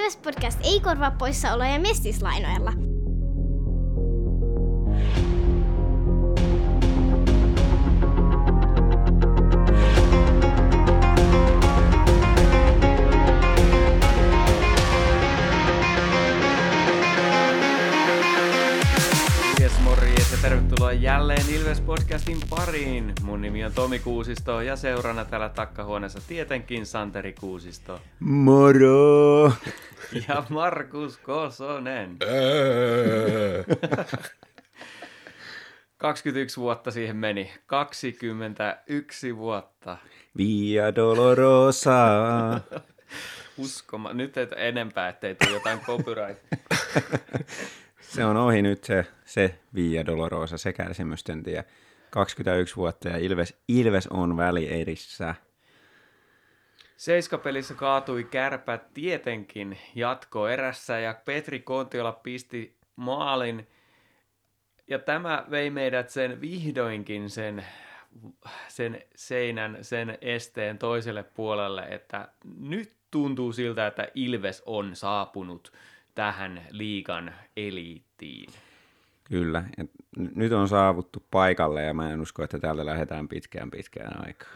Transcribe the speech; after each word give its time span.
Ilves 0.00 0.16
Podcast 0.16 0.60
ei 0.62 0.80
korvaa 0.80 1.10
poissaoloja 1.10 1.80
mestislainoilla. 1.80 2.72
Tervetuloa 20.90 21.12
jälleen 21.12 21.54
Ilves 21.54 21.80
Podcastin 21.80 22.38
pariin. 22.50 23.12
Mun 23.22 23.40
nimi 23.40 23.64
on 23.64 23.72
Tomi 23.72 23.98
Kuusisto 23.98 24.60
ja 24.60 24.76
seurana 24.76 25.24
täällä 25.24 25.48
takkahuoneessa 25.48 26.20
tietenkin 26.28 26.86
Santeri 26.86 27.32
Kuusisto 27.32 28.00
Moro! 28.20 29.52
ja 30.28 30.44
Markus 30.48 31.18
Kosonen. 31.18 32.16
21 35.96 36.60
vuotta 36.60 36.90
siihen 36.90 37.16
meni. 37.16 37.52
21 37.66 39.36
vuotta. 39.36 39.96
Via 40.36 40.94
Dolorosa. 40.94 42.00
Uskoma. 43.58 44.12
Nyt 44.12 44.36
et 44.36 44.50
enempää, 44.56 45.08
ettei 45.08 45.34
tule 45.34 45.50
jotain 45.50 45.80
copyright. 45.80 46.42
Se 48.10 48.24
on 48.24 48.36
ohi 48.36 48.62
nyt 48.62 48.84
se, 48.84 49.06
se 49.24 49.58
Via 49.74 50.06
Dolorosa, 50.06 50.58
se 50.58 50.72
kärsimysten 50.72 51.42
tie. 51.42 51.64
21 52.10 52.76
vuotta 52.76 53.08
ja 53.08 53.16
Ilves, 53.16 53.60
Ilves 53.68 54.06
on 54.06 54.36
välierissä. 54.36 55.34
Seiskapelissä 56.96 57.74
kaatui 57.74 58.24
kärpät 58.24 58.94
tietenkin 58.94 59.78
jatko 59.94 60.48
erässä 60.48 60.98
ja 60.98 61.14
Petri 61.24 61.60
Kontiola 61.60 62.12
pisti 62.12 62.76
maalin. 62.96 63.68
Ja 64.88 64.98
tämä 64.98 65.44
vei 65.50 65.70
meidät 65.70 66.10
sen 66.10 66.40
vihdoinkin 66.40 67.30
sen, 67.30 67.64
sen 68.68 69.02
seinän, 69.14 69.78
sen 69.82 70.18
esteen 70.20 70.78
toiselle 70.78 71.22
puolelle, 71.22 71.82
että 71.82 72.28
nyt 72.58 72.92
tuntuu 73.10 73.52
siltä, 73.52 73.86
että 73.86 74.08
Ilves 74.14 74.62
on 74.66 74.96
saapunut 74.96 75.72
tähän 76.20 76.62
liigan 76.70 77.34
eliittiin. 77.56 78.52
Kyllä. 79.24 79.64
Ja 79.78 79.84
n- 79.84 80.30
nyt 80.34 80.52
on 80.52 80.68
saavuttu 80.68 81.26
paikalle 81.30 81.82
ja 81.82 81.94
mä 81.94 82.12
en 82.12 82.20
usko, 82.20 82.42
että 82.42 82.58
täältä 82.58 82.86
lähdetään 82.86 83.28
pitkään 83.28 83.70
pitkään 83.70 84.26
aikaa. 84.26 84.48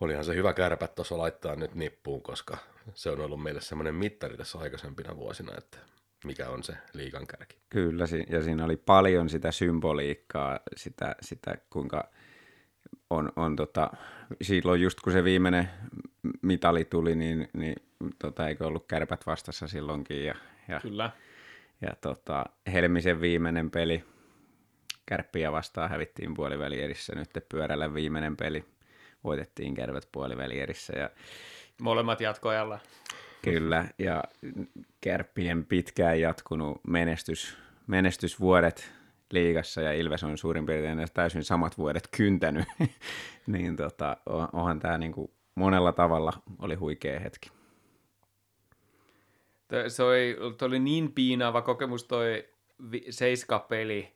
Olihan 0.00 0.24
se 0.24 0.34
hyvä 0.34 0.52
kärpät 0.52 0.94
tuossa 0.94 1.18
laittaa 1.18 1.56
nyt 1.56 1.74
nippuun, 1.74 2.22
koska 2.22 2.58
se 2.94 3.10
on 3.10 3.20
ollut 3.20 3.42
meille 3.42 3.60
semmoinen 3.60 3.94
mittari 3.94 4.36
tässä 4.36 4.58
aikaisempina 4.58 5.16
vuosina, 5.16 5.52
että 5.58 5.78
mikä 6.24 6.48
on 6.48 6.62
se 6.62 6.72
liigan 6.92 7.26
kärki. 7.26 7.56
Kyllä, 7.70 8.04
ja 8.28 8.42
siinä 8.42 8.64
oli 8.64 8.76
paljon 8.76 9.28
sitä 9.28 9.52
symboliikkaa, 9.52 10.60
sitä, 10.76 11.16
sitä 11.20 11.54
kuinka 11.70 12.10
on, 13.10 13.32
on 13.36 13.56
tota, 13.56 13.90
silloin 14.42 14.82
just 14.82 15.00
kun 15.00 15.12
se 15.12 15.24
viimeinen 15.24 15.70
mitali 16.42 16.84
tuli, 16.84 17.14
niin, 17.14 17.48
niin 17.52 17.85
tota, 18.18 18.48
eikö 18.48 18.66
ollut 18.66 18.86
kärpät 18.86 19.26
vastassa 19.26 19.66
silloinkin, 19.66 20.24
ja, 20.24 20.34
ja, 20.68 20.80
Kyllä. 20.80 21.10
ja 21.80 21.90
tota, 22.00 22.44
Helmisen 22.72 23.20
viimeinen 23.20 23.70
peli, 23.70 24.04
kärppiä 25.06 25.52
vastaan 25.52 25.90
hävittiin 25.90 26.34
puolivälierissä, 26.34 27.14
nyt 27.14 27.30
pyörällä 27.48 27.94
viimeinen 27.94 28.36
peli, 28.36 28.64
voitettiin 29.24 29.74
kärpät 29.74 30.08
puolivälierissä, 30.12 30.98
ja 30.98 31.10
Molemmat 31.80 32.20
jatkoajalla. 32.20 32.78
Kyllä, 33.42 33.84
ja 33.98 34.24
Kärppien 35.00 35.64
pitkään 35.64 36.20
jatkunut 36.20 36.80
menestys, 36.86 37.56
menestysvuodet 37.86 38.92
liigassa 39.30 39.80
ja 39.82 39.92
Ilves 39.92 40.24
on 40.24 40.38
suurin 40.38 40.66
piirtein 40.66 41.06
täysin 41.14 41.44
samat 41.44 41.78
vuodet 41.78 42.08
kyntänyt, 42.16 42.64
niin 43.46 43.76
tota, 43.76 44.16
on- 44.26 44.48
onhan 44.52 44.78
tämä 44.78 44.98
niinku 44.98 45.34
monella 45.54 45.92
tavalla 45.92 46.32
oli 46.58 46.74
huikea 46.74 47.20
hetki. 47.20 47.50
Se 49.88 50.02
oli, 50.02 50.36
oli 50.62 50.78
niin 50.78 51.12
piinaava 51.12 51.62
kokemus 51.62 52.04
toi 52.04 52.48
seiskapeli. 53.10 54.12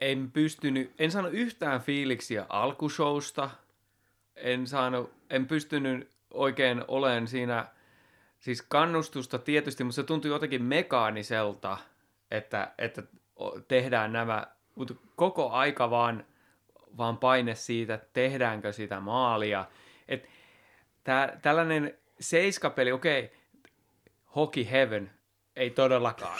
En 0.00 0.30
pystynyt, 0.30 0.94
en 0.98 1.10
saanut 1.10 1.32
yhtään 1.32 1.80
fiiliksiä 1.80 2.46
alkushowsta. 2.48 3.50
En 4.36 4.66
saanut, 4.66 5.12
en 5.30 5.46
pystynyt 5.46 6.10
oikein 6.30 6.84
olen 6.88 7.28
siinä, 7.28 7.66
siis 8.40 8.62
kannustusta 8.62 9.38
tietysti, 9.38 9.84
mutta 9.84 9.96
se 9.96 10.02
tuntui 10.02 10.30
jotenkin 10.30 10.62
mekaaniselta, 10.62 11.78
että, 12.30 12.72
että 12.78 13.02
tehdään 13.68 14.12
nämä, 14.12 14.46
mutta 14.74 14.94
koko 15.16 15.50
aika 15.50 15.90
vaan, 15.90 16.24
vaan 16.96 17.18
paine 17.18 17.54
siitä, 17.54 18.00
tehdäänkö 18.12 18.72
sitä 18.72 19.00
maalia. 19.00 19.64
Et 20.08 20.28
tää, 21.04 21.38
tällainen 21.42 21.98
seiskapeli, 22.20 22.92
okei, 22.92 23.32
Hockey 24.36 24.66
Heaven, 24.70 25.10
ei 25.56 25.70
todellakaan. 25.70 26.38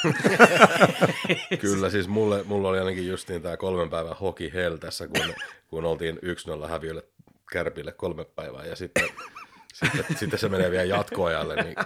Kyllä, 1.61 1.91
siis 1.91 2.09
mulle, 2.09 2.43
mulla 2.43 2.69
oli 2.69 2.79
ainakin 2.79 3.09
justiin 3.09 3.43
tämä 3.43 3.57
kolmen 3.57 3.91
päivän 3.91 4.17
hoki 4.17 4.53
hell 4.55 4.77
tässä, 4.77 5.09
kun, 5.09 5.35
kun 5.69 5.85
oltiin 5.85 6.19
1-0 6.65 6.69
häviölle 6.69 7.05
kärpille 7.53 7.93
kolme 7.93 8.25
päivää 8.25 8.65
ja 8.65 8.77
sitten, 8.77 9.09
sitten, 9.73 10.05
sitten 10.17 10.39
se 10.39 10.49
menee 10.49 10.71
vielä 10.71 10.85
jatkoajalle, 10.85 11.63
niin 11.63 11.77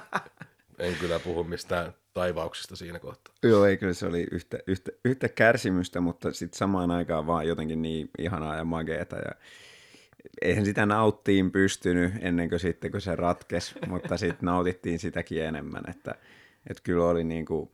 en 0.79 0.95
kyllä 1.01 1.19
puhu 1.19 1.45
mistään 1.45 1.95
taivauksista 2.13 2.77
siinä 2.77 2.99
kohtaa. 2.99 3.35
Joo, 3.43 3.65
ei 3.65 3.77
kyllä 3.77 3.95
se 3.95 4.07
oli 4.07 4.27
yhtä, 4.31 4.59
yhtä, 4.67 4.91
yhtä 5.05 5.29
kärsimystä, 5.29 6.01
mutta 6.01 6.33
sitten 6.33 6.59
samaan 6.59 6.91
aikaan 6.91 7.27
vaan 7.27 7.49
jotenkin 7.49 7.83
niin 7.83 8.11
ihanaa 8.19 8.57
ja 8.57 8.65
mageeta 8.65 9.17
ja 9.17 9.33
eihän 10.43 10.65
sitä 10.65 10.87
nauttiin 10.87 11.51
pystynyt 11.51 12.13
ennen 12.21 12.49
kuin 12.49 12.61
sitten, 12.61 12.91
kun 12.91 13.01
se 13.01 13.17
ratkesi, 13.17 13.75
mutta 13.89 14.17
sitten 14.17 14.47
nautittiin 14.47 14.99
sitäkin 14.99 15.45
enemmän, 15.45 15.83
että, 15.89 16.15
että 16.71 16.83
kyllä 16.83 17.05
oli 17.05 17.25
niin 17.25 17.47
kuin 17.47 17.71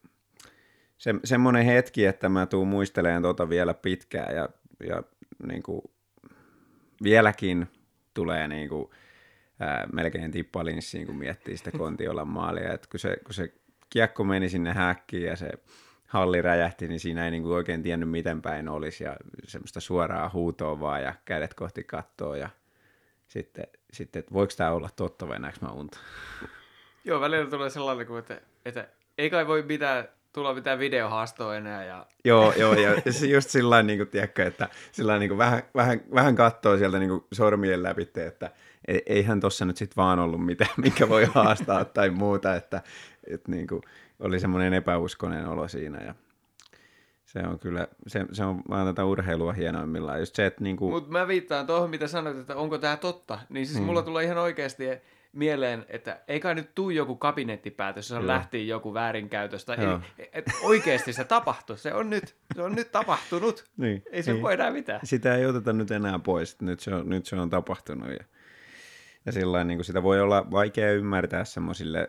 se, 0.99 1.15
semmoinen 1.25 1.65
hetki, 1.65 2.07
että 2.07 2.29
mä 2.29 2.47
tuun 2.47 2.69
muistelemaan 2.69 3.23
tota 3.23 3.49
vielä 3.49 3.75
pitkään 3.75 4.37
ja, 4.37 4.49
ja 4.89 5.03
niin 5.47 5.63
kuin 5.63 5.83
vieläkin 7.03 7.67
tulee 8.15 8.49
niin 8.49 8.69
kuin, 8.69 8.91
ää, 9.61 9.89
melkein 9.93 10.31
tippalinssiin, 10.31 11.07
kun 11.07 11.17
miettii 11.17 11.57
sitä 11.57 11.71
Kontiolan 11.71 12.29
maalia, 12.29 12.73
että 12.73 12.89
kun 12.91 13.01
se, 13.01 13.17
kun 13.25 13.35
se 13.35 13.55
kiekko 13.91 14.25
meni 14.25 14.49
sinne 14.49 14.73
häkkiin 14.73 15.27
ja 15.27 15.37
se 15.37 15.51
halli 16.07 16.43
räjähti, 16.43 16.89
niin 16.89 17.01
siinä 17.01 17.25
ei 17.25 17.31
niin 17.31 17.43
kuin 17.43 17.55
oikein 17.55 17.83
tiennyt 17.83 18.11
miten 18.11 18.43
päin 18.43 18.69
olisi 18.69 19.05
ja 19.05 19.17
semmoista 19.45 19.81
suoraa 19.81 20.31
huutoa 20.33 20.81
vaan 20.81 21.03
ja 21.03 21.15
kädet 21.25 21.55
kohti 21.55 21.85
kattoa 21.85 22.37
ja 22.37 22.49
sitten, 23.29 23.67
sitten 23.93 24.21
että 24.21 24.35
voiko 24.35 24.53
tämä 24.57 24.71
olla 24.71 24.89
totta 24.97 25.29
vai 25.29 25.39
näekö 25.39 25.59
mä 25.61 25.69
unta? 25.69 25.99
Joo, 27.05 27.21
välillä 27.21 27.51
tulee 27.51 27.71
sellainen, 27.71 28.07
kuin, 28.07 28.19
että, 28.19 28.41
että 28.65 28.89
ei 29.19 29.31
kai 29.31 29.47
voi 29.47 29.63
mitään, 29.63 30.09
tulla 30.33 30.55
mitään 30.55 30.79
videohaastoa 30.79 31.57
enää. 31.57 31.85
Ja... 31.85 32.07
Joo, 32.25 32.53
joo, 32.53 32.75
ja 32.75 32.91
just 33.29 33.51
sillä 33.51 33.83
niin 33.83 33.99
kuin, 33.99 34.09
tiedätkö, 34.09 34.47
että 34.47 34.69
sillä 34.93 35.19
niin 35.19 35.29
kuin 35.29 35.39
vähän, 35.39 35.63
vähän, 35.75 36.01
vähän 36.15 36.37
katsoo 36.37 36.77
sieltä 36.77 36.99
niin 36.99 37.09
kuin 37.09 37.25
sormien 37.33 37.83
läpi, 37.83 38.09
että 38.17 38.51
e- 38.89 38.99
eihän 39.07 39.41
tuossa 39.41 39.65
nyt 39.65 39.77
sitten 39.77 39.97
vaan 39.97 40.19
ollut 40.19 40.47
mitään, 40.47 40.71
mikä 40.85 41.09
voi 41.09 41.25
haastaa 41.25 41.85
tai 41.85 42.11
muuta, 42.11 42.55
että, 42.55 42.83
että 43.27 43.51
niin 43.51 43.67
kuin, 43.67 43.83
oli 44.21 44.41
semmoinen 44.41 44.75
epäuskonen 44.75 45.49
olo 45.49 45.69
siinä 45.69 46.05
ja 46.05 46.15
se 47.27 47.39
on 47.49 47.59
kyllä, 47.59 47.89
se, 48.07 48.27
se 48.33 48.45
on 48.45 48.63
vaan 48.69 48.87
tätä 48.87 49.05
urheilua 49.05 49.53
hienoimmillaan. 49.53 50.21
Just 50.21 50.35
se, 50.35 50.47
että 50.47 50.65
niin 50.65 50.77
kuin, 50.77 50.93
Mutta 50.93 51.11
mä 51.11 51.29
viittaan 51.29 51.67
tuohon, 51.67 51.91
mitä 51.91 52.07
sanoit, 52.07 52.37
että 52.37 52.57
onko 52.57 52.79
tämä 52.79 52.97
totta. 52.97 53.39
Niin 53.49 53.67
siis 53.67 53.79
hmm. 53.79 53.87
mulla 53.87 54.03
tulee 54.03 54.25
ihan 54.25 54.39
oikeasti 54.39 54.85
mieleen, 55.33 55.87
että 55.89 56.21
ei 56.29 56.41
kai 56.41 56.55
nyt 56.55 56.75
tuu 56.75 56.91
joku 56.91 57.17
kabinettipäätös, 57.17 58.11
jossa 58.11 58.27
lähti 58.27 58.69
joku 58.69 58.95
väärinkäytöstä. 58.95 59.75
Joo. 59.75 60.01
Ei, 60.19 60.31
et 60.33 60.45
oikeasti 60.63 61.13
se 61.13 61.25
tapahtui. 61.25 61.79
Se 61.79 61.95
on 61.95 62.11
nyt, 62.11 62.37
se 62.55 62.63
on 62.63 62.75
nyt 62.75 62.93
tapahtunut. 62.93 63.65
Niin, 63.77 64.03
ei 64.11 64.23
se 64.23 64.33
niin. 64.33 64.43
voi 64.43 64.55
enää 64.55 64.71
mitään. 64.71 65.01
sitä 65.05 65.37
ei 65.37 65.47
oteta 65.47 65.73
nyt 65.73 65.91
enää 65.91 66.19
pois, 66.19 66.61
nyt 66.61 66.81
se 66.81 66.95
on, 66.95 67.09
nyt 67.09 67.27
se 67.27 67.37
on 67.37 67.51
tapahtunut 67.51 68.09
ja, 68.09 68.25
ja 69.27 69.33
sillä 69.33 69.65
niin 69.65 69.79
kuin 69.79 69.85
sitä 69.85 70.03
voi 70.03 70.21
olla 70.21 70.51
vaikea 70.51 70.93
ymmärtää 70.93 71.45
semmoisille, 71.45 72.09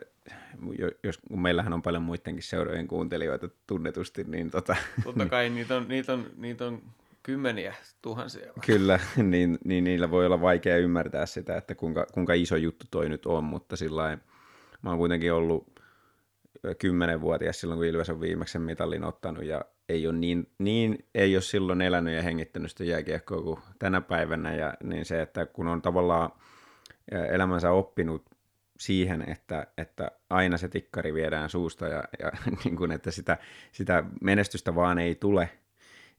jo- 0.78 0.90
jos 1.02 1.18
kun 1.18 1.42
meillähän 1.42 1.72
on 1.72 1.82
paljon 1.82 2.02
muidenkin 2.02 2.42
seurojen 2.42 2.88
kuuntelijoita 2.88 3.48
tunnetusti, 3.66 4.24
niin 4.24 4.50
tota, 4.50 4.76
Totta 5.04 5.26
kai 5.26 5.50
niitä 5.50 5.76
on, 5.76 5.88
niitä 5.88 6.12
on, 6.12 6.26
niitä 6.36 6.66
on 6.66 6.82
kymmeniä 7.22 7.74
tuhansia. 8.02 8.52
kyllä, 8.66 9.00
niin, 9.16 9.58
niin 9.64 9.84
niillä 9.84 10.10
voi 10.10 10.26
olla 10.26 10.40
vaikea 10.40 10.76
ymmärtää 10.76 11.26
sitä, 11.26 11.56
että 11.56 11.74
kuinka, 11.74 12.06
kuinka 12.12 12.34
iso 12.34 12.56
juttu 12.56 12.86
toi 12.90 13.08
nyt 13.08 13.26
on, 13.26 13.44
mutta 13.44 13.76
sillä 13.76 14.18
mä 14.82 14.90
oon 14.90 14.98
kuitenkin 14.98 15.32
ollut 15.32 15.78
kymmenenvuotias 16.78 17.60
silloin, 17.60 17.78
kun 17.78 17.86
Ilves 17.86 18.10
on 18.10 18.20
viimeksi 18.20 18.52
sen 18.52 18.62
mitalin 18.62 19.04
ottanut 19.04 19.44
ja 19.44 19.64
ei 19.88 20.06
ole, 20.06 20.16
niin, 20.16 20.50
niin, 20.58 21.06
ei 21.14 21.36
ole 21.36 21.42
silloin 21.42 21.82
elänyt 21.82 22.14
ja 22.14 22.22
hengittänyt 22.22 22.70
sitä 22.70 22.84
jääkiekkoa 22.84 23.42
kuin 23.42 23.58
tänä 23.78 24.00
päivänä 24.00 24.54
ja 24.54 24.74
niin 24.84 25.04
se, 25.04 25.22
että 25.22 25.46
kun 25.46 25.68
on 25.68 25.82
tavallaan 25.82 26.30
elämänsä 27.30 27.70
oppinut 27.70 28.24
siihen, 28.78 29.24
että, 29.30 29.66
että 29.78 30.10
aina 30.30 30.56
se 30.56 30.68
tikkari 30.68 31.14
viedään 31.14 31.50
suusta 31.50 31.88
ja, 31.88 32.04
ja 32.18 32.32
niin 32.64 32.76
kuin, 32.76 32.92
että 32.92 33.10
sitä, 33.10 33.38
sitä 33.72 34.04
menestystä 34.20 34.74
vaan 34.74 34.98
ei 34.98 35.14
tule, 35.14 35.50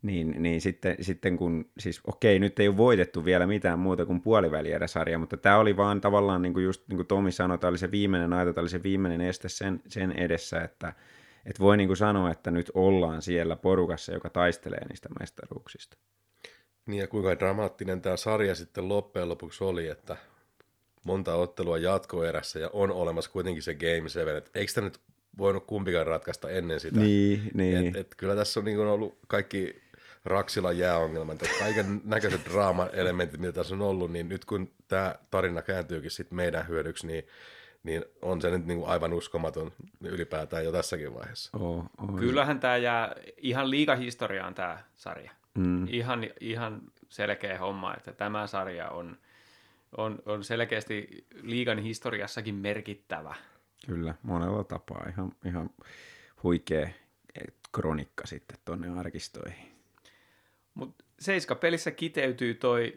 niin, 0.01 0.35
niin 0.39 0.61
sitten, 0.61 0.95
sitten 1.01 1.37
kun, 1.37 1.69
siis 1.79 2.01
okei, 2.07 2.39
nyt 2.39 2.59
ei 2.59 2.67
ole 2.67 2.77
voitettu 2.77 3.25
vielä 3.25 3.47
mitään 3.47 3.79
muuta 3.79 4.05
kuin 4.05 4.21
puolivälierä-sarja, 4.21 5.19
mutta 5.19 5.37
tämä 5.37 5.57
oli 5.57 5.77
vaan 5.77 6.01
tavallaan, 6.01 6.41
niin 6.41 6.53
kuin 6.53 6.65
just 6.65 6.87
niin 6.87 6.97
kuin 6.97 7.07
Tomi 7.07 7.31
sanoi, 7.31 7.57
tämä 7.57 7.69
oli 7.69 7.77
se 7.77 7.91
viimeinen 7.91 8.33
aita, 8.33 8.53
tämä 8.53 8.61
oli 8.61 8.69
se 8.69 8.83
viimeinen 8.83 9.21
este 9.21 9.49
sen, 9.49 9.81
sen 9.87 10.11
edessä, 10.11 10.61
että, 10.61 10.93
että 11.45 11.59
voi 11.59 11.77
niin 11.77 11.87
kuin 11.87 11.97
sanoa, 11.97 12.31
että 12.31 12.51
nyt 12.51 12.71
ollaan 12.73 13.21
siellä 13.21 13.55
porukassa, 13.55 14.13
joka 14.13 14.29
taistelee 14.29 14.87
niistä 14.87 15.09
mestaruuksista. 15.19 15.97
Niin 16.85 16.99
ja 16.99 17.07
kuinka 17.07 17.39
dramaattinen 17.39 18.01
tämä 18.01 18.17
sarja 18.17 18.55
sitten 18.55 18.89
loppujen 18.89 19.29
lopuksi 19.29 19.63
oli, 19.63 19.87
että 19.87 20.17
monta 21.09 21.35
ottelua 21.35 21.77
jatkoerässä 21.77 22.59
ja 22.59 22.69
on 22.73 22.91
olemassa 22.91 23.31
kuitenkin 23.31 23.63
se 23.63 23.75
Game 23.75 24.09
7, 24.09 24.37
että 24.37 24.51
eikö 24.55 24.71
tämä 24.73 24.85
nyt 24.85 24.99
voinut 25.37 25.65
kumpikaan 25.65 26.07
ratkaista 26.07 26.49
ennen 26.49 26.79
sitä? 26.79 26.99
Niin, 26.99 27.51
niin. 27.53 27.87
Et, 27.87 27.95
et 27.95 28.15
kyllä 28.17 28.35
tässä 28.35 28.59
on 28.59 28.65
niin 28.65 28.79
ollut 28.79 29.17
kaikki 29.27 29.81
Raksilan 30.25 30.77
jääongelmat, 30.77 31.43
että 31.43 31.59
kaiken 31.59 32.01
näköiset 32.05 32.41
draama-elementit, 32.45 33.39
mitä 33.39 33.51
tässä 33.53 33.75
on 33.75 33.81
ollut, 33.81 34.11
niin 34.11 34.29
nyt 34.29 34.45
kun 34.45 34.71
tämä 34.87 35.15
tarina 35.31 35.61
kääntyykin 35.61 36.11
sitten 36.11 36.35
meidän 36.35 36.67
hyödyksi, 36.67 37.07
niin, 37.07 37.27
niin 37.83 38.05
on 38.21 38.41
se 38.41 38.49
nyt 38.49 38.65
niin 38.65 38.79
kuin 38.79 38.89
aivan 38.89 39.13
uskomaton 39.13 39.71
ylipäätään 40.03 40.63
jo 40.63 40.71
tässäkin 40.71 41.13
vaiheessa. 41.13 41.57
Oh, 41.57 41.85
oh. 41.97 42.19
Kyllähän 42.19 42.59
tämä 42.59 42.77
jää 42.77 43.15
ihan 43.37 43.69
liikahistoriaan 43.69 44.55
tämä 44.55 44.83
sarja. 44.95 45.31
Mm. 45.53 45.87
Ihan, 45.87 46.27
ihan 46.39 46.81
selkeä 47.09 47.59
homma, 47.59 47.95
että 47.97 48.13
tämä 48.13 48.47
sarja 48.47 48.89
on, 48.89 49.17
on, 49.97 50.19
on 50.25 50.43
selkeästi 50.43 51.25
liigan 51.41 51.79
historiassakin 51.79 52.55
merkittävä. 52.55 53.35
Kyllä, 53.85 54.15
monella 54.23 54.63
tapaa 54.63 55.05
ihan, 55.09 55.31
ihan 55.45 55.69
huikea 56.43 56.89
kronikka 57.71 58.27
sitten 58.27 58.57
tuonne 58.65 58.99
arkistoihin. 58.99 59.71
Mutta 60.73 61.05
Seiska-pelissä 61.19 61.91
kiteytyy 61.91 62.53
toi, 62.53 62.93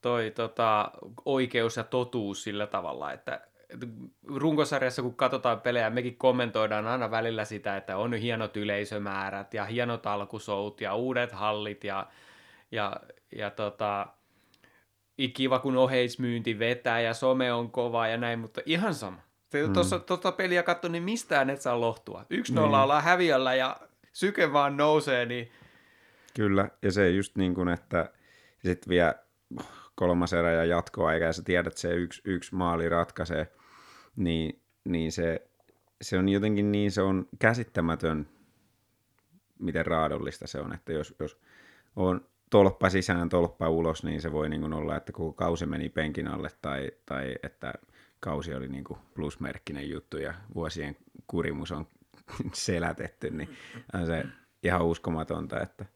toi 0.00 0.30
tota, 0.30 0.90
oikeus 1.24 1.76
ja 1.76 1.84
totuus 1.84 2.42
sillä 2.42 2.66
tavalla, 2.66 3.12
että 3.12 3.40
että 3.70 3.86
runkosarjassa 4.26 5.02
kun 5.02 5.14
katsotaan 5.14 5.60
pelejä, 5.60 5.90
mekin 5.90 6.16
kommentoidaan 6.16 6.86
aina 6.86 7.10
välillä 7.10 7.44
sitä, 7.44 7.76
että 7.76 7.96
on 7.96 8.14
hienot 8.14 8.56
yleisömäärät 8.56 9.54
ja 9.54 9.64
hienot 9.64 10.06
alkusout 10.06 10.80
ja 10.80 10.94
uudet 10.94 11.32
hallit 11.32 11.84
ja, 11.84 12.06
ja, 12.70 12.96
ja 13.32 13.50
tota, 13.50 14.06
kiva 15.28 15.58
kun 15.58 15.76
oheismyynti 15.76 16.58
vetää 16.58 17.00
ja 17.00 17.14
some 17.14 17.52
on 17.52 17.70
kova 17.70 18.08
ja 18.08 18.16
näin, 18.16 18.38
mutta 18.38 18.60
ihan 18.66 18.94
sama. 18.94 19.22
Hmm. 19.66 19.72
Tuossa 19.72 19.98
tuota 19.98 20.32
peliä 20.32 20.62
katso, 20.62 20.88
niin 20.88 21.02
mistään 21.02 21.50
et 21.50 21.60
saa 21.60 21.80
lohtua. 21.80 22.24
Yksi 22.30 22.54
nolla 22.54 22.76
niin. 22.76 22.82
ollaan 22.82 23.02
häviöllä 23.02 23.54
ja 23.54 23.76
syke 24.12 24.52
vaan 24.52 24.76
nousee, 24.76 25.26
niin 25.26 25.50
Kyllä, 26.34 26.68
ja 26.82 26.92
se 26.92 27.10
just 27.10 27.36
niin 27.36 27.54
kuin, 27.54 27.68
että 27.68 28.12
sitten 28.64 28.90
vielä 28.90 29.14
kolmas 29.94 30.32
erä 30.32 30.52
ja 30.52 30.64
jatkoaika, 30.64 31.24
ja 31.24 31.32
sä 31.32 31.42
tiedät, 31.42 31.66
että 31.66 31.80
se 31.80 31.94
yksi, 31.94 32.22
yksi 32.24 32.54
maali 32.54 32.88
ratkaisee, 32.88 33.52
niin, 34.16 34.62
niin 34.84 35.12
se, 35.12 35.46
se 36.02 36.18
on 36.18 36.28
jotenkin 36.28 36.72
niin, 36.72 36.92
se 36.92 37.02
on 37.02 37.28
käsittämätön, 37.38 38.28
miten 39.58 39.86
raadollista 39.86 40.46
se 40.46 40.60
on, 40.60 40.72
että 40.72 40.92
jos, 40.92 41.14
jos 41.20 41.38
on 41.96 42.26
tolppa 42.50 42.90
sisään, 42.90 43.28
tolppa 43.28 43.68
ulos, 43.68 44.04
niin 44.04 44.20
se 44.20 44.32
voi 44.32 44.48
niin 44.48 44.60
kuin 44.60 44.72
olla, 44.72 44.96
että 44.96 45.12
koko 45.12 45.32
kausi 45.32 45.66
meni 45.66 45.88
penkin 45.88 46.28
alle, 46.28 46.50
tai, 46.62 46.90
tai 47.06 47.34
että 47.42 47.72
kausi 48.20 48.54
oli 48.54 48.68
niin 48.68 48.84
kuin 48.84 48.98
plusmerkkinen 49.14 49.90
juttu, 49.90 50.16
ja 50.16 50.34
vuosien 50.54 50.96
kurimus 51.26 51.72
on 51.72 51.86
selätetty, 52.52 53.30
niin 53.30 53.56
on 53.94 54.06
se 54.06 54.24
ihan 54.62 54.84
uskomatonta, 54.84 55.60
että– 55.60 55.84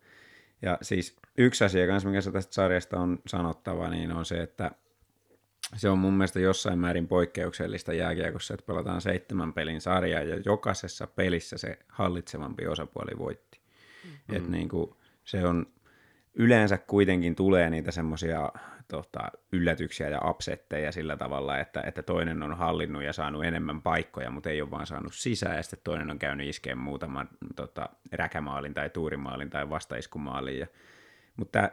ja 0.64 0.78
siis 0.82 1.16
yksi 1.38 1.64
asia 1.64 1.86
kanssa, 1.86 2.08
mikä 2.08 2.30
tästä 2.32 2.54
sarjasta 2.54 3.00
on 3.00 3.18
sanottava, 3.26 3.88
niin 3.88 4.12
on 4.12 4.24
se, 4.24 4.42
että 4.42 4.70
se 5.76 5.88
on 5.88 5.98
mun 5.98 6.14
mielestä 6.14 6.40
jossain 6.40 6.78
määrin 6.78 7.08
poikkeuksellista 7.08 7.92
jääkiekossa, 7.92 8.54
että 8.54 8.66
pelataan 8.66 9.00
seitsemän 9.00 9.52
pelin 9.52 9.80
sarjaa 9.80 10.22
ja 10.22 10.36
jokaisessa 10.44 11.06
pelissä 11.06 11.58
se 11.58 11.78
hallitsevampi 11.88 12.66
osapuoli 12.66 13.18
voitti. 13.18 13.60
Mm-hmm. 14.04 14.36
Et 14.36 14.48
niin 14.48 14.68
kuin, 14.68 14.90
se 15.24 15.46
on 15.46 15.66
yleensä 16.34 16.78
kuitenkin 16.78 17.34
tulee 17.34 17.70
niitä 17.70 17.90
semmoisia 17.90 18.52
tota, 18.88 19.30
yllätyksiä 19.52 20.08
ja 20.08 20.20
upsetteja 20.24 20.92
sillä 20.92 21.16
tavalla, 21.16 21.58
että, 21.58 21.82
että 21.86 22.02
toinen 22.02 22.42
on 22.42 22.56
hallinnut 22.56 23.02
ja 23.02 23.12
saanut 23.12 23.44
enemmän 23.44 23.82
paikkoja, 23.82 24.30
mutta 24.30 24.50
ei 24.50 24.62
ole 24.62 24.70
vaan 24.70 24.86
saanut 24.86 25.14
sisään, 25.14 25.56
ja 25.56 25.62
sitten 25.62 25.80
toinen 25.84 26.10
on 26.10 26.18
käynyt 26.18 26.48
iskeen 26.48 26.78
muutaman 26.78 27.28
tota, 27.56 27.88
räkämaalin 28.12 28.74
tai 28.74 28.90
tuurimaalin 28.90 29.50
tai 29.50 29.70
vastaiskumaalin. 29.70 30.58
Ja, 30.58 30.66
mutta 31.36 31.68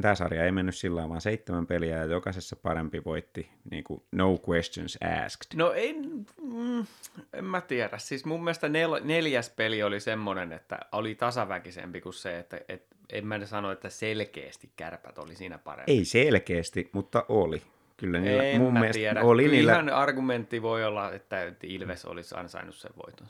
tämä 0.00 0.14
sarja 0.14 0.44
ei 0.44 0.52
mennyt 0.52 0.74
sillä 0.74 1.08
vaan 1.08 1.20
seitsemän 1.20 1.66
peliä 1.66 1.96
ja 1.96 2.04
jokaisessa 2.04 2.56
parempi 2.56 3.04
voitti, 3.04 3.50
niin 3.70 3.84
kuin 3.84 4.02
no 4.12 4.38
questions 4.48 4.98
asked. 5.24 5.56
No 5.58 5.72
en, 5.72 6.26
mm, 6.42 6.86
en 7.32 7.44
mä 7.44 7.60
tiedä. 7.60 7.98
Siis 7.98 8.24
mun 8.24 8.44
mielestä 8.44 8.68
nel, 8.68 9.00
neljäs 9.04 9.50
peli 9.50 9.82
oli 9.82 10.00
semmoinen, 10.00 10.52
että 10.52 10.78
oli 10.92 11.14
tasaväkisempi 11.14 12.00
kuin 12.00 12.12
se, 12.14 12.38
että, 12.38 12.60
että 12.68 12.96
en 13.12 13.26
mä 13.26 13.46
sano, 13.46 13.72
että 13.72 13.88
selkeästi 13.88 14.70
kärpät 14.76 15.18
oli 15.18 15.34
siinä 15.34 15.58
parempi. 15.58 15.92
Ei 15.92 16.04
selkeästi, 16.04 16.90
mutta 16.92 17.24
oli. 17.28 17.62
Kyllä 17.96 18.20
niillä 18.20 18.42
en 18.42 18.60
mun 18.60 18.72
mä 18.72 18.80
mielestä 18.80 18.98
tiedä. 18.98 19.22
oli 19.22 19.42
Kyllä 19.42 19.56
niillä, 19.56 19.72
ihan 19.72 19.88
argumentti 19.88 20.62
voi 20.62 20.84
olla, 20.84 21.12
että 21.12 21.36
Ilves 21.62 22.04
olisi 22.04 22.34
ansainnut 22.38 22.74
sen 22.74 22.90
voiton. 22.96 23.26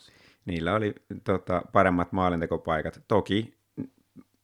niillä 0.47 0.75
oli 0.75 0.95
tota, 1.25 1.63
paremmat 1.73 2.13
maalintekopaikat. 2.13 3.03
Toki 3.09 3.55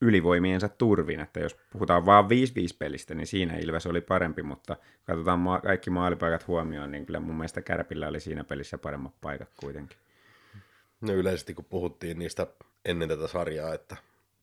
ylivoimiensa 0.01 0.69
turvin, 0.69 1.21
että 1.21 1.41
jos 1.41 1.57
puhutaan 1.73 2.07
vaan 2.07 2.25
5-5 2.25 2.29
pelistä, 2.79 3.15
niin 3.15 3.27
siinä 3.27 3.59
Ilves 3.59 3.87
oli 3.87 4.01
parempi, 4.01 4.43
mutta 4.43 4.77
katsotaan 5.05 5.39
ma- 5.39 5.61
kaikki 5.61 5.91
maalipaikat 5.91 6.47
huomioon, 6.47 6.91
niin 6.91 7.07
kyllä 7.07 7.21
mun 7.21 7.35
mielestä 7.35 7.63
Kärpillä 7.63 8.09
oli 8.09 8.21
siinä 8.21 8.45
pelissä 8.45 8.79
paremmat 8.79 9.15
paikat 9.21 9.49
kuitenkin. 9.57 9.99
No 11.01 11.13
yleisesti 11.13 11.55
kun 11.55 11.65
puhuttiin 11.65 12.19
niistä 12.19 12.47
ennen 12.85 13.09
tätä 13.09 13.27
sarjaa, 13.27 13.75
että 13.75 13.97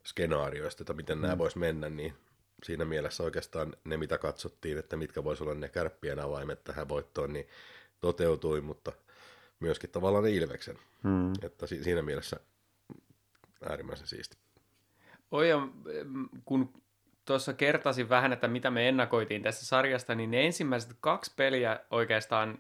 skenaarioista, 0.04 0.84
että 0.84 0.94
miten 0.94 1.18
mm. 1.18 1.22
nämä 1.22 1.38
vois 1.38 1.56
mennä, 1.56 1.90
niin 1.90 2.14
siinä 2.64 2.86
mielessä 2.86 3.24
oikeastaan 3.24 3.74
ne, 3.84 3.98
mitä 3.98 4.18
katsottiin, 4.18 4.78
että 4.78 4.98
mitkä 4.98 5.24
voisi 5.24 5.44
olla 5.44 5.54
ne 5.54 5.70
kärppien 5.70 6.20
avaimet 6.20 6.64
tähän 6.64 6.90
voittoon, 6.90 7.34
niin 7.34 7.48
toteutui, 8.02 8.62
mutta 8.62 8.92
myöskin 9.60 9.90
tavallaan 9.90 10.24
ne 10.24 10.32
Ilveksen. 10.32 10.80
Hmm. 11.04 11.34
Että 11.42 11.68
si- 11.68 11.84
siinä 11.84 12.02
mielessä 12.02 12.40
äärimmäisen 13.70 14.08
siisti. 14.08 14.38
Oi, 15.32 15.48
kun 16.46 16.74
tuossa 17.26 17.54
kertasin 17.54 18.10
vähän, 18.10 18.34
että 18.34 18.48
mitä 18.48 18.72
me 18.72 18.90
ennakoitiin 18.90 19.42
tässä 19.42 19.66
sarjasta, 19.66 20.16
niin 20.16 20.32
ne 20.32 20.46
ensimmäiset 20.46 20.92
kaksi 21.00 21.34
peliä 21.36 21.80
oikeastaan, 21.92 22.60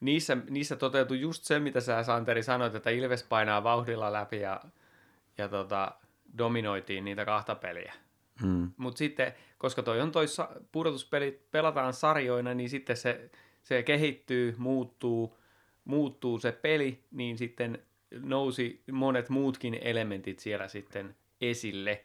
niissä, 0.00 0.36
niissä 0.50 0.76
toteutui 0.76 1.20
just 1.20 1.44
se, 1.44 1.58
mitä 1.58 1.80
sä 1.80 2.02
Santeri 2.02 2.42
sanoit, 2.42 2.74
että 2.74 2.90
Ilves 2.90 3.22
painaa 3.22 3.64
vauhdilla 3.64 4.12
läpi 4.12 4.40
ja, 4.40 4.60
ja 5.38 5.48
tota, 5.48 5.92
dominoitiin 6.38 7.04
niitä 7.04 7.24
kahta 7.24 7.54
peliä. 7.54 7.94
Hmm. 8.42 8.70
Mutta 8.76 8.98
sitten, 8.98 9.32
koska 9.58 9.82
toi 9.82 10.00
on 10.00 10.12
toi 10.12 10.28
sa- 10.28 10.48
pudotuspelit, 10.72 11.50
pelataan 11.50 11.92
sarjoina, 11.92 12.54
niin 12.54 12.70
sitten 12.70 12.96
se, 12.96 13.30
se 13.62 13.82
kehittyy, 13.82 14.54
muuttuu, 14.58 15.38
muuttuu 15.84 16.38
se 16.38 16.52
peli, 16.52 17.04
niin 17.10 17.38
sitten 17.38 17.78
nousi 18.10 18.82
monet 18.92 19.28
muutkin 19.28 19.78
elementit 19.80 20.38
siellä 20.38 20.68
sitten 20.68 21.16
esille. 21.40 22.04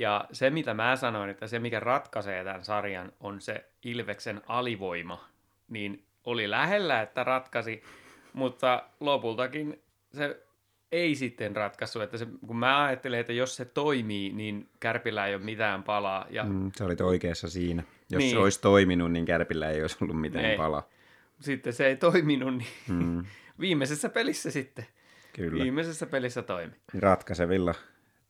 Ja 0.00 0.24
se, 0.32 0.50
mitä 0.50 0.74
mä 0.74 0.96
sanoin, 0.96 1.30
että 1.30 1.46
se, 1.46 1.58
mikä 1.58 1.80
ratkaisee 1.80 2.44
tämän 2.44 2.64
sarjan, 2.64 3.12
on 3.20 3.40
se 3.40 3.64
Ilveksen 3.84 4.40
alivoima, 4.46 5.28
niin 5.68 6.04
oli 6.24 6.50
lähellä, 6.50 7.02
että 7.02 7.24
ratkaisi, 7.24 7.82
mutta 8.32 8.88
lopultakin 9.00 9.82
se 10.12 10.42
ei 10.92 11.14
sitten 11.14 11.56
ratkaisu, 11.56 12.00
että 12.00 12.18
se, 12.18 12.26
kun 12.46 12.56
mä 12.56 12.84
ajattelen, 12.84 13.20
että 13.20 13.32
jos 13.32 13.56
se 13.56 13.64
toimii, 13.64 14.32
niin 14.32 14.68
Kärpillä 14.80 15.26
ei 15.26 15.34
ole 15.34 15.42
mitään 15.44 15.82
palaa. 15.82 16.26
Ja 16.30 16.44
Mm, 16.44 16.70
sä 16.78 16.84
olit 16.84 17.00
oikeassa 17.00 17.48
siinä. 17.50 17.82
Jos 18.10 18.18
Niin. 18.18 18.30
se 18.30 18.38
olisi 18.38 18.60
toiminut, 18.60 19.12
niin 19.12 19.24
Kärpillä 19.24 19.70
ei 19.70 19.82
olisi 19.82 19.96
ollut 20.00 20.20
mitään 20.20 20.44
Ei. 20.44 20.56
palaa. 20.56 20.88
sitten 21.40 21.72
se 21.72 21.86
ei 21.86 21.96
toiminut, 21.96 22.54
niin 22.54 22.66
Mm, 22.88 23.24
viimeisessä 23.60 24.08
pelissä 24.08 24.50
sitten. 24.50 24.86
kyllä. 25.32 25.62
Viimeisessä 25.64 26.06
pelissä 26.06 26.42
toimi. 26.42 26.72
Ratkaisevilla 26.98 27.74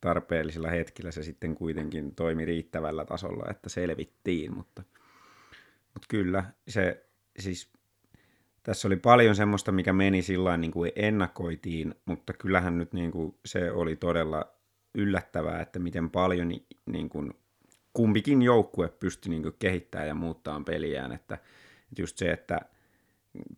tarpeellisilla 0.07 0.71
hetkillä 0.71 1.11
se 1.11 1.23
sitten 1.23 1.55
kuitenkin 1.55 2.15
toimi 2.15 2.45
riittävällä 2.45 3.05
tasolla, 3.05 3.51
että 3.51 3.69
selvittiin, 3.69 4.57
mutta, 4.57 4.83
mutta 5.95 6.07
kyllä 6.09 6.45
se 6.69 7.07
siis 7.39 7.73
tässä 8.63 8.89
oli 8.89 8.97
paljon 8.97 9.37
semmoista, 9.37 9.73
mikä 9.73 9.93
meni 9.93 10.23
sillä 10.23 10.57
niin 10.57 10.71
kuin 10.71 10.93
ennakoitiin, 10.97 11.95
mutta 12.05 12.33
kyllähän 12.33 12.79
nyt 12.79 12.93
niin 12.93 13.11
kuin 13.11 13.35
se 13.45 13.73
oli 13.73 13.97
todella 13.97 14.47
yllättävää, 14.95 15.61
että 15.61 15.79
miten 15.79 16.11
paljon 16.11 16.49
ni- 16.49 16.67
niin 16.87 17.09
kuin 17.09 17.35
kumpikin 17.93 18.43
joukkue 18.43 18.89
pystyi 18.89 19.31
niin 19.31 19.43
kuin 19.43 19.55
kehittämään 19.59 20.09
ja 20.09 20.15
muuttamaan 20.15 20.65
peliään, 20.65 21.13
että, 21.13 21.35
että 21.91 22.03
just 22.03 22.19
se, 22.19 22.31
että 22.31 22.61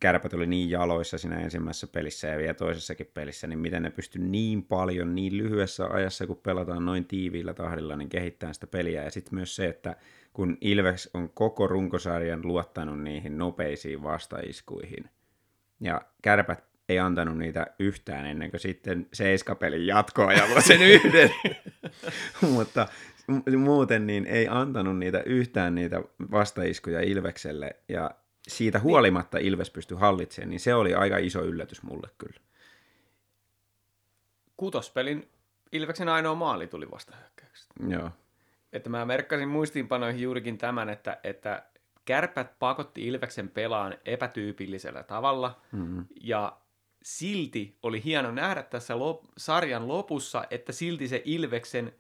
kärpät 0.01 0.35
oli 0.35 0.47
niin 0.47 0.71
jaloissa 0.71 1.19
siinä 1.19 1.41
ensimmäisessä 1.41 1.87
pelissä 1.87 2.29
ja 2.29 2.39
vielä 2.39 2.55
toisessakin 2.55 3.11
pelissä, 3.15 3.47
niin 3.47 3.59
miten 3.59 3.83
ne 3.83 3.91
pysty 3.91 4.19
niin 4.19 4.65
paljon, 4.65 5.15
niin 5.15 5.39
lyhyessä 5.39 5.87
ajassa, 5.87 6.27
kun 6.27 6.41
pelataan 6.43 6.85
noin 6.85 7.05
tiiviillä 7.05 7.55
tahdilla, 7.55 7.97
niin 7.97 8.09
kehittämään 8.09 8.55
sitä 8.55 8.67
peliä. 8.67 9.05
Ja 9.05 9.11
sitten 9.11 9.35
myös 9.35 9.57
se, 9.57 9.67
että 9.67 9.97
kun 10.33 10.59
Ilves 10.61 11.11
on 11.15 11.31
koko 11.31 11.67
runkosarjan 11.67 12.41
luottanut 12.45 13.03
niihin 13.03 13.39
nopeisiin 13.39 14.03
vastaiskuihin, 14.03 15.11
ja 15.81 16.01
kärpät 16.23 16.65
ei 16.89 16.99
antanut 16.99 17.39
niitä 17.39 17.67
yhtään 17.79 18.27
ennen 18.27 18.51
kuin 18.51 18.61
sitten 18.61 19.07
seiskapelin 19.13 19.87
jatkoajalla 19.87 20.61
sen 20.71 20.83
yhden. 20.83 21.31
Mutta 22.53 22.89
muuten 23.57 24.07
niin 24.07 24.27
ei 24.27 24.49
antanut 24.51 24.99
niitä 24.99 25.23
yhtään 25.27 25.75
niitä 25.75 26.03
vastaiskuja 26.31 27.01
Ilvekselle 27.01 27.77
ja 27.89 28.11
siitä 28.49 28.79
huolimatta 28.79 29.39
Ilves 29.39 29.71
pystyi 29.71 29.97
hallitsemaan, 29.99 30.51
niin 30.51 30.61
se 30.61 30.75
oli 30.75 30.95
aika 30.95 31.19
iso 31.19 31.43
yllätys 31.43 31.83
mulle 31.83 32.09
kyllä. 32.19 32.41
Kutospelin 34.57 35.29
Ilveksen 35.73 36.09
ainoa 36.09 36.35
maali 36.35 36.67
tuli 36.67 36.91
vasta 36.91 37.17
hyökkäyksestä. 37.17 37.75
Joo. 37.89 38.11
Että 38.73 38.91
mä 38.91 39.05
merkkasin 39.05 39.49
muistiinpanoihin 39.49 40.23
juurikin 40.23 40.59
tämän, 40.59 40.89
että, 40.89 41.21
että 41.25 41.63
kärpät 42.05 42.59
pakotti 42.59 43.07
Ilveksen 43.07 43.49
pelaan 43.49 43.95
epätyypillisellä 44.05 45.03
tavalla, 45.03 45.61
mm-hmm. 45.73 46.07
ja 46.21 46.59
silti 47.03 47.79
oli 47.83 48.05
hieno 48.05 48.31
nähdä 48.31 48.63
tässä 48.63 48.95
lop- 48.95 49.33
sarjan 49.37 49.89
lopussa, 49.89 50.45
että 50.51 50.73
silti 50.73 51.09
se 51.09 51.23
Ilveksen 51.25 51.93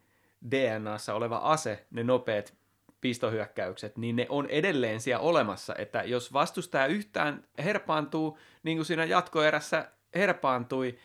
DNAssa 0.51 1.15
oleva 1.15 1.37
ase, 1.37 1.87
ne 1.91 2.05
nopeat 2.05 2.55
pistohyökkäykset, 3.01 3.99
niin 3.99 4.17
ne 4.17 4.27
on 4.29 4.47
edelleen 4.47 5.01
siellä 5.01 5.21
olemassa, 5.21 5.75
että 5.79 6.03
jos 6.03 6.33
vastustaja 6.33 6.87
yhtään 6.87 7.45
herpaantuu, 7.59 8.39
niin 8.63 8.79
kuin 8.79 8.87
siinä 8.87 9.05
jatkoerässä 9.05 9.91
herpaantui, 10.15 10.99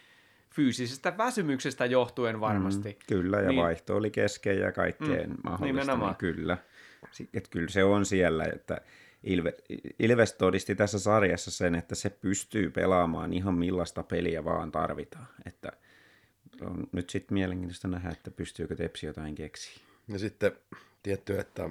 fyysisestä 0.56 1.18
väsymyksestä 1.18 1.86
johtuen 1.86 2.40
varmasti. 2.40 2.90
Mm, 2.90 2.96
kyllä, 3.08 3.38
ja 3.38 3.50
niin, 3.50 3.62
vaihto 3.62 3.96
oli 3.96 4.12
kesken 4.12 4.60
ja 4.60 4.72
kaikkeen 4.72 5.30
mm, 5.30 5.36
mahdollista, 5.44 5.66
niin 5.66 5.76
nimenomaan. 5.76 6.12
niin 6.12 6.18
kyllä. 6.18 6.58
Että 7.34 7.50
kyllä 7.50 7.70
se 7.70 7.84
on 7.84 8.06
siellä, 8.06 8.46
että 8.54 8.82
Ilve, 9.24 9.54
Ilves 10.00 10.34
todisti 10.34 10.76
tässä 10.76 11.00
sarjassa 11.00 11.52
sen, 11.52 11.76
että 11.76 11.96
se 11.96 12.10
pystyy 12.10 12.70
pelaamaan 12.70 13.34
ihan 13.34 13.54
millaista 13.54 14.04
peliä 14.04 14.44
vaan 14.44 14.72
tarvitaan. 14.72 15.28
Että 15.46 15.72
on 16.62 16.88
nyt 16.92 17.10
sitten 17.10 17.34
mielenkiintoista 17.34 17.88
nähdä, 17.88 18.10
että 18.10 18.32
pystyykö 18.32 18.76
Tepsi 18.76 19.06
jotain 19.06 19.36
keksiä. 19.36 19.84
Ja 20.08 20.20
sitten 20.20 20.52
tietty, 21.04 21.40
että 21.40 21.70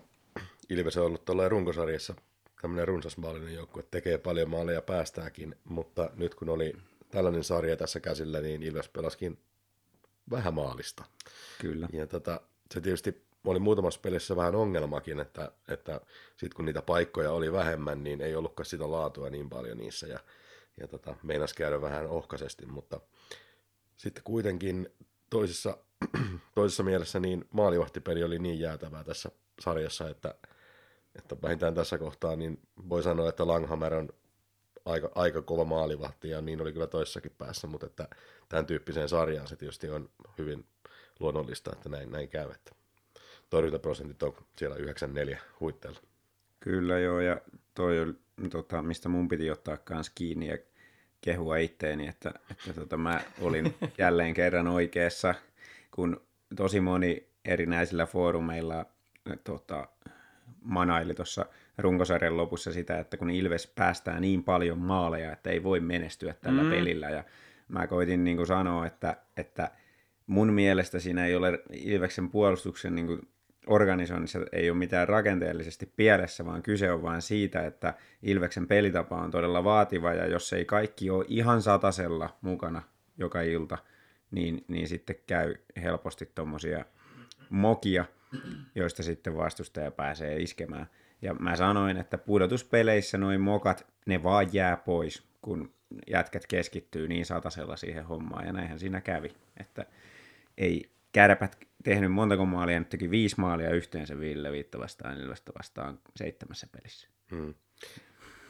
Ilves 0.73 0.97
on 0.97 1.07
ollut 1.07 1.25
tuolla 1.25 1.49
runkosarjassa 1.49 2.15
tämmöinen 2.63 2.89
runsasmaalinen 2.89 3.55
joukkue, 3.55 3.83
tekee 3.91 4.19
paljon 4.19 4.51
maaleja 4.51 4.83
päästääkin, 4.83 5.57
mutta 5.65 6.11
nyt 6.17 6.35
kun 6.35 6.49
oli 6.49 6.73
tällainen 7.11 7.45
sarja 7.45 7.77
tässä 7.77 8.01
käsillä, 8.01 8.41
niin 8.41 8.63
Ilves 8.63 8.89
pelaskin 8.89 9.39
vähän 10.31 10.55
maalista. 10.55 11.05
Kyllä. 11.61 11.89
Ja 11.93 12.07
tota, 12.07 12.41
se 12.75 12.81
tietysti 12.81 13.23
oli 13.45 13.59
muutamassa 13.59 14.01
pelissä 14.01 14.37
vähän 14.37 14.55
ongelmakin, 14.55 15.21
että, 15.21 15.53
että 15.69 16.01
sitten 16.37 16.57
kun 16.57 16.65
niitä 16.65 16.83
paikkoja 16.83 17.33
oli 17.33 17.53
vähemmän, 17.53 18.05
niin 18.05 18.21
ei 18.21 18.37
ollutkaan 18.37 18.67
sitä 18.67 18.91
laatua 18.91 19.31
niin 19.31 19.51
paljon 19.51 19.79
niissä 19.79 20.07
ja, 20.07 20.19
ja 20.81 20.89
tota, 20.89 21.17
meinas 21.23 21.55
käydä 21.55 21.81
vähän 21.81 22.07
ohkaisesti, 22.07 22.67
mutta 22.67 23.01
sitten 23.97 24.25
kuitenkin 24.25 24.89
toisessa, 25.31 25.77
toisessa 26.55 26.83
mielessä 26.83 27.21
niin 27.21 27.45
maalivahtipeli 27.51 28.23
oli 28.25 28.39
niin 28.39 28.61
jäätävää 28.61 29.05
tässä 29.05 29.31
sarjassa, 29.61 30.09
että, 30.09 30.35
että 31.15 31.37
vähintään 31.43 31.75
tässä 31.75 31.99
kohtaa 31.99 32.37
niin 32.37 32.59
voi 32.89 33.03
sanoa, 33.03 33.29
että 33.29 33.47
Langhammer 33.47 33.95
on 33.95 34.09
aika, 34.85 35.11
aika 35.15 35.43
kova 35.43 35.65
maalivahti 35.65 36.29
ja 36.29 36.41
niin 36.41 36.63
oli 36.63 36.73
kyllä 36.73 36.87
toissakin 36.87 37.33
päässä, 37.39 37.67
mutta 37.67 37.87
että 37.87 38.09
tämän 38.49 38.67
tyyppiseen 38.67 39.09
sarjaan 39.09 39.49
se 39.49 39.57
tietysti 39.57 39.91
on 39.91 40.11
hyvin 40.39 40.65
luonnollista, 41.21 41.71
että 41.73 41.89
näin, 41.89 42.11
näin 42.11 42.29
käy. 42.29 42.51
Että 42.51 42.73
torjuntaprosentit 43.51 44.23
on 44.23 44.35
siellä 44.57 44.77
94 44.77 45.39
huitteella. 45.61 46.01
Kyllä 46.61 46.99
joo, 46.99 47.21
ja 47.21 47.41
toi 47.75 48.01
oli, 48.01 48.15
tota, 48.51 48.83
mistä 48.83 49.09
mun 49.09 49.29
piti 49.29 49.51
ottaa 49.51 49.77
kans 49.77 50.11
kiinni 50.15 50.49
ja 50.49 50.59
kehua 51.21 51.57
itteeni, 51.57 52.09
että, 52.09 52.33
että 52.51 52.73
tota, 52.81 52.97
mä 52.97 53.21
olin 53.41 53.75
jälleen 53.99 54.35
kerran 54.35 54.69
oikeassa, 54.69 55.35
kun 55.91 56.21
tosi 56.57 56.81
moni 56.81 57.29
erinäisillä 57.45 58.07
foorumeilla 58.07 58.87
tota, 59.45 59.89
manaili 60.61 61.15
tuossa 61.15 61.47
runkosarjan 61.79 62.37
lopussa 62.37 62.73
sitä, 62.73 62.99
että 62.99 63.17
kun 63.17 63.31
Ilves 63.31 63.67
päästää 63.67 64.21
niin 64.21 64.45
paljon 64.45 64.79
maaleja, 64.79 65.33
että 65.33 65.51
ei 65.51 65.63
voi 65.63 65.81
menestyä 65.81 66.35
tällä 66.35 66.63
mm. 66.63 66.71
pelillä. 66.71 67.11
Ja 67.11 67.25
mä 67.69 67.87
koitin 67.87 68.25
niin 68.25 68.37
kuin 68.37 68.47
sanoa, 68.47 68.87
että, 68.87 69.17
että 69.37 69.71
mun 70.27 70.53
mielestä 70.53 70.99
siinä 70.99 71.27
ei 71.27 71.37
ole 71.37 71.63
Ilveksen 71.73 72.31
puolustuksen 72.31 72.95
niin 72.95 73.07
kuin 73.07 73.29
organisoinnissa 73.67 74.39
ei 74.53 74.71
ole 74.71 74.79
mitään 74.79 75.09
rakenteellisesti 75.09 75.93
pielessä, 75.97 76.45
vaan 76.45 76.63
kyse 76.63 76.93
on 76.93 77.03
vain 77.03 77.23
siitä, 77.23 77.67
että 77.67 77.95
Ilveksen 78.23 78.67
pelitapa 78.67 79.17
on 79.17 79.31
todella 79.31 79.65
vaativa, 79.65 80.15
ja 80.15 80.27
jos 80.27 80.53
ei 80.53 80.65
kaikki 80.65 81.11
ole 81.11 81.25
ihan 81.29 81.63
satasella 81.63 82.37
mukana 82.41 82.83
joka 83.19 83.41
ilta, 83.41 83.79
niin, 84.31 84.65
niin 84.69 84.89
sitten 84.89 85.17
käy 85.27 85.55
helposti 85.83 86.31
tuommoisia 86.35 86.85
mokia, 87.51 88.05
joista 88.75 89.03
sitten 89.03 89.37
vastustaja 89.37 89.91
pääsee 89.91 90.37
iskemään. 90.37 90.87
Ja 91.23 91.35
mä 91.35 91.57
sanoin, 91.57 91.97
että 91.97 92.19
pudotuspeleissä 92.19 93.19
noin 93.19 93.41
mokat, 93.41 93.87
ne 94.07 94.23
vaan 94.23 94.49
jää 94.53 94.77
pois, 94.77 95.23
kun 95.43 95.75
jätkät 96.11 96.47
keskittyy 96.47 97.09
niin 97.09 97.27
satasella 97.27 97.77
siihen 97.77 98.05
hommaan, 98.05 98.47
ja 98.47 98.53
näinhän 98.53 98.79
siinä 98.79 99.01
kävi. 99.01 99.35
Että 99.61 99.87
ei 100.59 100.91
kärpät 101.13 101.59
tehnyt 101.85 102.13
montako 102.13 102.47
maalia, 102.47 102.79
nyt 102.79 102.89
teki 102.89 103.11
viisi 103.11 103.41
maalia 103.41 103.71
yhteensä 103.71 104.19
Ville 104.19 104.53
Viitta 104.53 104.79
vastaan, 104.79 105.21
Ilvestä 105.21 105.53
vastaan 105.59 105.99
seitsemässä 106.17 106.67
pelissä. 106.73 107.09
Hmm. 107.31 107.55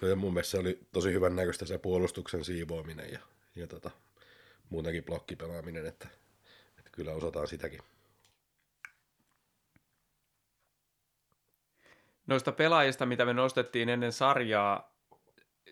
No 0.01 0.09
ja 0.09 0.17
mun 0.17 0.33
mielestä 0.33 0.51
se 0.51 0.59
oli 0.59 0.79
tosi 0.93 1.13
hyvän 1.13 1.37
näköistä 1.37 1.67
se 1.67 1.79
puolustuksen 1.79 2.45
siivoaminen 2.45 3.13
ja, 3.13 3.19
ja 3.57 3.67
tota, 3.67 3.91
muutenkin 4.71 5.05
blokkipelaaminen, 5.05 5.87
että, 5.87 6.09
että 6.79 6.91
kyllä 6.93 7.13
osataan 7.13 7.49
sitäkin. 7.49 7.81
Noista 12.27 12.53
pelaajista, 12.53 13.07
mitä 13.07 13.25
me 13.25 13.33
nostettiin 13.33 13.89
ennen 13.89 14.13
sarjaa, 14.13 14.93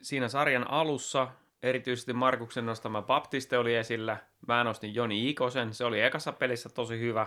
siinä 0.02 0.28
sarjan 0.28 0.70
alussa 0.70 1.28
erityisesti 1.62 2.12
Markuksen 2.12 2.66
nostama 2.66 3.02
Baptiste 3.02 3.58
oli 3.58 3.74
esillä. 3.74 4.16
Mä 4.48 4.64
nostin 4.64 4.94
Joni 4.94 5.30
Ikosen, 5.30 5.74
se 5.74 5.84
oli 5.84 6.00
ekassa 6.00 6.32
pelissä 6.32 6.68
tosi 6.68 7.00
hyvä. 7.00 7.26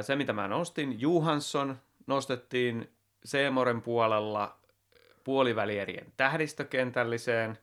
se, 0.00 0.16
mitä 0.16 0.32
mä 0.32 0.48
nostin, 0.48 1.00
Johansson 1.00 1.80
nostettiin 2.06 2.92
Seemoren 3.24 3.82
puolella 3.82 4.58
puolivälierien 5.24 6.12
tähdistökentälliseen. 6.16 7.58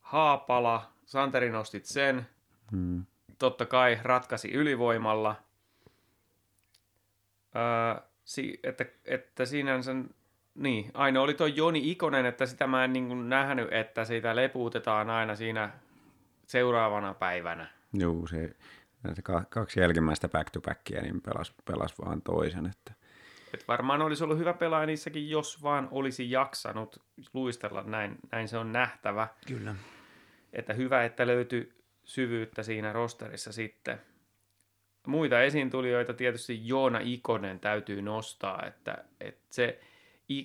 Haapala, 0.00 0.92
Santeri 1.04 1.50
nostit 1.50 1.84
sen. 1.84 2.26
Hmm. 2.70 3.04
Totta 3.38 3.66
kai 3.66 3.98
ratkaisi 4.02 4.52
ylivoimalla– 4.52 5.36
Öö, 7.56 8.02
si- 8.24 8.60
että, 8.62 8.84
että 9.04 9.44
sinänsä, 9.44 9.92
niin, 10.54 10.90
ainoa 10.94 11.22
oli 11.22 11.34
tuo 11.34 11.46
Joni 11.46 11.90
Ikonen, 11.90 12.26
että 12.26 12.46
sitä 12.46 12.66
mä 12.66 12.84
en 12.84 12.92
niin 12.92 13.08
kuin 13.08 13.28
nähnyt, 13.28 13.72
että 13.72 14.04
siitä 14.04 14.36
lepuutetaan 14.36 15.10
aina 15.10 15.34
siinä 15.36 15.70
seuraavana 16.46 17.14
päivänä. 17.14 17.66
Joo, 17.92 18.26
se, 18.26 18.50
se 19.14 19.22
kaksi 19.48 19.80
jälkimmäistä 19.80 20.28
back-to-backia, 20.28 21.02
niin 21.02 21.20
pelas, 21.20 21.54
pelas 21.64 21.94
vaan 21.98 22.22
toisen. 22.22 22.66
Että. 22.66 22.92
Et 23.54 23.68
varmaan 23.68 24.02
olisi 24.02 24.24
ollut 24.24 24.38
hyvä 24.38 24.52
pelaaja 24.52 24.86
niissäkin, 24.86 25.30
jos 25.30 25.62
vaan 25.62 25.88
olisi 25.90 26.30
jaksanut 26.30 27.02
luistella, 27.34 27.82
näin, 27.82 28.18
näin 28.32 28.48
se 28.48 28.58
on 28.58 28.72
nähtävä. 28.72 29.28
Kyllä. 29.46 29.74
Että 30.52 30.72
hyvä, 30.72 31.04
että 31.04 31.26
löytyi 31.26 31.72
syvyyttä 32.04 32.62
siinä 32.62 32.92
rosterissa 32.92 33.52
sitten 33.52 34.00
muita 35.06 35.42
esiintulijoita 35.42 36.14
tietysti 36.14 36.68
Joona 36.68 36.98
Ikonen 37.02 37.60
täytyy 37.60 38.02
nostaa, 38.02 38.66
että, 38.66 39.04
että 39.20 39.42
se 39.50 39.80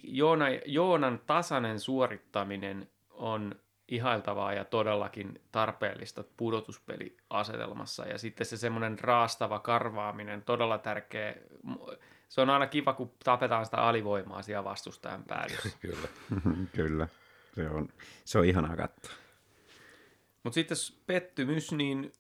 Joona, 0.04 0.46
Joonan 0.66 1.22
tasainen 1.26 1.80
suorittaminen 1.80 2.90
on 3.10 3.56
ihailtavaa 3.88 4.54
ja 4.54 4.66
todellakin 4.66 5.42
tarpeellista 5.52 6.24
pudotuspeliasetelmassa. 6.38 8.06
Ja 8.06 8.18
sitten 8.18 8.46
se 8.46 8.58
semmoinen 8.58 9.00
raastava 9.00 9.60
karvaaminen, 9.60 10.42
todella 10.42 10.78
tärkeä. 10.78 11.36
Se 12.30 12.42
on 12.42 12.50
aina 12.50 12.68
kiva, 12.68 12.94
kun 12.94 13.12
tapetaan 13.24 13.66
sitä 13.66 13.78
alivoimaa 13.78 14.42
siellä 14.42 14.64
vastustajan 14.64 15.24
päälle. 15.24 15.58
Kyllä. 15.82 16.08
Kyllä. 16.76 17.08
Se 17.56 17.70
on, 17.70 17.90
se 18.26 18.40
on 18.40 18.46
ihanaa 18.46 18.76
katsoa. 18.76 19.14
Mutta 20.44 20.56
sitten 20.56 20.78
pettymys, 21.06 21.72
niin 21.72 22.12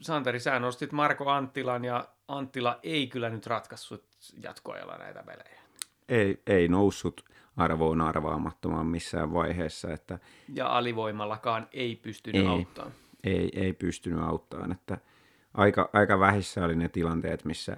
Santeri, 0.00 0.40
sä 0.40 0.58
nostit 0.58 0.92
Marko 0.92 1.30
Anttilan 1.30 1.84
ja 1.84 2.08
Anttila 2.28 2.78
ei 2.82 3.06
kyllä 3.06 3.30
nyt 3.30 3.46
ratkaissut 3.46 4.04
jatkoajalla 4.42 4.98
näitä 4.98 5.22
pelejä. 5.22 5.60
ei, 6.08 6.42
ei 6.46 6.68
noussut 6.68 7.24
arvoon 7.56 8.00
arvaamattomaan 8.00 8.86
missään 8.86 9.32
vaiheessa, 9.32 9.92
että 9.92 10.18
Ja 10.54 10.66
alivoimallakaan 10.76 11.68
ei 11.72 11.96
pystynyt 11.96 12.42
Ei. 12.42 12.48
auttamaan. 12.48 12.92
ei, 13.24 13.50
ei 13.54 13.72
pystynyt 13.72 14.22
auttamaan. 14.22 14.72
Että 14.72 14.98
aika, 15.54 15.90
aika 15.92 16.20
vähissä 16.20 16.64
oli 16.64 16.76
ne 16.76 16.88
tilanteet, 16.88 17.44
missä, 17.44 17.76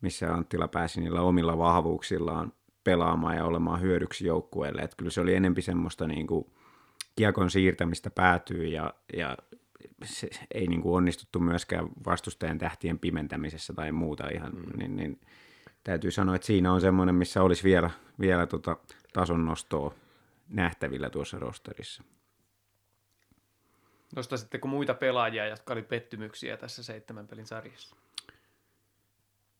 missä 0.00 0.34
Anttila 0.34 0.68
pääsi 0.68 1.00
niillä 1.00 1.20
omilla 1.20 1.58
vahvuuksillaan 1.58 2.52
pelaamaan 2.84 3.36
ja 3.36 3.44
olemaan 3.44 3.80
hyödyksi 3.80 4.26
joukkueelle. 4.26 4.82
Että 4.82 4.96
kyllä 4.96 5.10
se 5.10 5.20
oli 5.20 5.34
enempi 5.34 5.62
semmoista 5.62 6.06
niin 6.06 6.26
kuin 6.26 6.46
kiekon 7.16 7.50
siirtämistä 7.50 8.10
päätyy 8.10 8.64
ja, 8.64 8.94
ja 9.16 9.36
se, 10.04 10.28
ei 10.54 10.66
niin 10.66 10.82
kuin 10.82 10.96
onnistuttu 10.96 11.40
myöskään 11.40 11.88
vastustajan 12.06 12.58
tähtien 12.58 12.98
pimentämisessä 12.98 13.72
tai 13.72 13.92
muuta 13.92 14.28
ihan, 14.28 14.52
mm. 14.54 14.78
niin, 14.78 14.96
niin 14.96 15.20
täytyy 15.84 16.10
sanoa, 16.10 16.34
että 16.34 16.46
siinä 16.46 16.72
on 16.72 16.80
semmoinen, 16.80 17.14
missä 17.14 17.42
olisi 17.42 17.64
vielä, 17.64 17.90
vielä 18.20 18.46
tota 18.46 18.76
tason 19.12 19.44
nostoa 19.44 19.94
nähtävillä 20.48 21.10
tuossa 21.10 21.38
rosterissa. 21.38 22.02
Nostaisitteko 24.16 24.68
muita 24.68 24.94
pelaajia, 24.94 25.46
jotka 25.46 25.72
oli 25.72 25.82
pettymyksiä 25.82 26.56
tässä 26.56 26.82
seitsemän 26.82 27.28
pelin 27.28 27.46
sarjassa? 27.46 27.96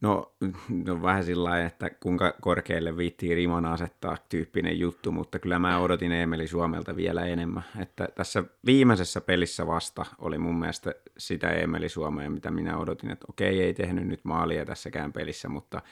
No, 0.01 0.33
no 0.87 1.03
vähän 1.03 1.25
sillä 1.25 1.67
että 1.67 1.91
kuinka 1.91 2.35
korkealle 2.41 2.97
viittiin 2.97 3.37
riman 3.37 3.65
asettaa 3.65 4.17
tyyppinen 4.29 4.79
juttu, 4.79 5.13
mutta 5.13 5.39
kyllä 5.39 5.59
mä 5.59 5.79
odotin 5.79 6.13
Emeli 6.13 6.49
Suomelta 6.49 6.97
vielä 6.97 7.27
enemmän. 7.27 7.65
Että 7.79 8.09
tässä 8.15 8.45
viimeisessä 8.67 9.21
pelissä 9.21 9.67
vasta 9.67 10.07
oli 10.19 10.39
mun 10.39 10.59
mielestä 10.59 10.95
sitä 11.19 11.51
Emeli 11.51 11.89
Suomea, 11.89 12.31
mitä 12.31 12.51
minä 12.51 12.79
odotin, 12.79 13.11
että 13.11 13.27
okei, 13.29 13.63
ei 13.63 13.75
tehnyt 13.75 14.07
nyt 14.07 14.25
maalia 14.25 14.65
tässäkään 14.65 15.13
pelissä, 15.13 15.49
mutta 15.49 15.83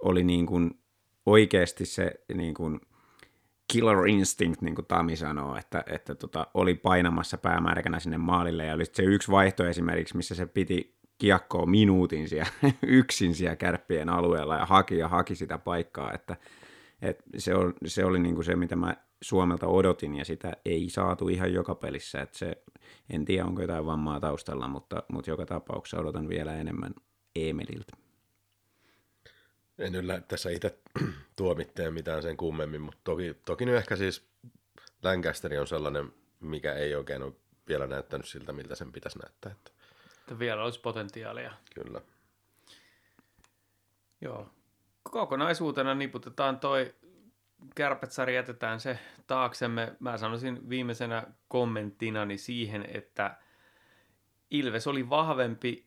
oli 0.00 0.24
niin 0.24 0.46
kuin 0.46 0.78
oikeasti 1.26 1.86
se 1.86 2.12
niin 2.34 2.54
kuin 2.54 2.80
killer 3.72 4.06
instinct, 4.06 4.62
niin 4.62 4.74
kuin 4.74 4.86
Tami 4.86 5.16
sanoo, 5.16 5.56
että, 5.56 5.84
että 5.86 6.14
tota, 6.14 6.46
oli 6.54 6.74
painamassa 6.74 7.38
päämärkänä 7.38 8.00
sinne 8.00 8.18
maalille 8.18 8.64
ja 8.64 8.74
oli 8.74 8.84
se 8.92 9.02
yksi 9.02 9.30
vaihto 9.30 9.66
esimerkiksi, 9.66 10.16
missä 10.16 10.34
se 10.34 10.46
piti 10.46 10.95
kiekkoa 11.18 11.66
minuutin 11.66 12.28
siellä, 12.28 12.50
yksin 12.82 13.34
siellä 13.34 13.56
kärppien 13.56 14.08
alueella 14.08 14.56
ja 14.56 14.66
haki 14.66 14.98
ja 14.98 15.08
haki 15.08 15.34
sitä 15.34 15.58
paikkaa, 15.58 16.12
että, 16.12 16.36
että 17.02 17.24
se, 17.38 17.54
on, 17.54 17.74
se 17.86 18.04
oli 18.04 18.18
niin 18.18 18.34
kuin 18.34 18.44
se, 18.44 18.56
mitä 18.56 18.76
mä 18.76 18.96
Suomelta 19.22 19.66
odotin 19.66 20.14
ja 20.14 20.24
sitä 20.24 20.52
ei 20.64 20.90
saatu 20.90 21.28
ihan 21.28 21.52
joka 21.52 21.74
pelissä, 21.74 22.20
että 22.20 22.38
se, 22.38 22.62
en 23.10 23.24
tiedä 23.24 23.44
onko 23.44 23.62
jotain 23.62 23.86
vammaa 23.86 24.20
taustalla, 24.20 24.68
mutta, 24.68 25.02
mutta 25.08 25.30
joka 25.30 25.46
tapauksessa 25.46 26.00
odotan 26.00 26.28
vielä 26.28 26.56
enemmän 26.56 26.94
Emeliltä. 27.36 27.96
En 29.78 30.06
lähde 30.06 30.24
tässä 30.28 30.50
itse 30.50 30.78
tuomitteen 31.36 31.94
mitään 31.94 32.22
sen 32.22 32.36
kummemmin, 32.36 32.80
mutta 32.80 33.00
toki, 33.04 33.34
toki 33.44 33.66
nyt 33.66 33.74
ehkä 33.74 33.96
siis 33.96 34.28
Lancaster 35.02 35.60
on 35.60 35.66
sellainen, 35.66 36.12
mikä 36.40 36.74
ei 36.74 36.94
oikein 36.94 37.22
ole 37.22 37.32
vielä 37.68 37.86
näyttänyt 37.86 38.28
siltä, 38.28 38.52
miltä 38.52 38.74
sen 38.74 38.92
pitäisi 38.92 39.18
näyttää. 39.18 39.52
Että 39.52 39.70
Että 40.26 40.38
vielä 40.38 40.64
olisi 40.64 40.80
potentiaalia. 40.80 41.52
kyllä. 41.74 42.00
Joo. 44.20 44.50
Kokonaisuutena 45.02 45.94
niputetaan 45.94 46.60
toi 46.60 46.94
kärpätsari, 47.74 48.34
jätetään 48.34 48.80
se 48.80 48.98
taaksemme. 49.26 49.96
Mä 50.00 50.18
sanoisin 50.18 50.68
viimeisenä 50.68 51.26
kommenttinani 51.48 52.38
siihen, 52.38 52.86
että 52.94 53.36
Ilves 54.50 54.86
oli 54.86 55.10
vahvempi 55.10 55.86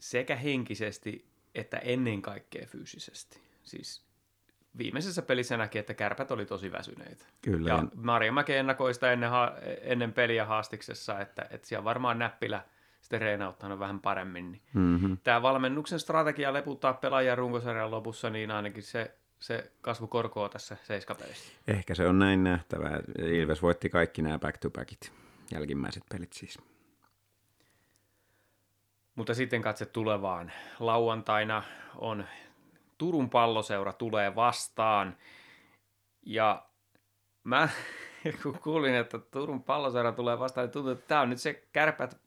sekä 0.00 0.36
henkisesti 0.36 1.28
että 1.54 1.78
ennen 1.78 2.22
kaikkea 2.22 2.66
fyysisesti. 2.66 3.40
Siis 3.62 4.06
viimeisessä 4.78 5.22
pelissä 5.22 5.56
näki, 5.56 5.78
että 5.78 5.94
kärpät 5.94 6.30
oli 6.30 6.46
tosi 6.46 6.72
väsyneitä. 6.72 7.26
Kyllä. 7.42 7.68
Ja 7.68 7.84
Marja 7.94 8.32
Mäki 8.32 8.54
ennakoi 8.54 8.94
sitä 8.94 9.12
ennen, 9.12 9.30
ha- 9.30 9.56
ennen 9.80 10.12
peliä 10.12 10.44
haastiksessa, 10.44 11.20
että, 11.20 11.46
että 11.50 11.68
siellä 11.68 11.84
varmaan 11.84 12.18
näppilä 12.18 12.64
sitten 13.06 13.20
reenauttanut 13.20 13.78
vähän 13.78 14.00
paremmin. 14.00 14.52
Niin 14.52 14.62
Mm-hmm. 14.74 15.16
tämä 15.24 15.42
valmennuksen 15.42 16.00
strategia 16.00 16.52
leputtaa 16.52 16.94
pelaajia 16.94 17.34
runkosarjan 17.34 17.90
lopussa, 17.90 18.30
niin 18.30 18.50
ainakin 18.50 18.82
se, 18.82 19.14
se 19.38 19.72
kasvu 19.80 20.06
korkoa 20.06 20.48
tässä 20.48 20.76
seiskapelissä. 20.82 21.52
Ehkä 21.68 21.94
se 21.94 22.06
on 22.06 22.18
näin 22.18 22.44
nähtävää. 22.44 23.00
Ilves 23.18 23.62
voitti 23.62 23.88
kaikki 23.88 24.22
nämä 24.22 24.38
back-to-backit, 24.38 25.12
jälkimmäiset 25.52 26.02
pelit 26.12 26.32
siis. 26.32 26.58
Mutta 29.14 29.34
sitten 29.34 29.62
katse 29.62 29.86
tulevaan. 29.86 30.52
Lauantaina 30.80 31.62
on 31.96 32.24
Turun 32.98 33.30
palloseura 33.30 33.92
tulee 33.92 34.34
vastaan. 34.34 35.16
Ja 36.22 36.66
mä 37.44 37.68
kun 38.42 38.58
kuulin, 38.58 38.94
että 38.94 39.18
Turun 39.18 39.62
palloseura 39.62 40.12
tulee 40.12 40.38
vastaan, 40.38 40.64
niin 40.64 40.72
tuntuu, 40.72 40.92
että 40.92 41.08
tämä 41.08 41.20
on 41.20 41.30
nyt 41.30 41.40
se 41.40 41.66
kärpät 41.72 42.20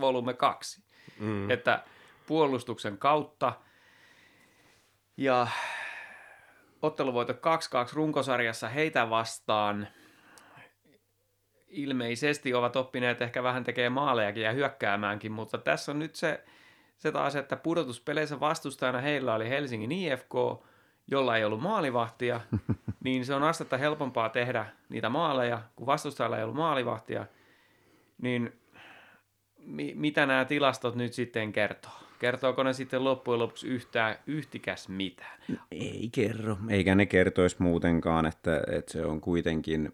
volume 0.00 0.34
kaksi. 0.34 0.82
Mm. 1.20 1.50
Että 1.50 1.82
puolustuksen 2.26 2.98
kautta 2.98 3.52
ja 5.16 5.46
otteluvoito 6.82 7.32
2-2 7.32 7.36
runkosarjassa 7.92 8.68
heitä 8.68 9.10
vastaan 9.10 9.88
ilmeisesti 11.68 12.54
ovat 12.54 12.76
oppineet 12.76 13.22
ehkä 13.22 13.42
vähän 13.42 13.64
tekee 13.64 13.90
maalejakin 13.90 14.42
ja 14.42 14.52
hyökkäämäänkin, 14.52 15.32
mutta 15.32 15.58
tässä 15.58 15.92
on 15.92 15.98
nyt 15.98 16.16
se, 16.16 16.44
se 16.98 17.12
taas, 17.12 17.36
että 17.36 17.56
pudotuspeleissä 17.56 18.40
vastustajana 18.40 19.00
heillä 19.00 19.34
oli 19.34 19.48
Helsingin 19.48 19.92
IFK, 19.92 20.34
jolla 21.06 21.36
ei 21.36 21.44
ollut 21.44 21.60
maalivahtia, 21.60 22.40
niin 23.04 23.24
se 23.24 23.34
on 23.34 23.42
astetta 23.42 23.76
helpompaa 23.76 24.28
tehdä 24.28 24.66
niitä 24.88 25.08
maaleja, 25.08 25.62
kun 25.76 25.86
vastustajalla 25.86 26.36
ei 26.36 26.42
ollut 26.42 26.56
maalivahtia, 26.56 27.26
niin 28.22 28.60
mi- 29.68 29.94
mitä 29.96 30.26
nämä 30.26 30.44
tilastot 30.44 30.94
nyt 30.94 31.12
sitten 31.12 31.52
kertoo? 31.52 31.92
Kertooko 32.18 32.62
ne 32.62 32.72
sitten 32.72 33.04
loppujen 33.04 33.38
lopuksi 33.38 33.68
yhtään 33.68 34.16
yhtikäs 34.26 34.88
mitään? 34.88 35.40
Ei 35.70 36.08
kerro, 36.12 36.56
eikä 36.68 36.94
ne 36.94 37.06
kertoisi 37.06 37.56
muutenkaan, 37.58 38.26
että, 38.26 38.62
että 38.72 38.92
se 38.92 39.04
on 39.04 39.20
kuitenkin, 39.20 39.92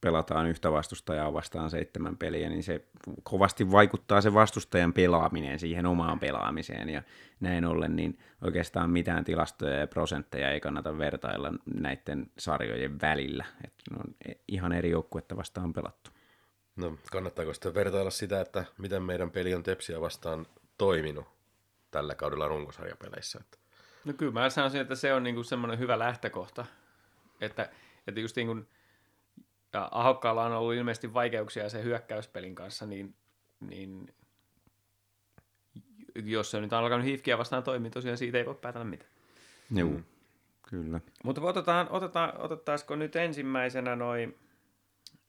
pelataan 0.00 0.46
yhtä 0.46 0.72
vastustajaa 0.72 1.32
vastaan 1.32 1.70
seitsemän 1.70 2.16
peliä, 2.16 2.48
niin 2.48 2.62
se 2.62 2.84
kovasti 3.22 3.70
vaikuttaa 3.70 4.20
se 4.20 4.34
vastustajan 4.34 4.92
pelaaminen 4.92 5.58
siihen 5.58 5.86
omaan 5.86 6.18
pelaamiseen 6.18 6.88
ja 6.88 7.02
näin 7.40 7.64
ollen, 7.64 7.96
niin 7.96 8.18
oikeastaan 8.40 8.90
mitään 8.90 9.24
tilastoja 9.24 9.78
ja 9.78 9.86
prosentteja 9.86 10.50
ei 10.50 10.60
kannata 10.60 10.98
vertailla 10.98 11.52
näiden 11.74 12.30
sarjojen 12.38 13.00
välillä. 13.00 13.44
Että 13.64 13.82
ne 13.90 13.96
on 13.96 14.14
ihan 14.48 14.72
eri 14.72 14.90
joukkuetta 14.90 15.36
vastaan 15.36 15.72
pelattu. 15.72 16.10
No, 16.76 16.98
kannattaako 17.10 17.54
sitten 17.54 17.74
vertailla 17.74 18.10
sitä, 18.10 18.40
että 18.40 18.64
miten 18.78 19.02
meidän 19.02 19.30
peli 19.30 19.54
on 19.54 19.62
Tepsiä 19.62 20.00
vastaan 20.00 20.46
toiminut 20.78 21.26
tällä 21.90 22.14
kaudella 22.14 22.48
runkosarjapeleissä? 22.48 23.38
Että 23.40 23.58
No 24.04 24.12
kyllä 24.12 24.32
mä 24.32 24.50
sanoisin, 24.50 24.80
että 24.80 24.94
se 24.94 25.14
on 25.14 25.22
niinku 25.22 25.42
semmoinen 25.42 25.78
hyvä 25.78 25.98
lähtökohta, 25.98 26.66
että, 27.40 27.68
että 28.06 28.20
just 28.20 28.36
niin 28.36 28.46
kuin, 28.46 28.68
ja 29.72 29.88
Ahokkaalla 29.90 30.44
on 30.44 30.52
ollut 30.52 30.74
ilmeisesti 30.74 31.14
vaikeuksia 31.14 31.68
sen 31.68 31.84
hyökkäyspelin 31.84 32.54
kanssa, 32.54 32.86
niin, 32.86 33.14
niin 33.60 34.14
jos 36.14 36.50
se 36.50 36.60
nyt 36.60 36.72
on 36.72 36.78
alkanut 36.78 37.06
hifkiä 37.06 37.38
vastaan 37.38 37.62
toimia, 37.62 37.90
tosiaan 37.90 38.18
siitä 38.18 38.38
ei 38.38 38.46
voi 38.46 38.54
päätellä 38.54 38.84
mitään. 38.84 39.10
Joo, 39.70 39.88
mm. 39.88 40.04
kyllä. 40.70 41.00
Mutta 41.24 41.40
otetaan, 41.40 41.88
otetaan, 41.90 42.40
otettaisiko 42.40 42.96
nyt 42.96 43.16
ensimmäisenä 43.16 43.96
noin 43.96 44.38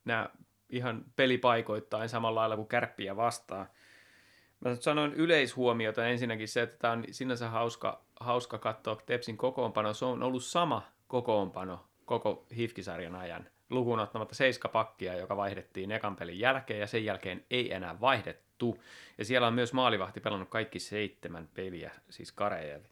nämä 0.06 0.30
ihan 0.74 1.06
pelipaikoittain 1.16 2.10
samalla 2.10 2.40
lailla 2.40 2.56
kuin 2.56 2.68
kärppiä 2.68 3.16
vastaan. 3.16 3.68
Mä 4.60 4.76
sanoin 4.76 5.14
yleishuomiota 5.14 6.08
ensinnäkin 6.08 6.48
se, 6.48 6.62
että 6.62 6.78
tämä 6.78 6.94
on 6.94 7.04
sinänsä 7.12 7.50
hauska, 7.50 8.02
hauska 8.20 8.58
katsoa 8.58 8.96
Tepsin 9.06 9.38
kokoonpano. 9.38 9.94
Se 9.94 10.06
on 10.06 10.24
ollut 10.24 10.44
sama 10.44 10.82
kokoonpano 11.08 11.86
koko 12.06 12.46
hifkisarjan 12.56 13.16
ajan, 13.16 13.50
lukuun 13.70 14.00
ottamatta 14.00 14.36
seiskapakkia, 14.36 15.16
joka 15.16 15.38
vaihdettiin 15.38 15.92
ekan 15.92 16.16
pelin 16.16 16.40
jälkeen, 16.40 16.80
ja 16.80 16.88
sen 16.88 17.06
jälkeen 17.06 17.46
ei 17.50 17.74
enää 17.74 18.00
vaihdettu. 18.02 18.84
Ja 19.18 19.26
siellä 19.26 19.48
on 19.48 19.54
myös 19.54 19.74
maalivahti 19.74 20.20
pelannut 20.20 20.50
kaikki 20.50 20.80
seitsemän 20.80 21.50
peliä, 21.54 21.92
siis 22.10 22.32
Karejevi. 22.32 22.88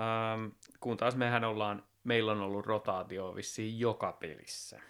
Ähm, 0.00 0.46
kun 0.80 0.96
taas 0.96 1.16
mehän 1.16 1.44
ollaan, 1.44 1.82
meillä 2.04 2.32
on 2.32 2.40
ollut 2.40 2.66
rotaatio 2.66 3.34
vissiin 3.34 3.78
joka 3.78 4.12
pelissä. 4.12 4.80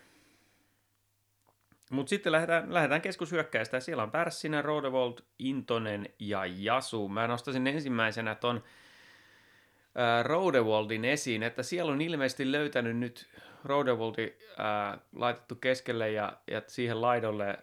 Mutta 1.93 2.11
sitten 2.11 2.33
lähdetään, 2.33 2.75
lähdetään 2.75 3.01
keskushyökkäistä. 3.01 3.81
Siellä 3.81 4.03
on 4.03 4.11
Pärssinen, 4.11 4.65
Rodevold, 4.65 5.19
Intonen 5.39 6.09
ja 6.19 6.47
Jasu. 6.47 7.09
Mä 7.09 7.27
nostaisin 7.27 7.67
ensimmäisenä 7.67 8.35
ton 8.35 8.57
äh, 8.57 10.25
Rodewoldin 10.25 11.05
esiin, 11.05 11.43
että 11.43 11.63
siellä 11.63 11.93
on 11.93 12.01
ilmeisesti 12.01 12.53
löytänyt 12.53 12.97
nyt 12.97 13.29
Rodevoldi 13.65 14.33
äh, 14.61 15.01
laitettu 15.17 15.55
keskelle 15.55 16.11
ja, 16.11 16.39
ja 16.51 16.63
siihen 16.67 17.01
laidolle 17.01 17.59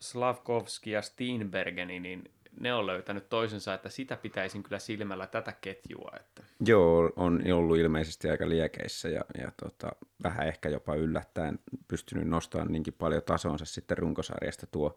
Slavkovski 0.00 0.90
ja 0.90 1.02
Steenbergeni, 1.02 2.00
niin 2.00 2.30
ne 2.60 2.74
on 2.74 2.86
löytänyt 2.86 3.28
toisensa, 3.28 3.74
että 3.74 3.88
sitä 3.88 4.16
pitäisin 4.16 4.62
kyllä 4.62 4.78
silmällä 4.78 5.26
tätä 5.26 5.52
ketjua. 5.60 6.10
Että. 6.20 6.42
Joo, 6.66 7.12
on 7.16 7.40
ollut 7.54 7.76
ilmeisesti 7.76 8.30
aika 8.30 8.48
liekeissä 8.48 9.08
ja, 9.08 9.24
ja 9.38 9.52
tota, 9.62 9.92
vähän 10.22 10.48
ehkä 10.48 10.68
jopa 10.68 10.94
yllättäen 10.94 11.58
pystynyt 11.88 12.28
nostamaan 12.28 12.72
niinkin 12.72 12.94
paljon 12.94 13.22
tasonsa 13.22 13.64
sitten 13.64 13.98
runkosarjasta 13.98 14.66
tuo 14.66 14.96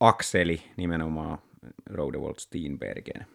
Akseli 0.00 0.62
nimenomaan 0.76 1.38
Rodewold 1.90 2.38
Steenbergen. 2.38 3.26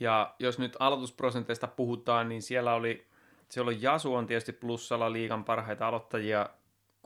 Ja 0.00 0.34
jos 0.38 0.58
nyt 0.58 0.76
aloitusprosenteista 0.78 1.66
puhutaan, 1.66 2.28
niin 2.28 2.42
siellä 2.42 2.74
oli, 2.74 3.06
siellä 3.48 3.68
on 3.68 3.82
Jasu 3.82 4.14
on 4.14 4.26
tietysti 4.26 4.52
plussalla 4.52 5.12
liigan 5.12 5.44
parhaita 5.44 5.88
aloittajia. 5.88 6.50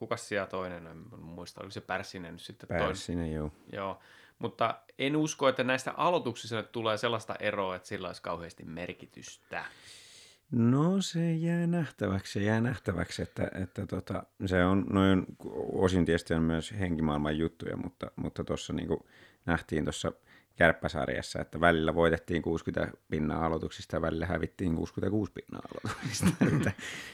Kuka 0.00 0.16
siellä 0.16 0.46
toinen? 0.46 0.86
En 0.86 1.04
muista, 1.18 1.60
oli 1.64 1.70
se 1.70 1.80
Pärssinen 1.80 2.32
nyt 2.32 2.40
sitten 2.40 2.68
Pärssinen, 2.68 3.18
toinen. 3.24 3.36
joo. 3.36 3.52
Joo, 3.72 3.98
mutta 4.38 4.80
en 4.98 5.16
usko, 5.16 5.48
että 5.48 5.64
näistä 5.64 5.92
aloituksista 5.96 6.62
tulee 6.62 6.96
sellaista 6.96 7.34
eroa, 7.40 7.76
että 7.76 7.88
sillä 7.88 8.06
olisi 8.06 8.22
kauheasti 8.22 8.64
merkitystä. 8.64 9.64
No 10.50 11.00
se 11.00 11.32
jää 11.32 11.66
nähtäväksi, 11.66 12.32
se 12.32 12.40
jää 12.40 12.60
nähtäväksi, 12.60 13.22
että, 13.22 13.50
että 13.62 13.86
tota, 13.86 14.22
se 14.46 14.64
on, 14.64 14.86
noin 14.90 15.26
osin 15.72 16.04
tietysti 16.04 16.34
on 16.34 16.42
myös 16.42 16.74
henkimaailman 16.78 17.38
juttuja, 17.38 17.76
mutta, 17.76 18.10
mutta 18.16 18.44
tuossa 18.44 18.72
niin 18.72 18.88
nähtiin 19.46 19.84
tuossa 19.84 20.12
kärppäsarjassa, 20.56 21.40
että 21.40 21.60
välillä 21.60 21.94
voitettiin 21.94 22.42
60 22.42 22.92
pinnaa 23.10 23.46
aloituksista 23.46 23.96
ja 23.96 24.02
välillä 24.02 24.26
hävittiin 24.26 24.76
66 24.76 25.32
pinnaa 25.32 25.62
aloituksista. 25.74 26.44
että 26.56 26.72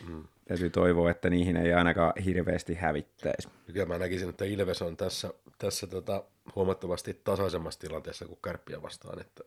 mm. 0.09 0.25
Täytyy 0.49 0.71
toivoa, 0.71 1.11
että 1.11 1.31
niihin 1.31 1.57
ei 1.57 1.73
ainakaan 1.73 2.13
hirveästi 2.25 2.75
hävittäisi. 2.75 3.49
Kyllä 3.73 3.87
mä 3.87 3.99
näkisin, 3.99 4.29
että 4.29 4.45
Ilves 4.45 4.83
on 4.83 4.97
tässä, 4.97 5.35
tässä 5.59 5.87
tota, 5.87 6.25
huomattavasti 6.57 7.21
tasaisemmassa 7.25 7.81
tilanteessa 7.81 8.27
kuin 8.27 8.39
Kärppiä 8.45 8.83
vastaan, 8.83 9.21
että 9.21 9.45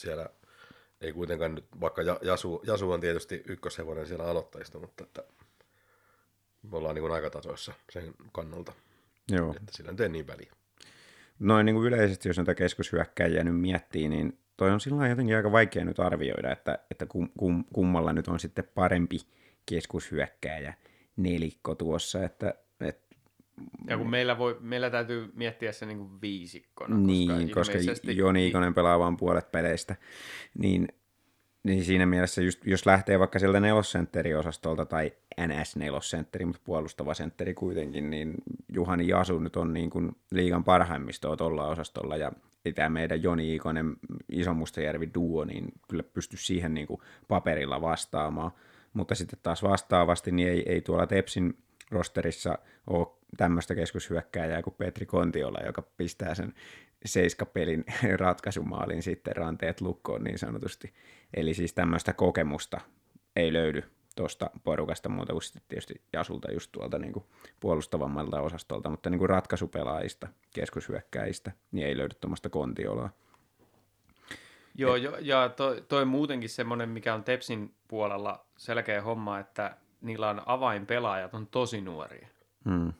siellä 0.00 0.28
ei 1.00 1.12
kuitenkaan 1.12 1.54
nyt, 1.54 1.64
vaikka 1.80 2.02
Jasu, 2.02 2.62
Jasu 2.66 2.90
on 2.90 3.00
tietysti 3.00 3.42
ykköshevonen 3.46 4.06
siellä 4.06 4.24
aloittajista, 4.24 4.78
mutta 4.78 5.04
että 5.04 5.24
me 6.70 6.76
ollaan 6.76 6.94
niin 6.94 7.12
aika 7.12 7.30
tasoissa 7.30 7.72
sen 7.92 8.14
kannalta. 8.32 8.72
Joo. 9.30 9.54
Että 9.56 9.72
sillä 9.76 9.94
ei 10.00 10.08
niin 10.08 10.26
väliä 10.26 10.52
noin 11.42 11.66
niin 11.66 11.74
kuin 11.76 11.86
yleisesti, 11.86 12.28
jos 12.28 12.36
näitä 12.36 12.54
keskushyökkäjiä 12.54 13.44
nyt 13.44 13.60
miettii, 13.60 14.08
niin 14.08 14.38
toi 14.56 14.70
on 14.70 14.80
sillä 14.80 15.08
jotenkin 15.08 15.36
aika 15.36 15.52
vaikea 15.52 15.84
nyt 15.84 16.00
arvioida, 16.00 16.52
että, 16.52 16.78
että 16.90 17.06
kum, 17.06 17.28
kum, 17.38 17.64
kummalla 17.72 18.12
nyt 18.12 18.28
on 18.28 18.40
sitten 18.40 18.68
parempi 18.74 19.18
keskushyökkäjä 19.66 20.74
nelikko 21.16 21.74
tuossa, 21.74 22.24
että, 22.24 22.54
että 22.80 23.16
ja 23.88 23.98
kun 23.98 24.10
meillä, 24.10 24.38
voi, 24.38 24.56
meillä 24.60 24.90
täytyy 24.90 25.32
miettiä 25.34 25.72
se 25.72 25.86
niin 25.86 25.98
kuin 25.98 26.20
viisikkona. 26.22 26.96
Niin, 26.96 27.50
koska, 27.50 27.78
koska 27.88 28.12
Joni 28.12 28.48
Ikonen 28.48 28.74
pelaa 28.74 28.98
vain 28.98 29.16
puolet 29.16 29.52
peleistä, 29.52 29.96
niin 30.58 30.88
niin 31.62 31.84
siinä 31.84 32.06
mielessä, 32.06 32.42
just, 32.42 32.66
jos 32.66 32.86
lähtee 32.86 33.18
vaikka 33.18 33.38
sieltä 33.38 33.60
nelossentteri-osastolta 33.60 34.86
tai 34.86 35.12
NS-nelosentteri, 35.40 36.44
mutta 36.44 36.62
puolustava 36.64 37.14
sentteri 37.14 37.54
kuitenkin, 37.54 38.10
niin 38.10 38.34
Juhani 38.72 39.08
Jasu 39.08 39.38
nyt 39.38 39.56
on 39.56 39.72
niin 39.72 39.90
kuin 39.90 40.16
liigan 40.30 40.64
parhaimmistoa 40.64 41.36
tuolla 41.36 41.66
osastolla 41.66 42.16
ja 42.16 42.32
tämä 42.74 42.88
meidän 42.88 43.22
Joni 43.22 43.54
Ikonen, 43.54 43.96
Iso 44.28 44.54
Mustajärvi 44.54 45.10
duo, 45.14 45.44
niin 45.44 45.72
kyllä 45.88 46.02
pysty 46.02 46.36
siihen 46.36 46.74
niin 46.74 46.86
kuin 46.86 47.00
paperilla 47.28 47.80
vastaamaan. 47.80 48.50
Mutta 48.92 49.14
sitten 49.14 49.38
taas 49.42 49.62
vastaavasti, 49.62 50.32
niin 50.32 50.48
ei, 50.48 50.62
ei 50.66 50.80
tuolla 50.80 51.06
Tepsin 51.06 51.58
rosterissa 51.90 52.58
ole 52.86 53.06
tämmöistä 53.36 53.74
keskushyökkääjää 53.74 54.62
kuin 54.62 54.74
Petri 54.74 55.06
Kontiola, 55.06 55.58
joka 55.66 55.82
pistää 55.82 56.34
sen 56.34 56.54
seiskapelin 57.04 57.84
ratkaisumaalin 58.16 59.02
sitten 59.02 59.36
ranteet 59.36 59.80
lukkoon 59.80 60.24
niin 60.24 60.38
sanotusti. 60.38 60.94
Eli 61.34 61.54
siis 61.54 61.72
tämmöistä 61.74 62.12
kokemusta 62.12 62.80
ei 63.36 63.52
löydy 63.52 63.82
tuosta 64.16 64.50
porukasta 64.64 65.08
muuta 65.08 65.32
kuin 65.32 65.42
sitten 65.42 65.62
tietysti 65.68 66.02
Jasulta 66.12 66.52
just 66.52 66.72
tuolta 66.72 66.98
niin 66.98 67.12
kuin 67.12 67.24
puolustavammalta 67.60 68.40
osastolta, 68.40 68.90
mutta 68.90 69.10
niin 69.10 69.18
kuin 69.18 69.30
ratkaisupelaajista, 69.30 70.28
keskushyökkäistä, 70.54 71.52
niin 71.72 71.86
ei 71.86 71.96
löydy 71.96 72.14
tuommoista 72.20 72.48
kontioloa. 72.48 73.10
Joo, 74.74 74.96
jo, 74.96 75.16
ja 75.20 75.48
toi, 75.48 75.84
toi 75.88 76.04
muutenkin 76.04 76.48
semmoinen, 76.48 76.88
mikä 76.88 77.14
on 77.14 77.24
Tepsin 77.24 77.74
puolella 77.88 78.46
selkeä 78.56 79.02
homma, 79.02 79.38
että 79.38 79.76
niillä 80.00 80.30
on 80.30 80.42
avainpelaajat 80.46 81.34
on 81.34 81.46
tosi 81.46 81.80
nuoria. 81.80 82.28
Hmm. 82.70 82.92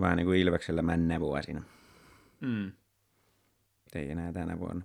Vähän 0.00 0.16
niin 0.16 0.26
kuin 0.26 0.38
Ilveksellä 0.38 0.82
männä 0.82 1.20
vuosina. 1.20 1.62
Mm. 2.40 2.72
Ei 3.94 4.10
enää 4.10 4.32
tänä 4.32 4.58
vuonna. 4.58 4.84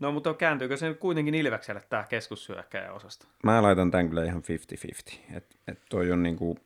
No 0.00 0.12
mutta 0.12 0.34
kääntyykö 0.34 0.76
se 0.76 0.94
kuitenkin 0.94 1.34
Ilvekselle 1.34 1.82
tämä 1.88 2.04
keskussyökkäjä 2.08 2.92
osasta? 2.92 3.26
Mä 3.42 3.62
laitan 3.62 3.90
tämän 3.90 4.08
kyllä 4.08 4.24
ihan 4.24 4.42
50-50. 5.12 5.36
Et, 5.36 5.56
et 5.68 5.82
toi 5.90 6.12
on 6.12 6.22
niinku, 6.22 6.58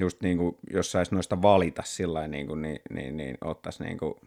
just 0.00 0.20
niinku, 0.20 0.58
jos 0.70 0.92
saisi 0.92 1.14
noista 1.14 1.42
valita 1.42 1.82
sillä 1.82 2.28
niinku, 2.28 2.54
niin, 2.54 2.80
niin, 2.90 3.16
niin 3.16 3.38
ottaisi 3.40 3.84
niinku, 3.84 4.20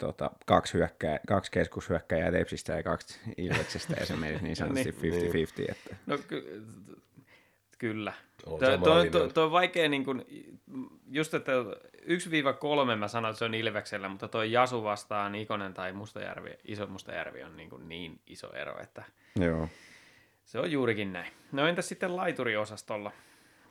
tota, 0.00 0.30
kaksi, 0.46 0.74
hyökkää, 0.74 1.20
kaksi 1.26 1.50
keskushyökkäjää 1.50 2.32
Tepsistä 2.32 2.72
ja 2.72 2.82
kaksi 2.82 3.20
Ilveksestä 3.36 3.96
ja 4.00 4.06
se 4.06 4.16
menisi 4.16 4.44
niin 4.44 4.56
sanotusti 4.56 4.90
50-50. 4.90 4.94
niin. 5.02 5.70
Että... 5.70 5.96
No 6.06 6.18
ky- 6.28 6.64
Kyllä. 7.80 8.12
Tuo, 8.44 8.58
tuo, 8.58 9.04
tuo, 9.04 9.28
tuo 9.28 9.44
on 9.44 9.50
vaikea, 9.52 9.88
niin 9.88 10.04
kuin, 10.04 10.24
just 11.10 11.34
että 11.34 11.52
1-3 12.92 12.96
mä 12.96 13.08
sanoin, 13.08 13.30
että 13.30 13.38
se 13.38 13.44
on 13.44 13.54
Ilveksellä, 13.54 14.08
mutta 14.08 14.28
tuo 14.28 14.42
Jasu 14.42 14.84
vastaan 14.84 15.34
Ikonen 15.34 15.74
tai 15.74 15.92
Mustajärvi, 15.92 16.50
iso 16.64 16.86
Mustajärvi 16.86 17.42
on 17.42 17.56
niin, 17.56 17.70
kuin 17.70 17.88
niin 17.88 18.20
iso 18.26 18.52
ero, 18.52 18.80
että 18.80 19.04
Joo. 19.36 19.68
se 20.44 20.58
on 20.58 20.72
juurikin 20.72 21.12
näin. 21.12 21.32
No 21.52 21.66
entäs 21.66 21.88
sitten 21.88 22.16
laituriosastolla? 22.16 23.12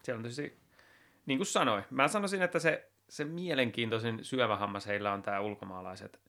Siellä 0.03 0.17
on 0.17 0.23
tietysti, 0.23 0.57
niin 1.25 1.37
kuin 1.37 1.47
sanoin, 1.47 1.83
mä 1.89 2.07
sanoisin, 2.07 2.41
että 2.41 2.59
se, 2.59 2.88
se 3.09 3.25
mielenkiintoisin 3.25 4.19
syövähammas 4.21 4.87
heillä 4.87 5.13
on 5.13 5.21
tämä 5.21 5.39
ulkomaalaiset 5.39 6.19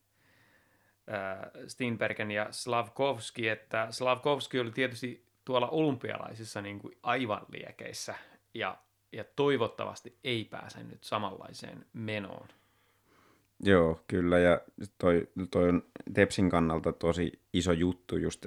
äh, 1.13 1.51
Steenbergen 1.67 2.31
ja 2.31 2.47
Slavkovski, 2.51 3.49
että 3.49 3.87
Slavkovski 3.91 4.61
oli 4.61 4.71
tietysti 4.71 5.27
tuolla 5.45 5.69
olympialaisissa 5.69 6.63
niin 6.63 6.79
kuin 6.79 6.99
aivan 7.03 7.47
liekeissä 7.53 8.15
ja, 8.55 8.79
ja 9.13 9.25
toivottavasti 9.37 10.19
ei 10.25 10.45
pääse 10.45 10.83
nyt 10.83 11.05
samanlaiseen 11.05 11.87
menoon. 11.93 12.49
Joo, 13.63 14.01
kyllä, 14.07 14.39
ja 14.39 14.61
toi, 14.99 15.29
toi 15.51 15.69
on 15.69 15.83
Tepsin 16.15 16.51
kannalta 16.51 16.93
tosi 16.93 17.41
iso 17.53 17.73
juttu, 17.73 18.17
just 18.17 18.47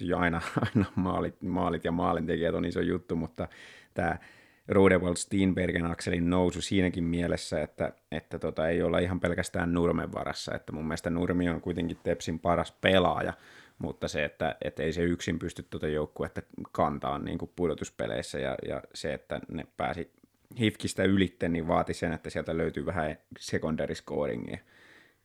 jo 0.00 0.18
aina, 0.18 0.40
aina 0.66 0.84
maalit, 0.94 1.42
maalit 1.42 1.84
ja 1.84 1.92
maalintekijät 1.92 2.54
on 2.54 2.64
iso 2.64 2.80
juttu, 2.80 3.16
mutta 3.16 3.48
tämä 3.94 4.18
Rudewald 4.68 5.16
Steenbergen 5.16 5.86
akselin 5.86 6.30
nousu 6.30 6.60
siinäkin 6.60 7.04
mielessä, 7.04 7.62
että, 7.62 7.92
että 8.12 8.38
tota, 8.38 8.68
ei 8.68 8.82
olla 8.82 8.98
ihan 8.98 9.20
pelkästään 9.20 9.72
Nurmen 9.72 10.12
varassa, 10.12 10.54
että 10.54 10.72
mun 10.72 10.84
mielestä 10.84 11.10
Nurmi 11.10 11.48
on 11.48 11.60
kuitenkin 11.60 11.98
Tepsin 12.02 12.38
paras 12.38 12.72
pelaaja, 12.72 13.32
mutta 13.78 14.08
se, 14.08 14.24
että, 14.24 14.56
että 14.64 14.82
ei 14.82 14.92
se 14.92 15.02
yksin 15.02 15.38
pysty 15.38 15.62
tuota 15.62 15.88
joukkuetta 15.88 16.42
kantaa 16.72 17.18
niin 17.18 17.38
kuin 17.38 17.50
pudotuspeleissä 17.56 18.38
ja, 18.38 18.56
ja 18.68 18.82
se, 18.94 19.14
että 19.14 19.40
ne 19.48 19.66
pääsi 19.76 20.10
Hifkistä 20.58 21.04
ylitte, 21.04 21.48
niin 21.48 21.68
vaati 21.68 21.94
sen, 21.94 22.12
että 22.12 22.30
sieltä 22.30 22.56
löytyy 22.56 22.86
vähän 22.86 23.18
secondary. 23.38 23.94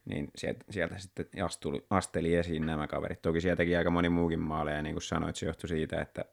Niin 0.06 0.32
sieltä, 0.36 0.66
sieltä 0.70 0.98
sitten 0.98 1.26
astuli, 1.44 1.86
asteli 1.90 2.36
esiin 2.36 2.66
nämä 2.66 2.88
kaverit. 2.88 3.22
Toki 3.22 3.42
sieltäkin 3.42 3.78
aika 3.78 3.90
moni 3.90 4.10
muukin 4.10 4.40
maaleja, 4.40 4.82
niin 4.82 4.96
kuin 4.96 5.04
sanoit, 5.04 5.36
se 5.36 5.46
johtui 5.46 5.70
siitä, 5.70 6.02
että 6.02 6.26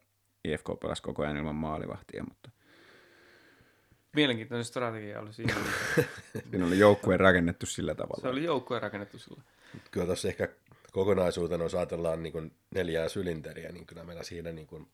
IFK 0.44 0.66
pelasi 0.80 1.02
koko 1.02 1.22
ajan 1.22 1.36
ilman 1.36 1.54
maalivahtia, 1.54 2.24
mutta 2.28 2.50
Mielenkiintoinen 4.14 4.64
strategia 4.64 5.20
oli 5.20 5.32
siinä. 5.32 5.54
siinä 6.50 6.66
oli 6.66 6.78
joukkue 6.78 7.16
rakennettu 7.16 7.66
sillä 7.66 7.94
tavalla. 7.94 8.22
Se 8.22 8.28
oli 8.28 8.44
joukkue 8.44 8.78
rakennettu 8.78 9.18
sillä. 9.18 9.42
Kyllä 9.90 10.06
tuossa 10.06 10.28
ehkä 10.28 10.48
kokonaisuutena, 10.92 11.64
jos 11.64 11.74
ajatellaan 11.74 12.22
niin 12.22 12.32
kuin 12.32 12.52
neljää 12.74 13.08
sylinteriä, 13.08 13.72
niin 13.72 13.86
kyllä 13.86 14.04
meillä 14.04 14.22
siinä 14.22 14.52
niin 14.52 14.66
kuin 14.66 14.86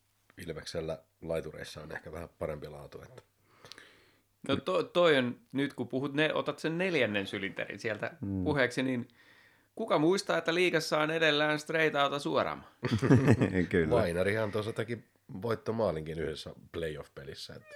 Ilveksellä 0.46 0.98
laitureissa 1.22 1.82
on 1.82 1.92
ehkä 1.92 2.12
vähän 2.12 2.28
parempi 2.38 2.68
laatu. 2.68 3.02
Että. 3.02 3.22
No 4.48 4.56
to, 4.56 4.82
toi 4.82 5.16
on, 5.18 5.40
nyt 5.52 5.74
kun 5.74 5.88
puhut, 5.88 6.14
ne, 6.14 6.34
otat 6.34 6.58
sen 6.58 6.78
neljännen 6.78 7.26
sylinterin 7.26 7.78
sieltä 7.78 8.10
mm. 8.20 8.44
puheeksi, 8.44 8.82
niin 8.82 9.08
kuka 9.74 9.98
muistaa, 9.98 10.38
että 10.38 10.54
liikassa 10.54 10.98
on 10.98 11.10
edellään 11.10 11.58
straight 11.58 11.96
outa 11.96 12.18
suoraan? 12.18 12.64
kyllä. 13.68 13.90
Vainarihan 13.90 14.52
tuossa 14.52 14.72
teki 14.72 15.04
voittomaalinkin 15.42 16.18
yhdessä 16.18 16.50
playoff-pelissä. 16.72 17.54
Että... 17.54 17.74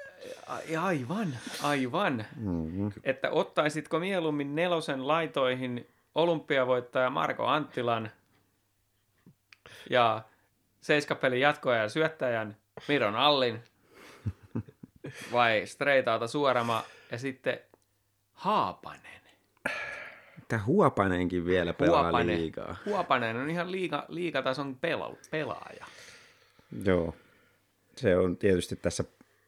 Aivan, 0.81 1.39
aivan. 1.63 2.25
Mm-hmm. 2.37 2.93
Että 3.03 3.31
ottaisitko 3.31 3.99
mieluummin 3.99 4.55
nelosen 4.55 5.09
laitoihin 5.09 5.89
olympiavoittaja 6.15 7.11
Marko 7.11 7.47
Anttilan 7.47 8.11
ja 9.91 10.23
seiskapelin 10.81 11.41
jatkoajan 11.41 11.91
syöttäjän 11.91 12.57
Miron 12.89 13.17
Allin 13.17 13.61
vai 15.33 15.67
straight 15.67 16.09
suorama 16.27 16.85
ja 17.13 17.19
sitten 17.19 17.61
Haapanen. 18.33 19.01
Tämä 20.49 20.63
Huopanenkin 20.65 21.47
vielä 21.47 21.73
pelaa 21.73 22.03
Huopanen. 22.03 22.41
liigaa. 22.41 22.77
Huopanen 22.87 23.37
on 23.37 23.51
ihan 23.51 23.73
liiga, 23.73 24.05
liigatason 24.09 24.77
pela, 24.77 25.17
pelaaja. 25.31 25.87
Joo. 26.85 27.15
Se 27.97 28.17
on 28.17 28.37
tietysti 28.37 28.77
tässä 28.77 29.05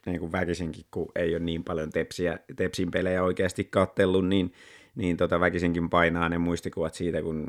niin 0.06 0.20
kuin 0.20 0.32
väkisinkin, 0.32 0.84
kun 0.90 1.12
ei 1.14 1.34
ole 1.34 1.44
niin 1.44 1.64
paljon 1.64 1.90
tepsiä, 1.90 2.38
tepsin 2.56 2.90
pelejä 2.90 3.22
oikeasti 3.22 3.64
kattellut, 3.64 4.28
niin, 4.28 4.52
niin 4.94 5.16
tota 5.16 5.40
väkisinkin 5.40 5.90
painaa 5.90 6.28
ne 6.28 6.38
muistikuvat 6.38 6.94
siitä, 6.94 7.22
kun 7.22 7.46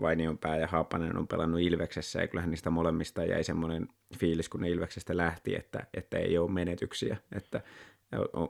Vainionpää 0.00 0.58
ja 0.58 0.66
Haapanen 0.66 1.18
on 1.18 1.28
pelannut 1.28 1.60
Ilveksessä, 1.60 2.20
ja 2.20 2.28
kyllähän 2.28 2.50
niistä 2.50 2.70
molemmista 2.70 3.24
jäi 3.24 3.44
semmoinen 3.44 3.88
fiilis, 4.18 4.48
kun 4.48 4.60
ne 4.60 4.70
Ilveksestä 4.70 5.16
lähti, 5.16 5.54
että, 5.54 5.86
että 5.94 6.18
ei 6.18 6.38
ole 6.38 6.50
menetyksiä, 6.50 7.16
että 7.36 7.60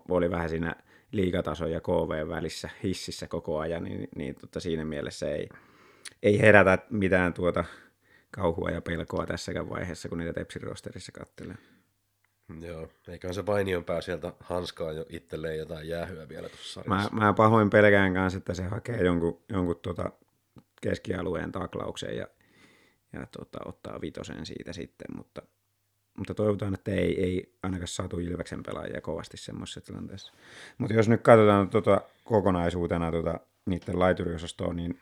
oli 0.09 0.31
vähän 0.31 0.49
siinä 0.49 0.75
liigatason 1.13 1.71
ja 1.71 1.81
KV 1.81 2.29
välissä 2.29 2.71
hississä 2.83 3.27
koko 3.27 3.59
ajan, 3.59 3.85
niin, 3.85 4.09
niin 4.17 4.35
tota 4.35 4.61
siinä 4.61 4.85
mielessä 4.85 5.31
ei, 5.31 5.49
ei 6.23 6.41
herätä 6.41 6.79
mitään 6.91 7.35
tuota 7.35 7.65
kauhua 8.31 8.71
ja 8.71 8.81
pelkoa 8.81 9.27
tässäkään 9.27 9.69
vaiheessa, 9.69 10.09
kun 10.09 10.19
niitä 10.19 10.33
Tepsin 10.33 10.63
rosterissa. 10.63 11.13
Joo, 12.61 12.89
eiköhän 13.09 13.35
se 13.35 13.47
Vainion 13.47 13.85
pää 13.85 14.01
sieltä 14.01 14.33
hanskaa 14.41 14.93
jo 14.93 15.07
itselleen 15.09 15.59
jotain 15.59 15.89
jäähyä 15.89 16.29
vielä 16.29 16.49
tuossa 16.49 16.83
Mä, 16.87 17.09
mä 17.13 17.33
pahoin 17.33 17.71
pelkään 17.71 18.15
kanssa, 18.15 18.37
että 18.39 18.55
se 18.55 18.63
hakee 18.63 19.05
jonkun, 19.05 19.41
jonkun 19.49 19.81
tota 19.83 20.11
keskialueen 20.81 21.53
taklauksen 21.53 22.17
ja, 22.17 22.27
ja 23.13 23.27
tota, 23.39 23.59
ottaa 23.65 24.01
vitosen 24.01 24.47
siitä 24.47 24.73
sitten, 24.73 25.17
mutta, 25.17 25.43
mutta 26.19 26.35
toivotaan, 26.35 26.75
että 26.75 26.91
ei, 26.91 27.25
ei 27.25 27.57
ainakaan 27.63 27.89
saatu 27.89 28.19
Ilveksen 28.19 28.63
pelaajia 28.63 29.01
kovasti 29.01 29.37
semmoisessa 29.37 29.81
tilanteessa. 29.81 30.33
Mutta 30.79 30.95
jos 30.95 31.09
nyt 31.09 31.23
katsotaan 31.23 31.69
tota 31.71 32.01
kokonaisuutena 32.25 33.13
tota, 33.13 33.41
niiden 33.67 33.99
laituriosastoa, 33.99 34.73
niin 34.73 35.01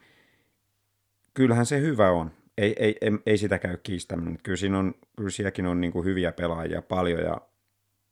kyllähän 1.35 1.67
se 1.67 1.81
hyvä 1.81 2.11
on. 2.11 2.31
Ei, 2.59 2.75
ei, 2.79 2.97
ei, 3.01 3.11
ei 3.27 3.39
sitä 3.39 3.59
käy 3.59 3.77
kiistämään. 3.83 4.39
Kyllä, 4.43 4.57
siinä 4.57 4.79
on, 4.79 4.95
kyllä 5.17 5.31
sielläkin 5.31 5.67
on 5.67 5.81
niin 5.81 5.93
kuin 5.93 6.05
hyviä 6.05 6.33
pelaajia 6.33 6.83
paljon, 6.83 7.21
ja, 7.21 7.41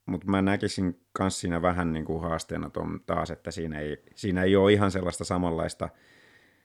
mutta 0.07 0.31
mä 0.31 0.43
näkisin 0.43 1.01
myös 1.19 1.41
siinä 1.41 1.63
vähän 1.63 1.93
niin 1.93 2.05
kuin 2.05 2.23
haasteena 2.23 2.71
ton 2.71 3.01
taas, 3.07 3.31
että 3.31 3.51
siinä 3.51 3.79
ei, 3.79 4.03
siinä 4.15 4.43
ei 4.43 4.57
ole 4.57 4.73
ihan 4.73 4.91
sellaista 4.91 5.25
samanlaista, 5.25 5.89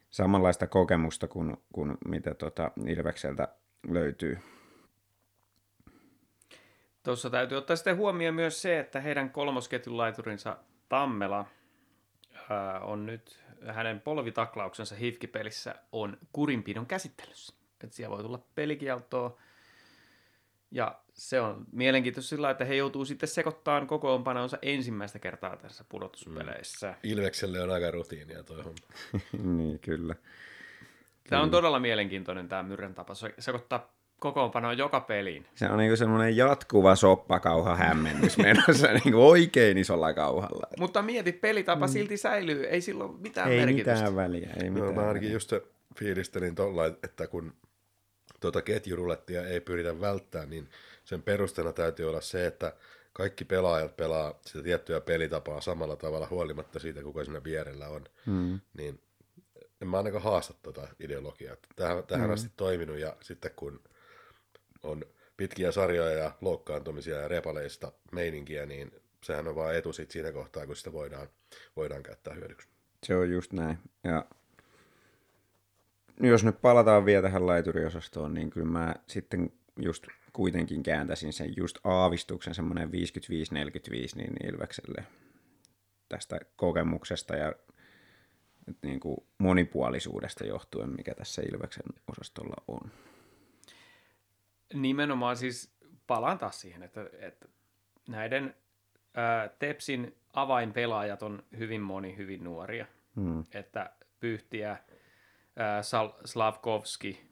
samanlaista 0.10 0.68
kokemusta 0.68 1.28
kuin, 1.28 1.58
kuin 1.74 1.98
mitä 2.08 2.34
tota 2.34 2.72
Ilvekseltä 2.88 3.48
löytyy. 3.90 4.38
Tuossa 7.04 7.30
täytyy 7.30 7.58
ottaa 7.58 7.76
sitten 7.76 7.98
huomioon 7.98 8.36
myös 8.36 8.62
se, 8.62 8.80
että 8.80 9.00
heidän 9.00 9.30
kolmosketjun 9.30 9.98
laiturinsa 9.98 10.58
Tammela 10.90 11.46
ää, 12.50 12.80
on 12.80 13.06
nyt, 13.06 13.44
hänen 13.68 14.02
polvitaklauksensa 14.02 14.96
hifkipelissä 14.96 15.76
on 15.92 16.18
kurinpidon 16.34 16.86
käsittelyssä. 16.86 17.57
Että 17.84 17.96
siellä 17.96 18.16
voi 18.16 18.24
tulla 18.24 18.40
pelikieltoa. 18.56 19.38
Ja 20.72 21.00
se 21.14 21.42
on 21.42 21.66
mielenkiintoista 21.72 22.30
sillä, 22.30 22.50
että 22.50 22.66
he 22.66 22.76
joutuu 22.76 23.06
sitten 23.06 23.30
sekoittamaan 23.30 23.88
kokoonpanonsa 23.88 24.58
ensimmäistä 24.62 25.20
kertaa 25.20 25.58
tässä 25.58 25.86
pudotuspeleissä. 25.90 26.88
Mm. 26.88 26.96
Ilvekselle 27.04 27.62
on 27.62 27.72
aika 27.72 27.92
rutiinia 27.92 28.44
toi 28.44 28.64
homma. 28.64 28.78
niin, 29.58 29.80
kyllä. 29.80 30.16
Tämä 31.30 31.42
on 31.42 31.52
todella 31.52 31.80
mielenkiintoinen 31.80 32.48
tämä 32.48 32.64
Myrrän 32.64 32.94
tapa 32.94 33.14
se- 33.16 33.34
sekoittaa 33.40 33.94
kokoonpanoa 34.20 34.74
joka 34.74 35.00
peliin. 35.00 35.46
Se 35.56 35.70
on 35.70 35.78
niin 35.78 35.98
semmoinen 35.98 36.38
jatkuva 36.38 36.96
soppakauha 36.96 37.76
hämmennys 37.76 38.38
menossa 38.48 38.88
niin 38.88 39.02
kuin 39.04 39.16
oikein 39.16 39.78
isolla 39.78 40.14
kauhalla. 40.14 40.68
Mutta 40.80 41.02
mieti, 41.02 41.32
pelitapa 41.32 41.88
mm. 41.88 41.92
silti 41.92 42.18
säilyy, 42.18 42.64
ei 42.66 42.82
silloin 42.82 43.22
mitään 43.22 43.52
Ei 43.52 43.60
merkitystä. 43.60 43.94
mitään 43.94 44.16
väliä, 44.16 44.50
ei 44.64 44.70
No, 44.70 44.74
mitään 44.74 44.96
mä 44.96 45.02
ainakin 45.02 45.22
väliä. 45.22 45.36
just 45.36 45.50
se 45.50 45.62
fiilistelin 46.00 46.56
tuolla, 46.56 46.86
että 46.86 47.28
kun 47.28 47.54
tuota 48.40 48.62
ketjurulettia 48.62 49.48
ei 49.48 49.62
pyritä 49.62 50.02
välttämään, 50.02 50.50
niin 50.50 50.70
sen 51.06 51.22
perusteena 51.22 51.74
täytyy 51.74 52.10
olla 52.10 52.22
se, 52.22 52.48
että 52.48 52.74
kaikki 53.14 53.46
pelaajat 53.46 53.98
pelaa 53.98 54.40
sitä 54.46 54.64
tiettyä 54.64 55.02
pelitapaa 55.02 55.62
samalla 55.62 55.96
tavalla 55.96 56.28
huolimatta 56.30 56.80
siitä, 56.80 57.04
kuka 57.04 57.24
siinä 57.24 57.44
vierellä 57.44 57.88
on. 57.88 58.06
Mm. 58.26 58.60
Niin 58.78 59.02
en 59.82 59.88
mä 59.88 59.98
ainakaan 59.98 60.24
haasta 60.24 60.54
tuota 60.64 60.88
ideologiaa. 61.00 61.56
Tähän, 61.76 62.04
tähän 62.08 62.28
mm. 62.28 62.34
asti 62.34 62.52
toiminut 62.58 62.98
ja 62.98 63.16
sitten 63.22 63.52
kun 63.56 63.80
on 64.84 65.04
pitkiä 65.38 65.72
sarjoja 65.72 66.18
ja 66.18 66.32
loukkaantumisia 66.42 67.18
ja 67.18 67.28
repaleista 67.28 67.92
meininkiä, 68.12 68.66
niin 68.66 68.92
sehän 69.24 69.48
on 69.48 69.56
vaan 69.56 69.76
etu 69.76 69.94
sit 69.94 70.12
siinä 70.12 70.32
kohtaa, 70.32 70.66
kun 70.66 70.76
sitä 70.76 70.94
voidaan, 70.94 71.30
voidaan 71.76 72.04
käyttää 72.04 72.34
hyödyksi. 72.34 72.68
Se 73.06 73.16
on 73.16 73.32
just 73.32 73.54
näin. 73.54 73.78
Ja 74.04 74.26
jos 76.22 76.44
nyt 76.44 76.62
palataan 76.62 77.06
vielä 77.06 77.22
tähän 77.22 77.48
laituriosastoon, 77.48 78.34
niin 78.34 78.50
kyllä 78.50 78.68
mä 78.68 78.96
sitten 79.08 79.52
just 79.80 80.08
kuitenkin 80.34 80.84
kääntäisin 80.84 81.34
sen 81.34 81.54
just 81.58 81.78
aavistuksen 81.84 82.56
semmoinen 82.56 82.90
55-45 82.90 82.92
niin 84.16 84.54
Ilvekselle 84.54 85.04
tästä 86.10 86.40
kokemuksesta 86.56 87.36
ja 87.36 87.54
niin 88.82 89.00
kuin 89.00 89.18
monipuolisuudesta 89.38 90.46
johtuen, 90.46 90.90
mikä 90.90 91.16
tässä 91.16 91.42
Ilveksen 91.42 91.86
osastolla 92.08 92.64
on. 92.68 92.92
Nimenomaan 94.74 95.38
siis 95.38 95.78
palaan 96.08 96.38
taas 96.38 96.62
siihen, 96.62 96.84
että, 96.84 97.10
että 97.20 97.48
näiden 98.08 98.56
ää, 99.14 99.50
Tepsin 99.60 100.16
avainpelaajat 100.34 101.24
on 101.24 101.44
hyvin 101.58 101.82
moni 101.82 102.18
hyvin 102.18 102.44
nuoria. 102.44 102.86
Hmm. 103.16 103.44
Että 103.54 103.94
Pyhtiä, 104.20 104.78
ää, 105.58 105.82
Sal- 105.82 106.22
Slavkovski, 106.26 107.28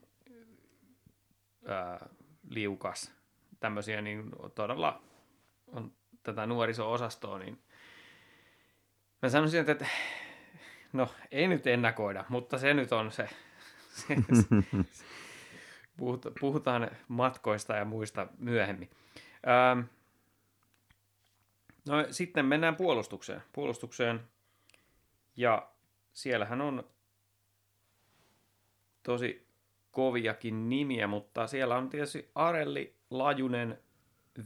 ää, 1.67 2.09
Liukas, 2.49 3.11
tämmöisiä 3.59 4.01
niin 4.01 4.31
todella 4.55 5.01
on 5.67 5.91
tätä 6.23 6.45
nuoriso-osastoa, 6.45 7.39
niin 7.39 7.61
mä 9.21 9.29
sanoisin, 9.29 9.59
että, 9.59 9.71
että 9.71 9.87
no 10.93 11.07
ei 11.31 11.47
nyt 11.47 11.67
ennakoida, 11.67 12.25
mutta 12.29 12.57
se 12.57 12.73
nyt 12.73 12.91
on 12.91 13.11
se, 13.11 13.29
se, 13.89 14.15
se 14.15 14.47
Puhut- 15.97 16.33
puhutaan 16.39 16.91
matkoista 17.07 17.75
ja 17.75 17.85
muista 17.85 18.27
myöhemmin. 18.37 18.89
Ähm, 19.47 19.79
no 21.89 22.05
sitten 22.11 22.45
mennään 22.45 22.75
puolustukseen. 22.75 23.41
Puolustukseen. 23.53 24.19
Ja 25.37 25.69
siellähän 26.13 26.61
on 26.61 26.89
tosi 29.05 29.47
koviakin 29.91 30.69
nimiä, 30.69 31.07
mutta 31.07 31.47
siellä 31.47 31.75
on 31.75 31.89
tietysti 31.89 32.31
Arelli, 32.35 32.95
Lajunen, 33.09 33.79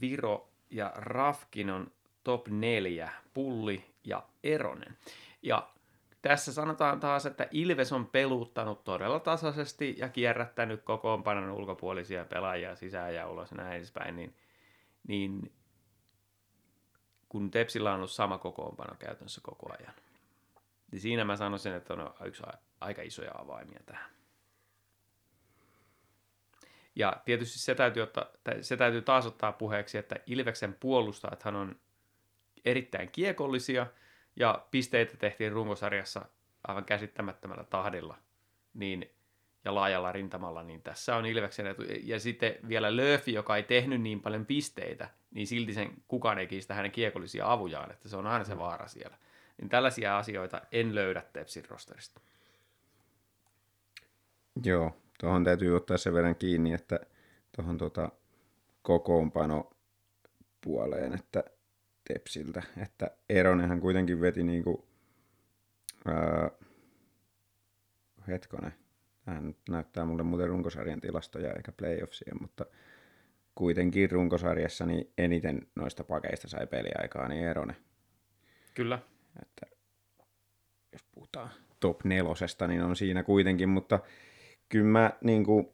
Viro 0.01 0.49
ja 0.69 0.93
Rafkin 0.95 1.69
on 1.69 1.91
top 2.23 2.47
neljä, 2.47 3.11
Pulli 3.33 3.85
ja 4.03 4.23
Eronen. 4.43 4.97
Ja 5.41 5.69
tässä 6.21 6.53
sanotaan 6.53 6.99
taas, 6.99 7.25
että 7.25 7.47
Ilves 7.51 7.93
on 7.93 8.07
peluuttanut 8.07 8.83
todella 8.83 9.19
tasaisesti 9.19 9.95
ja 9.97 10.09
kierrättänyt 10.09 10.81
kokoonpanon 10.83 11.51
ulkopuolisia 11.51 12.25
pelaajia 12.25 12.75
sisään 12.75 13.15
ja 13.15 13.27
ulos 13.27 13.51
ja 13.51 13.57
näin 13.57 13.77
edespäin, 13.77 14.15
niin, 14.15 14.35
niin 15.07 15.53
kun 17.29 17.51
Tepsillä 17.51 17.89
on 17.89 17.95
ollut 17.95 18.11
sama 18.11 18.37
kokoonpano 18.37 18.95
käytännössä 18.99 19.41
koko 19.43 19.73
ajan. 19.79 19.93
Niin 20.91 20.99
siinä 20.99 21.25
mä 21.25 21.35
sanoisin, 21.35 21.73
että 21.73 21.93
on 21.93 22.13
yksi 22.25 22.43
aika 22.81 23.01
isoja 23.01 23.31
avaimia 23.33 23.79
tähän. 23.85 24.18
Ja 26.95 27.21
tietysti 27.25 27.60
se 27.60 27.75
täytyy, 27.75 28.04
ottaa, 28.04 28.25
se 28.62 28.78
täytyy 28.78 29.02
taas 29.02 29.25
ottaa 29.25 29.52
puheeksi, 29.52 29.97
että 29.97 30.15
Ilveksen 30.25 30.73
puolustajathan 30.80 31.56
on 31.56 31.75
erittäin 32.65 33.10
kiekollisia, 33.12 33.88
ja 34.36 34.65
pisteitä 34.71 35.17
tehtiin 35.17 35.52
runkosarjassa 35.52 36.25
aivan 36.67 36.86
käsittämättömällä 36.86 37.63
tahdilla 37.63 38.17
niin, 38.73 39.12
ja 39.65 39.75
laajalla 39.75 40.12
rintamalla, 40.12 40.63
niin 40.63 40.82
tässä 40.82 41.15
on 41.15 41.25
Ilveksen 41.25 41.67
etu. 41.67 41.82
Ja 42.04 42.19
sitten 42.19 42.56
vielä 42.67 42.95
Löfi, 42.95 43.34
joka 43.34 43.58
ei 43.58 43.63
tehnyt 43.63 44.02
niin 44.02 44.21
paljon 44.21 44.45
pisteitä, 44.45 45.10
niin 45.32 45.47
silti 45.47 45.73
sen 45.73 45.93
kukaan 46.08 46.39
ei 46.39 46.47
kiistä 46.47 46.73
hänen 46.73 46.91
kiekollisia 46.91 47.52
avujaan, 47.52 47.91
että 47.91 48.10
se 48.10 48.17
on 48.17 48.28
aina 48.28 48.45
se 48.45 48.58
vaara 48.58 48.88
siellä. 48.88 49.17
Niin 49.58 49.69
tällaisia 49.69 50.17
asioita 50.17 50.62
en 50.71 50.95
löydä 50.95 51.23
Tepsin 51.34 51.65
rosterista. 51.69 52.21
Joo, 54.63 54.97
tuohon 55.19 55.43
täytyy 55.43 55.75
ottaa 55.75 55.97
sen 55.97 56.13
verran 56.13 56.36
kiinni, 56.36 56.73
että 56.73 56.99
tuohon 57.55 57.77
tota 57.77 58.12
kokoonpano 58.82 59.69
puoleen, 60.62 61.13
että 61.13 61.43
Tepsiltä, 62.13 62.63
että 62.77 63.12
Eronenhan 63.29 63.79
kuitenkin 63.79 64.21
veti 64.21 64.43
niinku, 64.43 64.88
ää, 66.05 66.51
hetkonen, 68.27 68.73
hän 69.25 69.47
nyt 69.47 69.58
näyttää 69.69 70.05
mulle 70.05 70.23
muuten 70.23 70.47
runkosarjan 70.47 71.01
tilastoja 71.01 71.53
eikä 71.53 71.71
playoffsia, 71.71 72.36
mutta 72.41 72.65
kuitenkin 73.55 74.12
runkosarjassa 74.12 74.86
niin 74.86 75.13
eniten 75.17 75.67
noista 75.75 76.03
pakeista 76.03 76.47
sai 76.47 76.67
peliaikaa, 76.67 77.27
niin 77.27 77.45
Eronen. 77.45 77.75
Kyllä. 78.73 78.99
Että 79.41 79.75
jos 80.91 81.03
puhutaan 81.12 81.49
top 81.79 82.03
nelosesta, 82.03 82.67
niin 82.67 82.82
on 82.82 82.95
siinä 82.95 83.23
kuitenkin, 83.23 83.69
mutta 83.69 83.99
kyllä 84.69 84.86
mä 84.86 85.12
niin 85.21 85.43
kuin, 85.43 85.67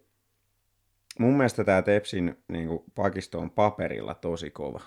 mun 1.19 1.37
mielestä 1.37 1.63
tämä 1.63 1.81
Tepsin 1.81 2.37
niin 2.47 2.67
kuin, 2.67 2.83
pakisto 2.95 3.39
on 3.39 3.51
paperilla 3.51 4.13
tosi 4.13 4.51
kova. 4.51 4.81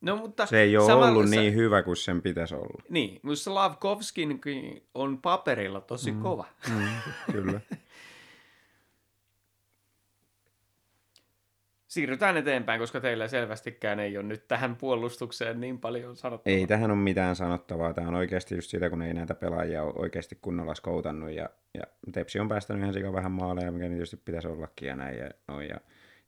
No, 0.00 0.16
mutta 0.16 0.46
Se 0.46 0.60
ei 0.60 0.76
ole 0.76 0.86
samalla- 0.86 1.08
ollut 1.08 1.28
niin 1.30 1.54
hyvä 1.54 1.82
kuin 1.82 1.96
sen 1.96 2.22
pitäisi 2.22 2.54
olla. 2.54 2.82
Niin, 2.88 3.20
mutta 3.22 3.40
Slavkovskin 3.42 4.40
on 4.94 5.18
paperilla 5.18 5.80
tosi 5.80 6.12
mm. 6.12 6.22
kova. 6.22 6.44
Mm, 6.68 6.88
kyllä. 7.32 7.60
Siirrytään 11.90 12.36
eteenpäin, 12.36 12.80
koska 12.80 13.00
teillä 13.00 13.28
selvästikään 13.28 14.00
ei 14.00 14.16
ole 14.16 14.26
nyt 14.26 14.48
tähän 14.48 14.76
puolustukseen 14.76 15.60
niin 15.60 15.78
paljon 15.78 16.16
sanottavaa. 16.16 16.58
Ei 16.58 16.66
tähän 16.66 16.90
ole 16.90 17.00
mitään 17.00 17.36
sanottavaa. 17.36 17.94
Tämä 17.94 18.08
on 18.08 18.14
oikeasti 18.14 18.54
just 18.54 18.70
sitä, 18.70 18.90
kun 18.90 19.02
ei 19.02 19.14
näitä 19.14 19.34
pelaajia 19.34 19.82
ole 19.82 19.94
oikeasti 19.96 20.38
kunnolla 20.42 20.74
skoutannut. 20.74 21.30
Ja, 21.30 21.48
ja 21.74 21.82
Tepsi 22.12 22.40
on 22.40 22.48
päästänyt 22.48 22.82
ihan 22.82 22.94
sika 22.94 23.12
vähän 23.12 23.32
maaleja, 23.32 23.72
mikä 23.72 23.88
tietysti 23.88 24.16
pitäisi 24.16 24.48
ollakin 24.48 24.88
ja 24.88 24.96
näin. 24.96 25.18
Ja, 25.18 25.30
noin, 25.48 25.68
ja 25.68 25.80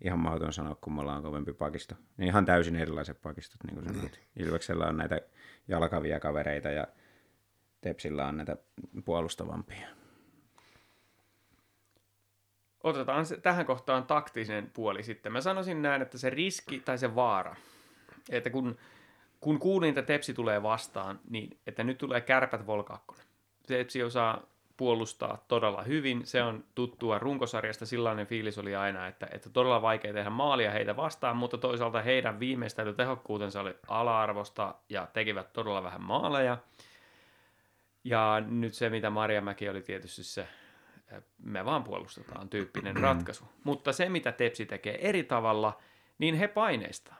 ihan 0.05 0.19
mahdoton 0.19 0.53
sanoa, 0.53 0.75
kun 0.75 0.93
me 0.93 1.01
ollaan 1.01 1.23
kovempi 1.23 1.53
pakisto. 1.53 1.95
Niin 2.17 2.29
ihan 2.29 2.45
täysin 2.45 2.77
erilaiset 2.77 3.23
pakistot, 3.23 3.65
niin 3.65 3.75
kuin 3.75 3.95
sanoit. 3.95 4.21
Ilveksellä 4.37 4.87
on 4.87 4.97
näitä 4.97 5.21
jalkavia 5.69 6.21
kavereita 6.21 6.71
ja 6.71 6.87
Tepsillä 7.81 8.27
on 8.27 8.37
näitä 8.37 8.57
puolustavampia. 9.05 9.89
Otetaan 12.83 13.27
se, 13.27 13.37
tähän 13.37 13.67
kohtaan 13.67 14.05
taktinen 14.05 14.71
puoli 14.75 15.03
sitten. 15.03 15.33
Mä 15.33 15.41
sanoisin 15.41 15.83
näin, 15.83 16.03
että 16.03 16.19
se 16.19 16.31
riski 16.31 16.81
tai 16.81 16.99
se 16.99 17.15
vaara, 17.15 17.57
että 18.31 18.51
kun, 18.51 18.79
kun 19.41 19.59
kuulin, 19.59 19.89
että 19.89 20.03
Tepsi 20.03 20.35
tulee 20.35 20.63
vastaan, 20.63 21.21
niin 21.31 21.59
että 21.67 21.85
nyt 21.85 21.99
tulee 21.99 22.21
kärpät 22.21 22.67
Vol 22.67 22.83
2. 22.83 23.23
Tepsi 23.67 24.03
osaa 24.03 24.43
puolustaa 24.77 25.45
todella 25.49 25.83
hyvin. 25.83 26.27
Se 26.27 26.43
on 26.43 26.65
tuttua 26.75 27.19
runkosarjasta. 27.19 27.87
Sellainen 27.87 28.27
fiilis 28.27 28.59
oli 28.59 28.77
aina, 28.77 29.07
että, 29.07 29.29
että 29.33 29.51
todella 29.51 29.83
vaikea 29.83 30.13
tehdä 30.13 30.31
maalia 30.31 30.71
heitä 30.71 30.97
vastaan, 30.97 31.37
mutta 31.37 31.59
toisaalta 31.59 32.03
heidän 32.03 32.41
viimeistelytehokkuutensa 32.41 33.61
oli 33.61 33.75
ala-arvosta 33.89 34.75
ja 34.89 35.09
tekivät 35.13 35.53
todella 35.53 35.83
vähän 35.83 36.03
maaleja. 36.03 36.59
Ja 38.05 38.43
nyt 38.49 38.75
se, 38.75 38.91
mitä 38.91 39.11
Marjamäki 39.11 39.69
oli 39.69 39.83
tietysti 39.83 40.25
se 40.25 40.49
me 41.43 41.65
vaan 41.65 41.85
puolustetaan 41.85 42.49
tyyppinen 42.49 42.97
ratkaisu. 42.97 43.45
Mutta 43.65 43.93
se, 43.93 44.09
mitä 44.09 44.33
Tepsi 44.33 44.67
tekee 44.67 45.09
eri 45.09 45.25
tavalla, 45.25 45.79
niin 46.19 46.35
he 46.35 46.49
paineistaa. 46.49 47.17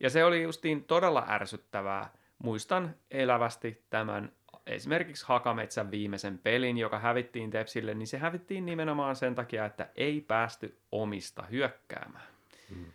Ja 0.00 0.10
se 0.10 0.24
oli 0.24 0.42
justiin 0.42 0.84
todella 0.84 1.26
ärsyttävää. 1.28 2.12
Muistan 2.38 2.94
elävästi 3.10 3.84
tämän 3.90 4.32
esimerkiksi 4.66 5.24
Hakametsän 5.28 5.90
viimeisen 5.90 6.38
pelin, 6.38 6.78
joka 6.78 6.98
hävittiin 6.98 7.50
Tepsille, 7.50 7.94
niin 7.94 8.06
se 8.06 8.18
hävittiin 8.18 8.66
nimenomaan 8.66 9.16
sen 9.16 9.34
takia, 9.34 9.64
että 9.64 9.88
ei 9.96 10.20
päästy 10.20 10.78
omista 10.92 11.42
hyökkäämään. 11.42 12.26
Hmm. 12.74 12.86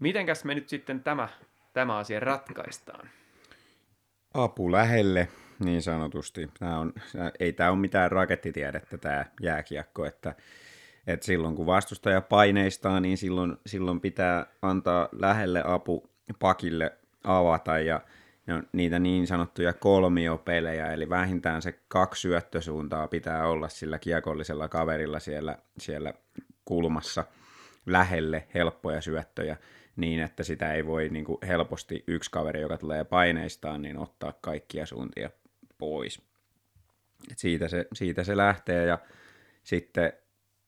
Mitenkäs 0.00 0.44
me 0.44 0.54
nyt 0.54 0.68
sitten 0.68 1.02
tämä, 1.02 1.28
tämä 1.72 1.96
asia 1.96 2.20
ratkaistaan? 2.20 3.10
Apu 4.34 4.72
lähelle, 4.72 5.28
niin 5.62 5.82
sanotusti. 5.82 6.50
Tämä 6.58 6.78
on, 6.78 6.92
ei 7.40 7.52
tämä 7.52 7.70
ole 7.70 7.78
mitään 7.78 8.12
rakettitiedettä 8.12 8.98
tämä 8.98 9.24
jääkiekko, 9.40 10.04
että, 10.04 10.34
että 11.06 11.26
silloin 11.26 11.56
kun 11.56 11.66
vastustaja 11.66 12.20
paineistaa, 12.20 13.00
niin 13.00 13.18
silloin, 13.18 13.56
silloin 13.66 14.00
pitää 14.00 14.46
antaa 14.62 15.08
lähelle 15.12 15.62
apu 15.66 16.10
pakille 16.38 16.92
avata 17.24 17.78
ja 17.78 18.00
no, 18.46 18.62
niitä 18.72 18.98
niin 18.98 19.26
sanottuja 19.26 19.72
kolmiopelejä, 19.72 20.92
eli 20.92 21.08
vähintään 21.08 21.62
se 21.62 21.78
kaksi 21.88 22.20
syöttösuuntaa 22.20 23.08
pitää 23.08 23.48
olla 23.48 23.68
sillä 23.68 23.98
kiekollisella 23.98 24.68
kaverilla 24.68 25.20
siellä, 25.20 25.58
siellä 25.78 26.14
kulmassa 26.64 27.24
lähelle 27.86 28.46
helppoja 28.54 29.00
syöttöjä 29.00 29.56
niin, 29.96 30.20
että 30.20 30.42
sitä 30.42 30.72
ei 30.72 30.86
voi 30.86 31.08
niin 31.08 31.24
kuin 31.24 31.38
helposti 31.46 32.04
yksi 32.06 32.30
kaveri, 32.30 32.60
joka 32.60 32.78
tulee 32.78 33.04
paineistaan, 33.04 33.82
niin 33.82 33.98
ottaa 33.98 34.32
kaikkia 34.40 34.86
suuntia 34.86 35.30
pois. 35.82 36.22
Et 37.30 37.38
siitä, 37.38 37.68
se, 37.68 37.86
siitä 37.92 38.24
se 38.24 38.36
lähtee 38.36 38.86
ja 38.86 38.98
sitten 39.62 40.12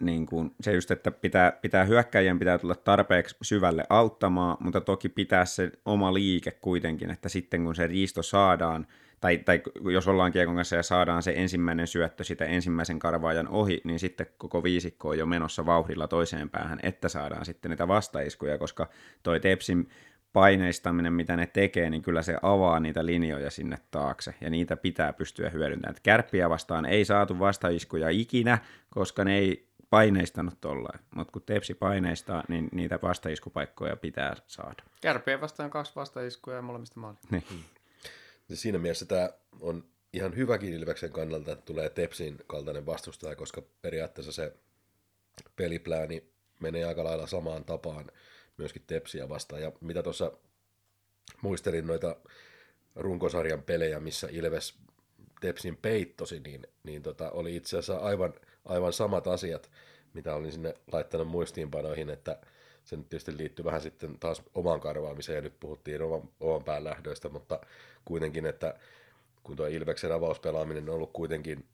niin 0.03 0.27
kuin 0.27 0.55
se 0.61 0.73
just, 0.73 0.91
että 0.91 1.11
pitää, 1.11 1.53
pitää 1.53 1.85
hyökkäjien 1.85 2.39
pitää 2.39 2.59
tulla 2.59 2.75
tarpeeksi 2.75 3.37
syvälle 3.43 3.85
auttamaan, 3.89 4.57
mutta 4.61 4.81
toki 4.81 5.09
pitää 5.09 5.45
se 5.45 5.73
oma 5.85 6.15
liike 6.15 6.51
kuitenkin, 6.51 7.11
että 7.11 7.29
sitten 7.29 7.65
kun 7.65 7.75
se 7.75 7.87
riisto 7.87 8.23
saadaan, 8.23 8.87
tai, 9.21 9.39
tai 9.39 9.63
jos 9.91 10.09
ollaan 10.09 10.33
kiekon 10.33 10.57
kanssa 10.57 10.77
ja 10.77 10.83
saadaan 10.83 11.23
se 11.23 11.33
ensimmäinen 11.37 11.87
syöttö 11.87 12.25
sitä 12.25 12.45
ensimmäisen 12.45 12.99
karvaajan 12.99 13.49
ohi, 13.49 13.81
niin 13.85 13.99
sitten 13.99 14.27
koko 14.39 14.63
viisikko 14.63 15.09
on 15.09 15.19
jo 15.19 15.27
menossa 15.27 15.67
vauhdilla 15.67 16.09
toiseen 16.09 16.51
päähän, 16.51 16.79
että 16.83 17.09
saadaan 17.09 17.45
sitten 17.45 17.71
niitä 17.71 17.89
vastaiskuja, 17.89 18.59
koska 18.59 18.89
toi 19.23 19.41
Tepsin 19.41 19.89
paineistaminen, 20.35 21.13
mitä 21.13 21.37
ne 21.37 21.47
tekee, 21.47 21.91
niin 21.91 22.03
kyllä 22.03 22.23
se 22.23 22.37
avaa 22.43 22.81
niitä 22.81 23.07
linjoja 23.07 23.51
sinne 23.51 23.79
taakse, 23.91 24.35
ja 24.41 24.51
niitä 24.51 24.77
pitää 24.77 25.13
pystyä 25.13 25.51
hyödyntämään. 25.51 25.97
Kärppiä 26.03 26.51
vastaan 26.51 26.87
ei 26.87 27.05
saatu 27.05 27.39
vastaiskuja 27.39 28.09
ikinä, 28.11 28.59
koska 28.91 29.25
ne 29.25 29.39
ei 29.39 29.69
paineistanut 29.91 30.61
tollain, 30.61 31.01
mutta 31.15 31.33
kun 31.33 31.43
Tepsi 31.43 31.75
paineistaa, 31.75 32.45
niin 32.49 32.69
niitä 32.73 32.99
vastaiskupaikkoja 33.03 33.97
pitää 33.97 34.37
saada. 34.47 34.83
Kärpien 35.01 35.41
vastaan 35.41 35.71
kaksi 35.71 35.93
vastaiskuja 35.97 36.57
ja 36.57 36.63
molemmista 36.63 37.01
maali. 37.01 37.17
Niin. 37.31 37.45
Ja 38.49 38.57
siinä 38.57 38.79
mielessä 38.79 39.07
tämä 39.07 39.31
on 39.61 39.85
ihan 40.13 40.37
hyväkin 40.37 40.73
Ilveksen 40.73 41.13
kannalta, 41.13 41.53
että 41.53 41.65
tulee 41.65 41.91
Tepsin 41.91 42.37
kaltainen 42.47 42.87
vastustaja, 42.87 43.37
koska 43.37 43.63
periaatteessa 43.83 44.33
se 44.33 44.57
peliplääni 45.57 46.23
menee 46.61 46.85
aika 46.85 47.05
lailla 47.05 47.27
samaan 47.27 47.65
tapaan 47.65 48.11
myöskin 48.57 48.83
Tepsiä 48.87 49.29
vastaan. 49.29 49.63
Ja 49.63 49.73
mitä 49.81 50.03
tuossa 50.03 50.33
muistelin 51.43 51.87
noita 51.87 52.17
runkosarjan 52.95 53.63
pelejä, 53.63 54.01
missä 54.01 54.29
Ilves 54.31 54.75
Tepsin 55.41 55.77
peittosi, 55.77 56.41
niin, 56.41 56.67
niin 56.83 57.03
tota, 57.03 57.31
oli 57.31 57.57
itse 57.57 57.79
asiassa 57.79 57.97
aivan, 57.97 58.35
aivan 58.65 58.93
samat 58.93 59.27
asiat, 59.27 59.71
mitä 60.15 60.35
olin 60.35 60.53
sinne 60.53 60.75
laittanut 60.93 61.29
muistiinpanoihin, 61.29 62.11
että 62.11 62.39
se 62.85 62.97
nyt 62.97 63.09
tietysti 63.09 63.37
liittyy 63.37 63.65
vähän 63.65 63.81
sitten 63.81 64.19
taas 64.19 64.43
omaan 64.55 64.81
karvaamiseen, 64.81 65.37
ja 65.37 65.43
nyt 65.43 65.61
puhuttiin 65.61 66.03
oman, 66.03 66.29
oman 66.41 66.65
pään 66.65 66.85
lähdöistä, 66.85 67.29
mutta 67.29 67.61
kuitenkin, 68.05 68.47
että 68.47 68.75
kun 69.43 69.57
tuo 69.57 69.67
Ilveksen 69.67 70.13
avauspelaaminen 70.13 70.89
on 70.89 70.95
ollut 70.95 71.13
kuitenkin 71.13 71.65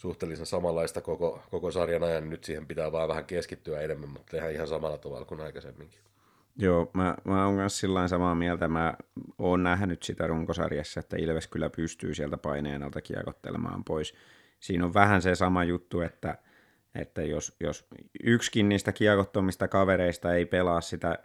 suhteellisen 0.00 0.46
samanlaista 0.46 1.00
koko, 1.00 1.42
koko 1.50 1.70
sarjan 1.70 2.02
ajan, 2.02 2.22
niin 2.22 2.30
nyt 2.30 2.44
siihen 2.44 2.66
pitää 2.66 2.92
vaan 2.92 3.08
vähän 3.08 3.24
keskittyä 3.24 3.80
enemmän, 3.80 4.08
mutta 4.08 4.30
tehdään 4.30 4.52
ihan 4.52 4.68
samalla 4.68 4.98
tavalla 4.98 5.24
kuin 5.24 5.40
aikaisemminkin. 5.40 6.00
Joo, 6.56 6.90
mä, 6.94 7.14
mä 7.24 7.46
oon 7.46 7.56
kanssa 7.56 7.80
sillä 7.80 8.08
samaa 8.08 8.34
mieltä. 8.34 8.68
Mä 8.68 8.94
oon 9.38 9.62
nähnyt 9.62 10.02
sitä 10.02 10.26
runkosarjassa, 10.26 11.00
että 11.00 11.16
Ilves 11.16 11.46
kyllä 11.46 11.70
pystyy 11.70 12.14
sieltä 12.14 12.36
paineen 12.36 12.82
alta 12.82 13.00
kiekottelemaan 13.00 13.84
pois. 13.84 14.14
Siinä 14.60 14.84
on 14.84 14.94
vähän 14.94 15.22
se 15.22 15.34
sama 15.34 15.64
juttu, 15.64 16.00
että, 16.00 16.38
että 16.94 17.22
jos, 17.22 17.56
jos 17.60 17.86
yksikin 18.24 18.68
niistä 18.68 18.92
kiekottomista 18.92 19.68
kavereista 19.68 20.34
ei 20.34 20.46
pelaa 20.46 20.80
sitä 20.80 21.18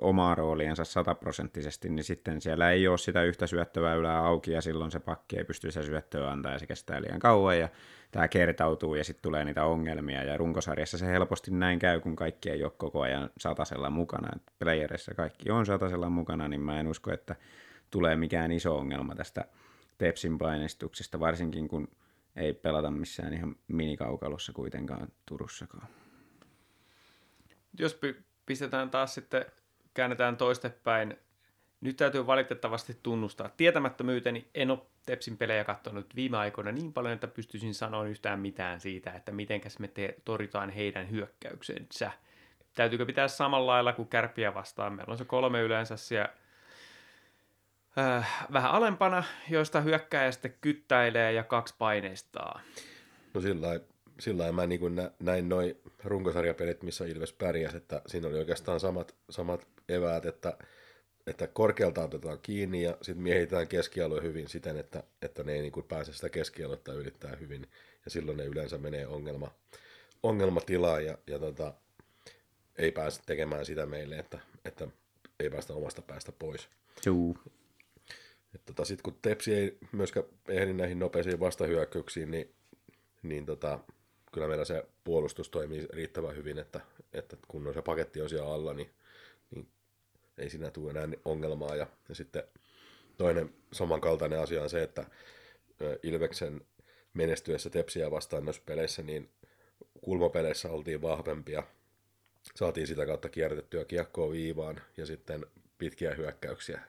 omaa 0.00 0.34
rooliensa 0.34 0.84
sataprosenttisesti, 0.84 1.88
niin 1.88 2.04
sitten 2.04 2.40
siellä 2.40 2.70
ei 2.70 2.88
ole 2.88 2.98
sitä 2.98 3.22
yhtä 3.22 3.46
syöttöväylää 3.46 4.18
auki 4.26 4.50
ja 4.50 4.60
silloin 4.60 4.90
se 4.90 5.00
pakki 5.00 5.38
ei 5.38 5.44
pysty 5.44 5.70
sitä 5.70 5.86
syöttöä 5.86 6.30
antaa 6.30 6.52
ja 6.52 6.58
se 6.58 6.66
kestää 6.66 7.02
liian 7.02 7.18
kauan 7.18 7.58
ja 7.58 7.68
tämä 8.10 8.28
kertautuu 8.28 8.94
ja 8.94 9.04
sitten 9.04 9.22
tulee 9.22 9.44
niitä 9.44 9.64
ongelmia 9.64 10.24
ja 10.24 10.36
runkosarjassa 10.36 10.98
se 10.98 11.06
helposti 11.06 11.50
näin 11.50 11.78
käy, 11.78 12.00
kun 12.00 12.16
kaikki 12.16 12.50
ei 12.50 12.64
ole 12.64 12.72
koko 12.76 13.00
ajan 13.00 13.30
satasella 13.38 13.90
mukana. 13.90 14.28
Et 14.36 14.42
playerissa 14.58 15.14
kaikki 15.14 15.50
on 15.50 15.66
satasella 15.66 16.10
mukana, 16.10 16.48
niin 16.48 16.60
mä 16.60 16.80
en 16.80 16.86
usko, 16.86 17.12
että 17.12 17.36
tulee 17.90 18.16
mikään 18.16 18.52
iso 18.52 18.78
ongelma 18.78 19.14
tästä 19.14 19.44
Tepsin 19.98 20.38
painistuksesta, 20.38 21.20
varsinkin 21.20 21.68
kun 21.68 21.88
ei 22.36 22.54
pelata 22.54 22.90
missään 22.90 23.34
ihan 23.34 23.56
minikaukalossa 23.68 24.52
kuitenkaan 24.52 25.08
Turussakaan. 25.26 25.88
Jos 27.78 28.00
pistetään 28.46 28.90
taas 28.90 29.14
sitten, 29.14 29.44
käännetään 29.98 30.36
toistepäin. 30.36 31.16
Nyt 31.80 31.96
täytyy 31.96 32.26
valitettavasti 32.26 32.98
tunnustaa 33.02 33.48
tietämättömyyteni. 33.56 34.48
En 34.54 34.70
ole 34.70 34.78
Tepsin 35.06 35.36
pelejä 35.36 35.64
katsonut 35.64 36.14
viime 36.16 36.36
aikoina 36.36 36.72
niin 36.72 36.92
paljon, 36.92 37.14
että 37.14 37.28
pystyisin 37.28 37.74
sanoa 37.74 38.06
yhtään 38.06 38.40
mitään 38.40 38.80
siitä, 38.80 39.12
että 39.12 39.32
mitenkäs 39.32 39.78
me 39.78 39.88
te- 39.88 40.14
torjutaan 40.24 40.70
heidän 40.70 41.10
hyökkäyksensä. 41.10 42.10
Täytyykö 42.74 43.06
pitää 43.06 43.28
samalla 43.28 43.72
lailla 43.72 43.92
kuin 43.92 44.08
kärpiä 44.08 44.54
vastaan? 44.54 44.92
Meillä 44.92 45.12
on 45.12 45.18
se 45.18 45.24
kolme 45.24 45.60
yleensä 45.60 45.96
siellä 45.96 46.28
äh, 47.98 48.46
vähän 48.52 48.70
alempana, 48.70 49.24
joista 49.50 49.80
hyökkääjä 49.80 50.32
sitten 50.32 50.54
kyttäilee 50.60 51.32
ja 51.32 51.44
kaksi 51.44 51.74
paineistaa. 51.78 52.60
No 53.34 53.40
sillä 53.40 53.80
sillä 54.20 54.52
mä 54.52 54.66
niin 54.66 54.94
nä, 54.94 55.10
näin 55.20 55.48
noin 55.48 55.80
runkosarjapelit, 56.04 56.82
missä 56.82 57.04
Ilves 57.04 57.32
pärjäsi, 57.32 57.76
että 57.76 58.02
siinä 58.06 58.28
oli 58.28 58.38
oikeastaan 58.38 58.80
samat, 58.80 59.14
samat 59.30 59.66
eväät, 59.88 60.26
että, 60.26 60.58
että 61.26 61.46
korkealta 61.46 62.04
otetaan 62.04 62.38
kiinni 62.42 62.82
ja 62.82 62.98
sitten 63.02 63.22
miehitään 63.22 63.68
keskialue 63.68 64.22
hyvin 64.22 64.48
siten, 64.48 64.76
että, 64.76 65.02
että 65.22 65.42
ne 65.42 65.52
ei 65.52 65.60
niin 65.60 65.72
kuin 65.72 65.86
pääse 65.86 66.12
sitä 66.12 66.28
keskialuetta 66.28 66.92
ylittää 66.92 67.36
hyvin. 67.36 67.66
Ja 68.04 68.10
silloin 68.10 68.36
ne 68.36 68.44
yleensä 68.44 68.78
menee 68.78 69.06
ongelma, 69.06 69.54
ongelmatilaan 70.22 71.04
ja, 71.04 71.18
ja 71.26 71.38
tota, 71.38 71.74
ei 72.78 72.92
pääse 72.92 73.20
tekemään 73.26 73.66
sitä 73.66 73.86
meille, 73.86 74.18
että, 74.18 74.38
että 74.64 74.88
ei 75.40 75.50
päästä 75.50 75.72
omasta 75.74 76.02
päästä 76.02 76.32
pois. 76.32 76.68
Juu. 77.06 77.38
Tota, 78.66 78.84
Sitten 78.84 79.02
kun 79.02 79.18
Tepsi 79.22 79.54
ei 79.54 79.78
myöskään 79.92 80.26
ehdi 80.48 80.72
näihin 80.72 80.98
nopeisiin 80.98 81.40
vastahyökkäyksiin, 81.40 82.30
niin, 82.30 82.54
niin 83.22 83.46
tota, 83.46 83.78
kyllä 84.32 84.46
meillä 84.46 84.64
se 84.64 84.84
puolustus 85.04 85.48
toimii 85.48 85.86
riittävän 85.90 86.36
hyvin, 86.36 86.58
että, 86.58 86.80
että 87.12 87.36
kun 87.48 87.66
on 87.66 87.74
se 87.74 87.82
paketti 87.82 88.20
on 88.20 88.28
siellä 88.28 88.52
alla, 88.52 88.74
niin, 88.74 88.86
niin 88.86 88.94
ei 90.38 90.50
siinä 90.50 90.70
tule 90.70 90.90
enää 90.90 91.08
ongelmaa. 91.24 91.76
Ja, 91.76 91.86
ja 92.08 92.14
sitten 92.14 92.42
toinen 93.16 93.54
samankaltainen 93.72 94.40
asia 94.40 94.62
on 94.62 94.70
se, 94.70 94.82
että 94.82 95.04
Ilveksen 96.02 96.60
menestyessä 97.14 97.70
Tepsiä 97.70 98.10
vastaan 98.10 98.44
noissa 98.44 98.62
peleissä, 98.66 99.02
niin 99.02 99.30
kulmapeleissä 100.04 100.70
oltiin 100.70 101.02
vahvempia. 101.02 101.62
Saatiin 102.56 102.86
sitä 102.86 103.06
kautta 103.06 103.28
kiertettyä 103.28 103.84
kiekkoa 103.84 104.30
viivaan 104.30 104.80
ja 104.96 105.06
sitten 105.06 105.46
pitkiä 105.78 106.14
hyökkäyksiä. 106.14 106.80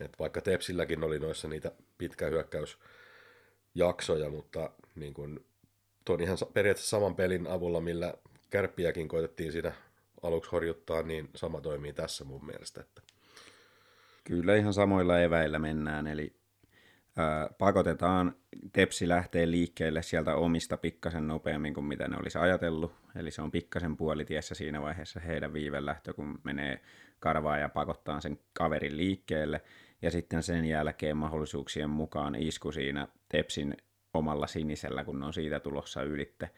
Et 0.00 0.18
vaikka 0.18 0.40
Tepsilläkin 0.40 1.04
oli 1.04 1.18
noissa 1.18 1.48
niitä 1.48 1.72
pitkä 1.98 2.26
hyökkäysjaksoja, 2.26 4.30
mutta 4.30 4.70
niin 4.94 5.14
kun, 5.14 5.44
tuon 6.04 6.20
ihan 6.20 6.38
sa- 6.38 6.46
periaatteessa 6.46 6.90
saman 6.90 7.16
pelin 7.16 7.46
avulla, 7.46 7.80
millä 7.80 8.14
kärppiäkin 8.50 9.08
koitettiin 9.08 9.52
siinä 9.52 9.72
aluksi 10.22 10.50
horjuttaa, 10.50 11.02
niin 11.02 11.30
sama 11.34 11.60
toimii 11.60 11.92
tässä 11.92 12.24
mun 12.24 12.46
mielestä. 12.46 12.80
Että 12.80 13.02
Kyllä 14.24 14.56
ihan 14.56 14.74
samoilla 14.74 15.20
eväillä 15.20 15.58
mennään, 15.58 16.06
eli 16.06 16.32
ää, 17.16 17.50
pakotetaan 17.58 18.34
Tepsi 18.72 19.08
lähtee 19.08 19.50
liikkeelle 19.50 20.02
sieltä 20.02 20.34
omista 20.34 20.76
pikkasen 20.76 21.26
nopeammin 21.28 21.74
kuin 21.74 21.84
mitä 21.84 22.08
ne 22.08 22.16
olisi 22.16 22.38
ajatellut. 22.38 22.92
Eli 23.16 23.30
se 23.30 23.42
on 23.42 23.50
pikkasen 23.50 23.96
puolitiessä 23.96 24.54
siinä 24.54 24.82
vaiheessa 24.82 25.20
heidän 25.20 25.52
viivelähtö, 25.52 26.14
kun 26.14 26.38
menee 26.44 26.80
karvaa 27.20 27.58
ja 27.58 27.68
pakottaa 27.68 28.20
sen 28.20 28.38
kaverin 28.52 28.96
liikkeelle. 28.96 29.60
Ja 30.02 30.10
sitten 30.10 30.42
sen 30.42 30.64
jälkeen 30.64 31.16
mahdollisuuksien 31.16 31.90
mukaan 31.90 32.34
isku 32.34 32.72
siinä 32.72 33.08
Tepsin 33.28 33.76
omalla 34.14 34.46
sinisellä, 34.46 35.04
kun 35.04 35.22
on 35.22 35.32
siitä 35.32 35.60
tulossa 35.60 36.02
ylitte. 36.02 36.50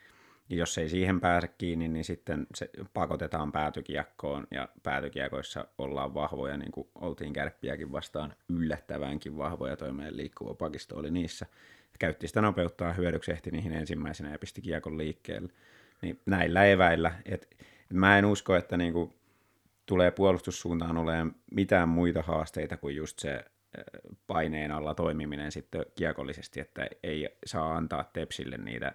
Ja 0.51 0.57
jos 0.57 0.79
ei 0.79 0.89
siihen 0.89 1.21
pääse 1.21 1.49
kiinni, 1.49 1.89
niin 1.89 2.05
sitten 2.05 2.47
se 2.55 2.71
pakotetaan 2.95 3.53
päätykiekkoon, 3.53 4.47
ja 4.51 4.69
päätykiekoissa 4.83 5.67
ollaan 5.79 6.15
vahvoja, 6.15 6.57
niin 6.57 6.73
kuin 6.73 6.89
oltiin 6.95 7.33
kärppiäkin 7.33 7.93
vastaan 7.93 8.35
yllättävänkin 8.49 9.37
vahvoja, 9.37 9.77
toi 9.77 9.93
meidän 9.93 10.17
liikkuva 10.17 10.55
pakisto 10.55 10.97
oli 10.97 11.11
niissä. 11.11 11.47
Käytti 11.99 12.29
sitä 12.29 12.41
nopeuttaa 12.41 12.93
hyödyksi, 12.93 13.33
ehti 13.33 13.51
niihin 13.51 13.73
ensimmäisenä 13.73 14.31
ja 14.31 14.39
pisti 14.39 14.63
kiekon 14.63 14.99
liikkeelle. 14.99 15.53
Niin 16.03 16.21
näillä 16.27 16.65
eväillä, 16.65 17.13
että 17.25 17.47
et 17.61 17.93
mä 17.93 18.19
en 18.19 18.25
usko, 18.25 18.57
että 18.57 18.77
niinku 18.77 19.13
tulee 19.87 20.11
puolustussuuntaan 20.11 20.97
olemaan 20.97 21.35
mitään 21.51 21.89
muita 21.89 22.23
haasteita 22.23 22.77
kuin 22.77 22.97
just 22.97 23.19
se 23.19 23.45
paineen 24.27 24.71
alla 24.71 24.95
toimiminen 24.95 25.53
sitten 25.53 25.87
kiekollisesti, 25.95 26.61
että 26.61 26.87
ei 27.03 27.29
saa 27.47 27.77
antaa 27.77 28.11
Tepsille 28.13 28.57
niitä 28.57 28.95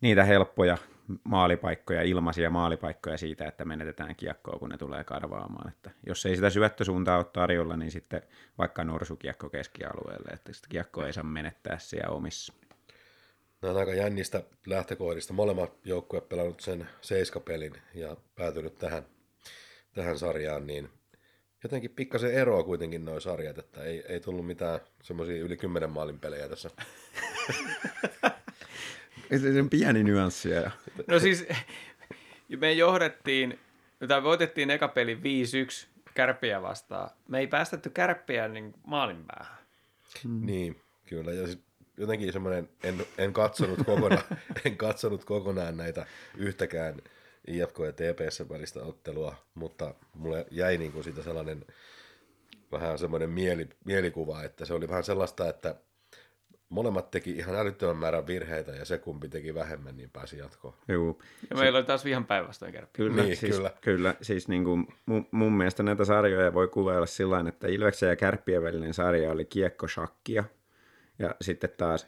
niitä 0.00 0.24
helppoja 0.24 0.78
maalipaikkoja, 1.24 2.02
ilmaisia 2.02 2.50
maalipaikkoja 2.50 3.18
siitä, 3.18 3.48
että 3.48 3.64
menetetään 3.64 4.16
kiekkoa, 4.16 4.58
kun 4.58 4.68
ne 4.68 4.78
tulee 4.78 5.04
karvaamaan. 5.04 5.68
Että 5.68 5.90
jos 6.06 6.26
ei 6.26 6.36
sitä 6.36 6.50
syöttösuuntaa 6.50 7.16
ole 7.16 7.26
tarjolla, 7.32 7.76
niin 7.76 7.90
sitten 7.90 8.22
vaikka 8.58 8.84
norsukiekko 8.84 9.50
keskialueelle, 9.50 10.30
että 10.32 10.52
sitä 10.52 10.68
kiekkoa 10.68 11.06
ei 11.06 11.12
saa 11.12 11.24
menettää 11.24 11.78
siellä 11.78 12.14
omissa. 12.14 12.52
nämä 13.62 13.72
on 13.72 13.80
aika 13.80 13.94
jännistä 13.94 14.42
lähtökohdista. 14.66 15.32
Molemmat 15.32 15.72
joukkueet 15.84 16.28
pelannut 16.28 16.60
sen 16.60 16.88
seiskapelin 17.00 17.72
ja 17.94 18.16
päätynyt 18.34 18.74
tähän, 18.74 19.02
tähän 19.94 20.18
sarjaan, 20.18 20.66
niin 20.66 20.90
jotenkin 21.62 21.90
pikkasen 21.90 22.34
eroa 22.34 22.62
kuitenkin 22.62 23.04
noin 23.04 23.20
sarjat, 23.20 23.58
että 23.58 23.82
ei, 23.82 24.04
ei 24.08 24.20
tullut 24.20 24.46
mitään 24.46 24.80
semmoisia 25.02 25.42
yli 25.42 25.56
kymmenen 25.56 25.90
maalin 25.90 26.20
pelejä 26.20 26.48
tässä. 26.48 26.70
Se 29.40 29.60
on 29.60 29.70
pieni 29.70 30.04
nyanssi. 30.04 30.48
No 31.06 31.18
siis 31.18 31.46
me 32.60 32.72
johdettiin, 32.72 33.58
tai 34.08 34.22
voitettiin 34.22 34.70
eka 34.70 34.88
peli 34.88 35.14
5-1 35.14 35.18
kärppiä 36.14 36.62
vastaan. 36.62 37.10
Me 37.28 37.38
ei 37.38 37.46
päästetty 37.46 37.90
kärppiä 37.90 38.48
niin 38.48 38.74
maalin 38.86 39.24
päähän. 39.26 39.58
Mm. 40.24 40.46
Niin, 40.46 40.80
kyllä. 41.06 41.32
Ja 41.32 41.46
siis 41.46 41.58
jotenkin 41.96 42.32
semmoinen, 42.32 42.68
en, 42.82 43.06
en, 43.18 43.32
katsonut 43.32 43.78
kokonaan, 43.86 44.24
en 44.64 44.76
katsonut 44.76 45.24
kokonaan 45.24 45.76
näitä 45.76 46.06
yhtäkään 46.36 46.96
IFK 47.46 47.78
ja 47.78 47.92
TPS 47.92 48.42
välistä 48.50 48.82
ottelua, 48.82 49.36
mutta 49.54 49.94
mulle 50.14 50.46
jäi 50.50 50.78
niin 50.78 50.92
kuin 50.92 51.04
siitä 51.04 51.22
sellainen 51.22 51.64
vähän 52.72 52.98
semmoinen 52.98 53.30
mieli, 53.30 53.68
mielikuva, 53.84 54.42
että 54.42 54.64
se 54.64 54.74
oli 54.74 54.88
vähän 54.88 55.04
sellaista, 55.04 55.48
että 55.48 55.74
molemmat 56.68 57.10
teki 57.10 57.30
ihan 57.30 57.56
älyttömän 57.56 57.96
määrän 57.96 58.26
virheitä 58.26 58.72
ja 58.72 58.84
se 58.84 58.98
kumpi 58.98 59.28
teki 59.28 59.54
vähemmän, 59.54 59.96
niin 59.96 60.10
pääsi 60.10 60.38
jatkoon. 60.38 60.74
Juu. 60.88 61.22
Ja 61.50 61.56
meillä 61.56 61.76
oli 61.78 61.86
taas 61.86 62.06
ihan 62.06 62.24
päinvastoin 62.24 62.72
kärppiä. 62.72 63.04
Kyllä, 63.06 63.22
Niin, 63.22 63.36
siis, 63.36 63.56
kyllä. 63.56 63.70
kyllä. 63.80 64.14
Siis 64.22 64.48
niin 64.48 64.64
kuin 64.64 64.86
mun, 65.06 65.28
mun 65.30 65.52
mielestä 65.52 65.82
näitä 65.82 66.04
sarjoja 66.04 66.54
voi 66.54 66.68
kuvailla 66.68 67.06
sillä 67.06 67.30
tavalla, 67.30 67.48
että 67.48 67.66
Ilveksen 67.68 68.08
ja 68.08 68.16
Kärppien 68.16 68.62
välinen 68.62 68.94
sarja 68.94 69.30
oli 69.32 69.44
kiekko-shakkia. 69.44 70.44
Ja 71.18 71.34
sitten 71.40 71.70
taas 71.76 72.06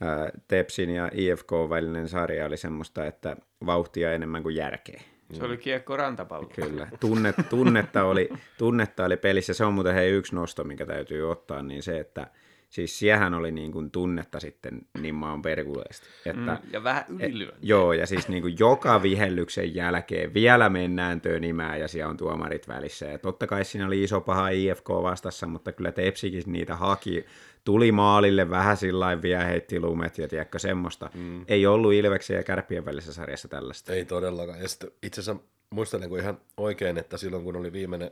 ää, 0.00 0.30
Tepsin 0.48 0.90
ja 0.90 1.10
IFK 1.12 1.52
välinen 1.68 2.08
sarja 2.08 2.46
oli 2.46 2.56
semmoista, 2.56 3.06
että 3.06 3.36
vauhtia 3.66 4.12
enemmän 4.12 4.42
kuin 4.42 4.56
järkeä. 4.56 5.00
Se 5.32 5.44
oli 5.44 5.56
kiekko 5.56 5.96
rantapallo. 5.96 6.50
Kyllä. 6.54 6.88
Tunnet, 7.00 7.34
tunnetta, 7.50 8.04
oli, 8.04 8.28
tunnetta 8.58 9.04
oli 9.04 9.16
pelissä. 9.16 9.54
Se 9.54 9.64
on 9.64 9.74
muuten 9.74 9.94
hei 9.94 10.10
yksi 10.10 10.34
nosto, 10.34 10.64
mikä 10.64 10.86
täytyy 10.86 11.30
ottaa, 11.30 11.62
niin 11.62 11.82
se, 11.82 11.98
että 11.98 12.26
siis 12.70 12.98
siehän 12.98 13.34
oli 13.34 13.52
niin 13.52 13.72
kuin 13.72 13.90
tunnetta 13.90 14.40
sitten 14.40 14.80
niin 15.00 15.14
maan 15.14 15.42
perkuleesti. 15.42 16.06
Että, 16.26 16.58
Mm, 16.62 16.72
ja 16.72 16.84
vähän 16.84 17.04
ylilyönti. 17.08 17.58
Joo, 17.68 17.92
ja 17.92 18.06
siis 18.06 18.28
niin 18.28 18.42
kuin 18.42 18.56
joka 18.58 19.02
vihellyksen 19.02 19.74
jälkeen 19.74 20.34
vielä 20.34 20.68
mennään 20.68 21.20
tönimään 21.20 21.80
ja 21.80 21.88
siellä 21.88 22.10
on 22.10 22.16
tuomarit 22.16 22.68
välissä. 22.68 23.06
Ja 23.06 23.18
totta 23.18 23.46
kai 23.46 23.64
siinä 23.64 23.86
oli 23.86 24.02
iso 24.02 24.20
paha 24.20 24.48
IFK 24.48 24.88
vastassa, 24.88 25.46
mutta 25.46 25.72
kyllä 25.72 25.92
Tepsikin 25.92 26.42
niitä 26.46 26.76
haki. 26.76 27.26
Tuli 27.64 27.92
maalille 27.92 28.50
vähän 28.50 28.76
sillä 28.76 29.22
vielä 29.22 29.44
heitti 29.44 29.80
lumet 29.80 30.18
ja 30.18 30.28
tiedätkö 30.28 30.58
semmoista. 30.58 31.10
Mm. 31.14 31.44
Ei 31.48 31.66
ollut 31.66 31.92
Ilveksen 31.92 32.36
ja 32.36 32.42
Kärppien 32.42 32.84
välisessä 32.84 33.12
sarjassa 33.12 33.48
tällaista. 33.48 33.92
Ei 33.92 34.04
todellakaan. 34.04 34.60
Ja 34.60 34.68
sitten 34.68 34.90
itse 35.02 35.20
asiassa 35.20 35.42
muistan 35.70 36.00
niin 36.00 36.08
kuin 36.10 36.22
ihan 36.22 36.40
oikein, 36.56 36.98
että 36.98 37.16
silloin 37.16 37.44
kun 37.44 37.56
oli 37.56 37.72
viimeinen 37.72 38.10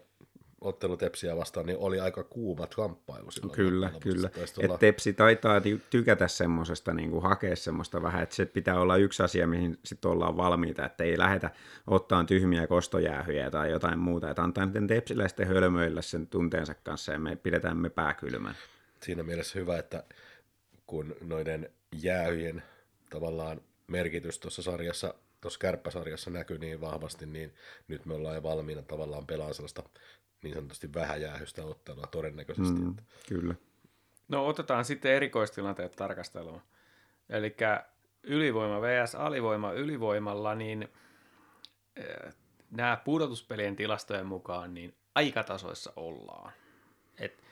ottelu 0.61 0.97
Tepsiä 0.97 1.37
vastaan, 1.37 1.67
niin 1.67 1.79
oli 1.79 2.01
aika 2.01 2.25
kuumat 2.25 2.75
kamppailu 2.75 3.31
silloin. 3.31 3.57
Kyllä, 3.57 3.93
kyllä. 4.01 4.29
Taisi 4.29 4.65
Et 4.65 4.79
Tepsi 4.81 5.13
taitaa 5.13 5.59
ty- 5.59 5.81
tykätä 5.91 6.29
semmoisesta, 6.29 6.95
niin 6.95 7.11
kuin 7.11 7.23
hakea 7.23 7.57
semmoista 7.57 8.03
vähän, 8.03 8.23
että 8.23 8.35
se 8.35 8.47
pitää 8.47 8.81
olla 8.81 8.97
yksi 8.97 9.23
asia, 9.23 9.47
mihin 9.47 9.79
sitten 9.85 10.11
ollaan 10.11 10.37
valmiita, 10.37 10.87
että 10.87 11.05
ei 11.05 11.19
lähdetä 11.19 11.51
ottaa 11.87 12.25
tyhmiä 12.25 12.67
kostojäähyjä 12.67 13.51
tai 13.51 13.71
jotain 13.71 13.99
muuta, 13.99 14.31
että 14.31 14.43
antaa 14.43 14.67
niiden 14.67 14.87
tepsiläisten 14.87 15.47
hölmöillä 15.47 16.03
sen 16.03 16.27
tunteensa 16.27 16.75
kanssa 16.75 17.13
ja 17.13 17.19
me 17.19 17.37
pidetään 17.37 17.77
me 17.77 17.91
pääkylmän. 17.91 18.55
siinä 19.03 19.23
mielessä 19.23 19.59
hyvä, 19.59 19.79
että 19.79 20.05
kun 20.87 21.17
noiden 21.21 21.71
jäähyjen 22.03 22.63
tavallaan 23.11 23.61
merkitys 23.87 24.39
tuossa 24.39 24.63
sarjassa, 24.63 25.15
tuossa 25.41 25.61
kärppäsarjassa 25.61 26.31
näkyy 26.31 26.59
niin 26.59 26.81
vahvasti, 26.81 27.27
niin 27.27 27.55
nyt 27.89 28.07
me 28.07 28.15
ollaan 28.15 28.35
jo 28.35 28.43
valmiina 28.43 28.83
tavallaan 28.83 29.27
pelaamaan 29.27 29.55
sellaista 29.55 29.83
niin 30.43 30.55
sanotusti 30.55 30.95
vähäjäähystä 30.95 31.65
ottelua 31.65 32.07
todennäköisesti. 32.07 32.81
Mm. 32.81 32.97
Kyllä. 33.29 33.55
No 34.29 34.47
otetaan 34.47 34.85
sitten 34.85 35.13
erikoistilanteet 35.13 35.97
tarkasteluun. 35.97 36.63
Eli 37.29 37.57
ylivoima 38.23 38.81
vs. 38.81 39.15
alivoima 39.15 39.73
ylivoimalla, 39.73 40.55
niin 40.55 40.89
eh, 41.97 42.35
nämä 42.71 42.97
pudotuspelien 43.05 43.77
tilastojen 43.77 44.27
mukaan 44.27 44.75
niin 44.75 44.95
aikatasoissa 45.15 45.93
ollaan. 45.97 46.53
Et, 47.19 47.43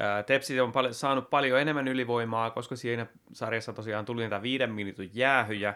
ää, 0.00 0.22
Tepsi 0.22 0.60
on 0.60 0.72
paljon, 0.72 0.94
saanut 0.94 1.30
paljon 1.30 1.60
enemmän 1.60 1.88
ylivoimaa, 1.88 2.50
koska 2.50 2.76
siinä 2.76 3.06
sarjassa 3.32 3.72
tosiaan 3.72 4.04
tuli 4.04 4.22
niitä 4.22 4.42
viiden 4.42 4.72
minuutin 4.72 5.10
jäähyjä. 5.14 5.74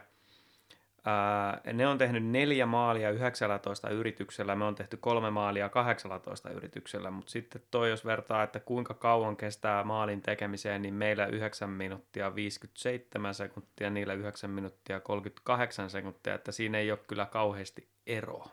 Ne 1.72 1.86
on 1.86 1.98
tehnyt 1.98 2.26
neljä 2.26 2.66
maalia 2.66 3.10
19 3.10 3.88
yrityksellä, 3.88 4.56
me 4.56 4.64
on 4.64 4.74
tehty 4.74 4.96
kolme 4.96 5.30
maalia 5.30 5.68
18 5.68 6.50
yrityksellä, 6.50 7.10
mutta 7.10 7.30
sitten 7.30 7.62
toi, 7.70 7.90
jos 7.90 8.04
vertaa, 8.04 8.42
että 8.42 8.60
kuinka 8.60 8.94
kauan 8.94 9.36
kestää 9.36 9.84
maalin 9.84 10.22
tekemiseen, 10.22 10.82
niin 10.82 10.94
meillä 10.94 11.26
9 11.26 11.70
minuuttia 11.70 12.34
57 12.34 13.34
sekuntia, 13.34 13.90
niillä 13.90 14.14
9 14.14 14.50
minuuttia 14.50 15.00
38 15.00 15.90
sekuntia, 15.90 16.34
että 16.34 16.52
siinä 16.52 16.78
ei 16.78 16.90
ole 16.90 16.98
kyllä 17.06 17.26
kauheasti 17.26 17.88
eroa. 18.06 18.48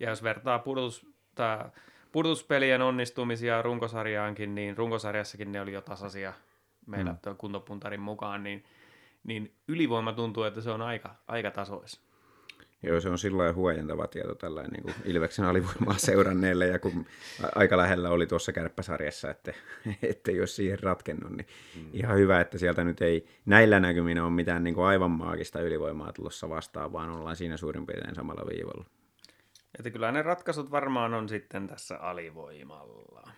Ja 0.00 0.10
jos 0.10 0.22
vertaa 0.22 0.58
pudotus, 0.58 1.06
tää 1.34 1.70
pudotuspelien 2.12 2.82
onnistumisia 2.82 3.62
runkosarjaankin, 3.62 4.54
niin 4.54 4.76
runkosarjassakin 4.76 5.52
ne 5.52 5.60
oli 5.60 5.72
jo 5.72 5.80
tasaisia 5.80 6.32
meillä 6.86 7.12
mm. 7.12 7.36
kuntopuntarin 7.36 8.00
mukaan, 8.00 8.42
niin, 8.42 8.64
niin 9.26 9.54
ylivoima 9.68 10.12
tuntuu, 10.12 10.42
että 10.42 10.60
se 10.60 10.70
on 10.70 10.82
aika, 10.82 11.14
aika 11.26 11.50
tasois. 11.50 12.06
Joo, 12.82 13.00
se 13.00 13.08
on 13.08 13.18
sillä 13.18 13.38
lailla 13.38 13.54
huojentava 13.54 14.06
tieto 14.06 14.34
tällainen 14.34 14.72
niin 14.72 14.82
kuin 14.82 14.94
Ilveksen 15.04 15.44
alivoimaa 15.44 15.98
seuranneelle, 15.98 16.66
ja 16.66 16.78
kun 16.78 17.06
aika 17.54 17.76
lähellä 17.76 18.10
oli 18.10 18.26
tuossa 18.26 18.52
kärppäsarjassa, 18.52 19.30
että, 19.30 19.52
että 20.10 20.30
jos 20.32 20.56
siihen 20.56 20.82
ratkennut, 20.82 21.32
niin 21.32 21.46
mm. 21.76 21.90
ihan 21.92 22.18
hyvä, 22.18 22.40
että 22.40 22.58
sieltä 22.58 22.84
nyt 22.84 23.00
ei 23.00 23.26
näillä 23.46 23.80
näkyminä 23.80 24.24
ole 24.24 24.32
mitään 24.32 24.64
niin 24.64 24.74
kuin 24.74 24.86
aivan 24.86 25.10
maagista 25.10 25.60
ylivoimaa 25.60 26.12
tulossa 26.12 26.48
vastaan, 26.48 26.92
vaan 26.92 27.10
ollaan 27.10 27.36
siinä 27.36 27.56
suurin 27.56 27.86
piirtein 27.86 28.14
samalla 28.14 28.46
viivalla. 28.50 28.84
Että 29.78 29.90
kyllä 29.90 30.12
ne 30.12 30.22
ratkaisut 30.22 30.70
varmaan 30.70 31.14
on 31.14 31.28
sitten 31.28 31.66
tässä 31.66 31.98
alivoimalla 31.98 33.30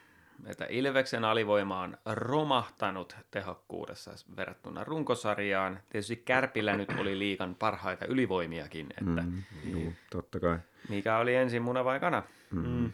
että 0.47 0.67
Ilveksen 0.71 1.25
alivoima 1.25 1.81
on 1.83 1.97
romahtanut 2.07 3.17
tehokkuudessa 3.31 4.11
verrattuna 4.37 4.85
runkosarjaan. 4.85 5.81
Tietysti 5.91 6.17
Kärpillä 6.17 6.77
nyt 6.77 6.89
oli 6.99 7.19
liikan 7.19 7.55
parhaita 7.55 8.07
ylivoimiakin. 8.07 8.87
Että 8.91 9.23
mm, 9.23 9.43
juu, 9.65 9.93
totta 10.11 10.41
kai. 10.41 10.59
Mikä 10.89 11.19
oli 11.19 11.35
ensin 11.35 11.63
muna 11.63 11.85
vai 11.85 12.01
kana? 12.01 12.23
Mm. 12.51 12.67
Mm. 12.67 12.93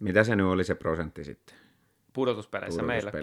Mitä 0.00 0.24
se 0.24 0.36
nyt 0.36 0.46
oli 0.46 0.64
se 0.64 0.74
prosentti 0.74 1.24
sitten? 1.24 1.56
Pudotuspeleissä, 2.12 2.82
meillä 2.82 3.10
68,75. 3.10 3.16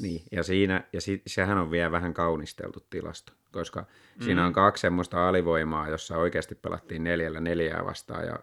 Niin, 0.00 0.22
ja, 0.32 0.42
siinä, 0.42 0.84
ja 0.92 1.00
si, 1.00 1.22
sehän 1.26 1.58
on 1.58 1.70
vielä 1.70 1.92
vähän 1.92 2.14
kaunisteltu 2.14 2.86
tilasto, 2.90 3.32
koska 3.52 3.80
mm. 3.80 4.24
siinä 4.24 4.46
on 4.46 4.52
kaksi 4.52 4.80
semmoista 4.80 5.28
alivoimaa, 5.28 5.88
jossa 5.88 6.16
oikeasti 6.16 6.54
pelattiin 6.54 7.04
neljällä 7.04 7.40
neljää 7.40 7.84
vastaan 7.84 8.26
ja 8.26 8.38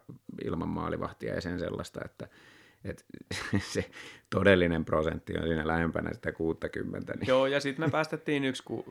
ilman 0.46 0.70
maalivahtia 0.70 1.36
ja 1.36 1.42
sen 1.42 1.60
sellaista, 1.60 2.00
että 2.06 2.28
et 2.84 3.06
se 3.74 3.90
todellinen 4.30 4.86
prosentti 4.86 5.34
on 5.38 5.44
siinä 5.44 5.68
lähempänä 5.68 6.14
sitä 6.14 6.32
60. 6.32 7.14
Niin. 7.14 7.28
Joo, 7.28 7.48
ja 7.48 7.60
sitten 7.60 7.86
me 7.86 7.92
päästettiin 7.92 8.44
yksi, 8.44 8.64
kun 8.64 8.84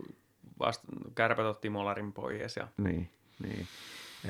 vasta 0.59 0.87
kärpät 1.15 1.47
otti 1.47 1.71
molarin 1.71 2.13
pois. 2.13 2.57
Ja... 2.57 2.69
Niin, 2.77 3.11
niin. 3.43 3.67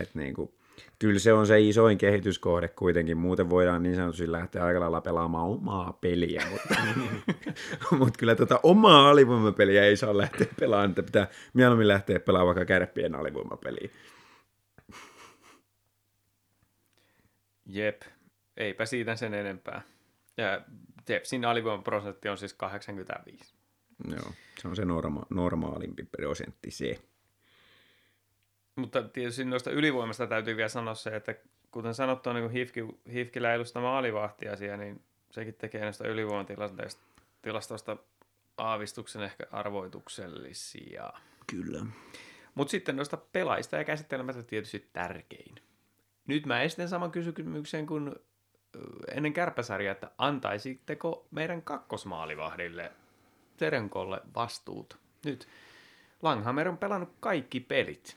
Et 0.01 0.15
niin 0.15 0.35
kuin, 0.35 0.51
kyllä 0.99 1.19
se 1.19 1.33
on 1.33 1.47
se 1.47 1.61
isoin 1.61 1.99
kehityskohde 1.99 2.69
kuitenkin. 2.69 3.17
Muuten 3.17 3.51
voidaan 3.51 3.83
niin 3.83 3.97
sanotusti 3.97 4.33
lähteä 4.33 4.65
aika 4.65 4.81
lailla 4.81 5.01
pelaamaan 5.01 5.49
omaa 5.49 5.99
peliä, 6.01 6.43
mutta, 6.51 6.75
mutta 7.99 8.19
kyllä 8.19 8.35
tuota 8.35 8.61
omaa 8.63 9.11
alivoimapeliä 9.11 9.85
ei 9.85 9.97
saa 9.97 10.17
lähteä 10.17 10.47
pelaamaan, 10.61 10.91
että 10.91 11.03
pitää 11.03 11.29
mieluummin 11.55 11.89
lähteä 11.89 12.21
pelaamaan 12.21 12.57
vaikka 12.57 12.75
kärppien 12.75 13.15
alivoimapeliä. 13.15 13.89
Jep, 17.67 18.03
eipä 18.59 18.87
siitä 18.87 19.17
sen 19.17 19.35
enempää. 19.35 19.83
Ja 20.37 20.61
Tepsin 21.05 21.45
alivoimaprosentti 21.45 22.29
on 22.29 22.39
siis 22.39 22.55
85. 22.55 23.55
Joo, 24.11 24.33
se 24.59 24.69
on 24.69 24.77
se 24.77 24.83
norma- 24.83 25.27
normaalimpi 25.31 26.05
prosentti 26.05 26.71
se. 26.71 26.99
Mutta 28.77 29.03
tietysti 29.03 29.45
noista 29.45 29.71
ylivoimasta 29.71 30.27
täytyy 30.27 30.57
vielä 30.57 30.69
sanoa 30.69 30.95
se, 30.95 31.11
että 31.11 31.35
kuten 31.71 31.95
sanottu, 31.95 32.33
niin 32.33 32.51
Hifki, 32.51 32.81
Hifkillä 33.13 33.55
edustama 33.55 33.87
maalivahtiasia, 33.87 34.77
niin 34.77 35.03
sekin 35.31 35.55
tekee 35.55 35.81
näistä 35.81 36.09
ylivoimatilastoista 36.09 37.97
aavistuksen 38.57 39.23
ehkä 39.23 39.45
arvoituksellisia. 39.51 41.13
Kyllä. 41.51 41.87
Mutta 42.55 42.71
sitten 42.71 42.97
noista 42.97 43.17
pelaista 43.17 43.77
ja 43.77 43.85
käsittelemättä 43.85 44.43
tietysti 44.43 44.89
tärkein. 44.93 45.55
Nyt 46.27 46.47
mä 46.47 46.63
esitän 46.63 46.89
saman 46.89 47.11
kysymyksen 47.11 47.87
kuin 47.87 48.15
ennen 49.15 49.33
kärpäsarjaa, 49.33 49.93
että 49.93 50.11
antaisitteko 50.19 51.27
meidän 51.31 51.63
kakkosmaalivahdille 51.63 52.93
Terenkolle 53.57 54.21
vastuut? 54.35 54.99
Nyt 55.25 55.49
Langhammer 56.23 56.69
on 56.69 56.79
pelannut 56.79 57.13
kaikki 57.21 57.61
pelit. 57.61 58.17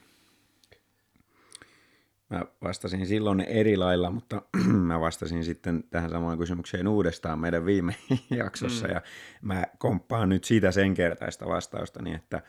Mä 2.29 2.45
vastasin 2.63 3.07
silloin 3.07 3.41
eri 3.41 3.77
lailla, 3.77 4.09
mutta 4.09 4.41
mä 4.89 4.99
vastasin 4.99 5.43
sitten 5.43 5.83
tähän 5.89 6.09
samaan 6.09 6.37
kysymykseen 6.37 6.87
uudestaan 6.87 7.39
meidän 7.39 7.65
viime 7.65 7.95
jaksossa, 8.29 8.87
mm. 8.87 8.93
ja 8.93 9.01
mä 9.41 9.65
komppaan 9.77 10.29
nyt 10.29 10.43
siitä 10.43 10.71
sen 10.71 10.93
kertaista 10.93 11.45
vastausta, 11.45 12.01
niin 12.01 12.15
että 12.15 12.41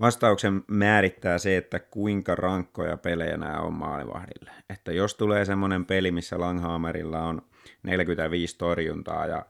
vastauksen 0.00 0.62
määrittää 0.66 1.38
se, 1.38 1.56
että 1.56 1.78
kuinka 1.78 2.34
rankkoja 2.34 2.96
pelejä 2.96 3.36
nämä 3.36 3.60
on 3.60 3.72
maalivahdille. 3.72 4.50
Että 4.70 4.92
jos 4.92 5.14
tulee 5.14 5.44
semmoinen 5.44 5.86
peli, 5.86 6.10
missä 6.10 6.40
Langhammerilla 6.40 7.24
on 7.24 7.42
45 7.82 8.58
torjuntaa 8.58 9.26
ja 9.26 9.46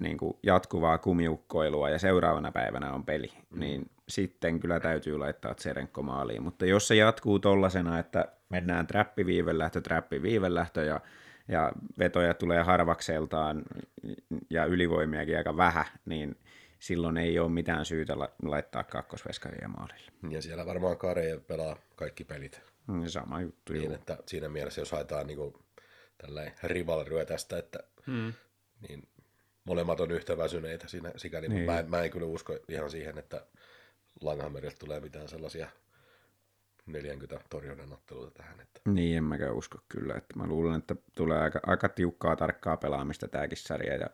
niin 0.00 0.18
kuin 0.18 0.36
jatkuvaa 0.42 0.98
kumiukkoilua 0.98 1.90
ja 1.90 1.98
seuraavana 1.98 2.52
päivänä 2.52 2.92
on 2.92 3.04
peli, 3.04 3.32
mm. 3.50 3.60
niin 3.60 3.90
sitten 4.08 4.60
kyllä 4.60 4.80
täytyy 4.80 5.18
laittaa 5.18 5.54
Tserenko 5.54 6.02
maaliin. 6.02 6.42
Mutta 6.42 6.66
jos 6.66 6.88
se 6.88 6.94
jatkuu 6.94 7.38
tollasena, 7.38 7.98
että 7.98 8.24
mennään 8.48 8.86
trappiviivelähtö, 8.86 9.80
trappiviivelähtö 9.80 10.84
ja, 10.84 11.00
ja 11.48 11.72
vetoja 11.98 12.34
tulee 12.34 12.62
harvakseltaan 12.62 13.62
ja 14.50 14.64
ylivoimiakin 14.64 15.36
aika 15.36 15.56
vähän, 15.56 15.86
niin 16.04 16.36
silloin 16.78 17.16
ei 17.16 17.38
ole 17.38 17.50
mitään 17.50 17.84
syytä 17.84 18.18
laittaa 18.42 18.84
kakkosveskaria 18.84 19.68
maalille. 19.68 20.12
Ja 20.30 20.42
siellä 20.42 20.66
varmaan 20.66 20.98
Kare 20.98 21.40
pelaa 21.46 21.76
kaikki 21.96 22.24
pelit. 22.24 22.60
Mm, 22.86 23.06
sama 23.06 23.40
juttu. 23.40 23.72
Niin, 23.72 23.92
että 23.92 24.18
siinä 24.26 24.48
mielessä, 24.48 24.80
jos 24.80 24.92
haetaan 24.92 25.26
niin 25.26 25.54
tällä 26.18 26.50
rivalryö 26.62 27.24
tästä, 27.24 27.58
että 27.58 27.78
hmm. 28.06 28.32
niin 28.88 29.08
molemmat 29.64 30.00
on 30.00 30.10
yhtä 30.10 30.36
väsyneitä 30.36 30.88
siinä, 30.88 31.12
sikäli, 31.16 31.48
niin. 31.48 31.66
mä, 31.66 31.84
mä 31.88 32.02
en 32.02 32.10
kyllä 32.10 32.26
usko 32.26 32.58
ihan 32.68 32.90
siihen, 32.90 33.18
että 33.18 33.46
Langhammerilta 34.20 34.76
tulee 34.78 35.00
mitään 35.00 35.28
sellaisia 35.28 35.68
40 36.86 37.40
torjunnan 37.50 37.92
otteluita 37.92 38.30
tähän. 38.30 38.60
Että. 38.60 38.80
Niin, 38.88 39.16
en 39.16 39.24
mäkään 39.24 39.54
usko 39.54 39.78
kyllä. 39.88 40.14
Että 40.14 40.38
mä 40.38 40.46
luulen, 40.46 40.78
että 40.78 40.96
tulee 41.16 41.38
aika, 41.38 41.60
aika 41.66 41.88
tiukkaa, 41.88 42.36
tarkkaa 42.36 42.76
pelaamista 42.76 43.28
tämäkin 43.28 43.58
sarja. 43.58 43.96
Ja 43.96 44.10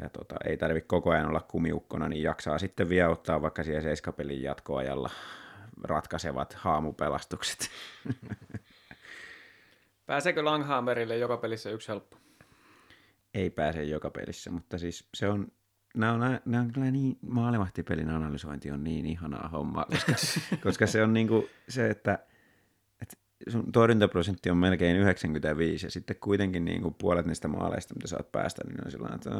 ja 0.00 0.10
tota, 0.10 0.34
ei 0.44 0.56
tarvitse 0.56 0.86
koko 0.86 1.10
ajan 1.10 1.28
olla 1.28 1.40
kumiukkona, 1.40 2.08
niin 2.08 2.22
jaksaa 2.22 2.58
sitten 2.58 2.88
vielä 2.88 3.08
ottaa 3.08 3.42
vaikka 3.42 3.62
siihen 3.62 3.82
seiskapelin 3.82 4.42
jatkoajalla 4.42 5.10
ratkaisevat 5.82 6.52
haamupelastukset. 6.54 7.70
Pääseekö 10.06 10.44
Langhammerille 10.44 11.16
joka 11.16 11.36
pelissä 11.36 11.70
yksi 11.70 11.88
helppo? 11.88 12.16
Ei 13.34 13.50
pääse 13.50 13.84
joka 13.84 14.10
pelissä, 14.10 14.50
mutta 14.50 14.78
siis 14.78 15.08
se 15.14 15.28
on, 15.28 15.52
nämä 15.94 16.12
on, 16.12 16.40
nämä 16.44 16.62
on 16.62 16.72
kyllä 16.72 16.90
niin, 16.90 17.18
maalivahtipelin 17.20 18.10
analysointi 18.10 18.70
on 18.70 18.84
niin 18.84 19.06
ihanaa 19.06 19.48
hommaa, 19.48 19.86
koska, 19.90 20.12
koska 20.64 20.86
se 20.86 21.02
on 21.02 21.12
niin 21.12 21.28
kuin 21.28 21.46
se, 21.68 21.90
että– 21.90 22.18
sun 23.48 23.72
torjuntaprosentti 23.72 24.50
on 24.50 24.56
melkein 24.56 24.96
95 24.96 25.86
ja 25.86 25.90
sitten 25.90 26.16
kuitenkin 26.20 26.64
niin 26.64 26.82
kuin 26.82 26.94
puolet 26.94 27.26
niistä 27.26 27.48
maaleista, 27.48 27.94
mitä 27.94 28.08
saat 28.08 28.32
päästä, 28.32 28.62
niin 28.66 28.84
on 28.84 28.90
sillä 28.90 29.08
että 29.14 29.30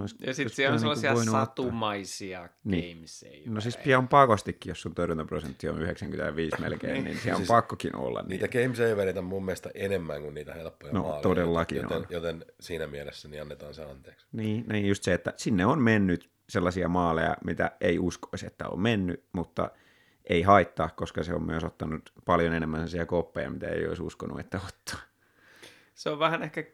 olisi, 0.00 0.16
Ja 0.26 0.34
sitten 0.34 0.56
siellä 0.56 0.74
on 0.74 0.80
niinku 0.80 0.96
sellaisia 1.00 1.14
niin 1.14 1.30
satumaisia 1.30 2.48
niin. 2.64 3.04
No 3.46 3.60
siis 3.60 3.76
pian 3.76 4.08
pakostikin, 4.08 4.70
jos 4.70 4.82
sun 4.82 4.94
torjuntaprosentti 4.94 5.68
on 5.68 5.82
95 5.82 6.56
melkein, 6.60 7.04
niin 7.04 7.16
siellä 7.16 7.36
on 7.36 7.40
siis 7.40 7.48
pakkokin 7.48 7.96
olla. 7.96 8.22
Niitä 8.28 8.48
niin. 8.52 8.64
game 8.64 8.76
savereita 8.76 9.20
on 9.20 9.26
mun 9.26 9.44
mielestä 9.44 9.70
enemmän 9.74 10.22
kuin 10.22 10.34
niitä 10.34 10.54
helppoja 10.54 10.92
no, 10.92 11.02
maaleja. 11.02 11.22
todellakin 11.22 11.76
joten, 11.82 11.96
on. 11.96 12.06
Joten 12.10 12.44
siinä 12.60 12.86
mielessä 12.86 13.28
niin 13.28 13.42
annetaan 13.42 13.74
se 13.74 13.84
anteeksi. 13.84 14.26
Niin, 14.32 14.64
niin 14.68 14.88
just 14.88 15.02
se, 15.02 15.14
että 15.14 15.32
sinne 15.36 15.66
on 15.66 15.82
mennyt 15.82 16.30
sellaisia 16.48 16.88
maaleja, 16.88 17.36
mitä 17.44 17.70
ei 17.80 17.98
uskoisi, 17.98 18.46
että 18.46 18.68
on 18.68 18.80
mennyt, 18.80 19.24
mutta– 19.32 19.70
ei 20.24 20.42
haittaa, 20.42 20.88
koska 20.88 21.22
se 21.22 21.34
on 21.34 21.42
myös 21.42 21.64
ottanut 21.64 22.12
paljon 22.24 22.54
enemmän 22.54 22.78
sellaisia 22.78 23.06
koppeja, 23.06 23.50
mitä 23.50 23.68
ei 23.68 23.86
olisi 23.86 24.02
uskonut, 24.02 24.40
että 24.40 24.60
ottaa. 24.66 25.00
Se 25.94 26.10
on 26.10 26.18
vähän 26.18 26.42
ehkä 26.42 26.64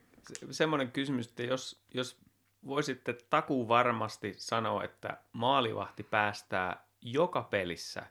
semmoinen 0.50 0.92
kysymys, 0.92 1.26
että 1.28 1.42
jos, 1.42 1.84
jos 1.94 2.20
voisitte 2.66 3.12
takuu 3.30 3.68
varmasti 3.68 4.34
sanoa, 4.36 4.84
että 4.84 5.16
maalivahti 5.32 6.02
päästää 6.02 6.84
joka 7.00 7.42
pelissä 7.42 8.02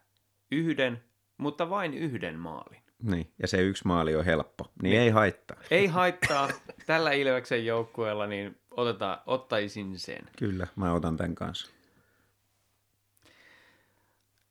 yhden, 0.52 1.04
mutta 1.38 1.70
vain 1.70 1.94
yhden 1.94 2.40
maalin. 2.40 2.82
Niin, 3.04 3.34
ja 3.42 3.48
se 3.48 3.62
yksi 3.62 3.88
maali 3.88 4.16
on 4.16 4.26
helppo, 4.26 4.72
niin, 4.82 4.92
niin 4.92 5.02
ei 5.02 5.10
haittaa. 5.10 5.58
Ei 5.72 5.88
haittaa. 5.88 6.50
Tällä 6.86 7.12
Ilveksen 7.12 7.66
joukkueella 7.66 8.28
niin 8.28 8.60
otetaan, 8.72 9.22
ottaisin 9.26 10.00
sen. 10.00 10.22
Kyllä, 10.38 10.68
mä 10.76 10.94
otan 10.94 11.18
tämän 11.18 11.36
kanssa. 11.36 11.72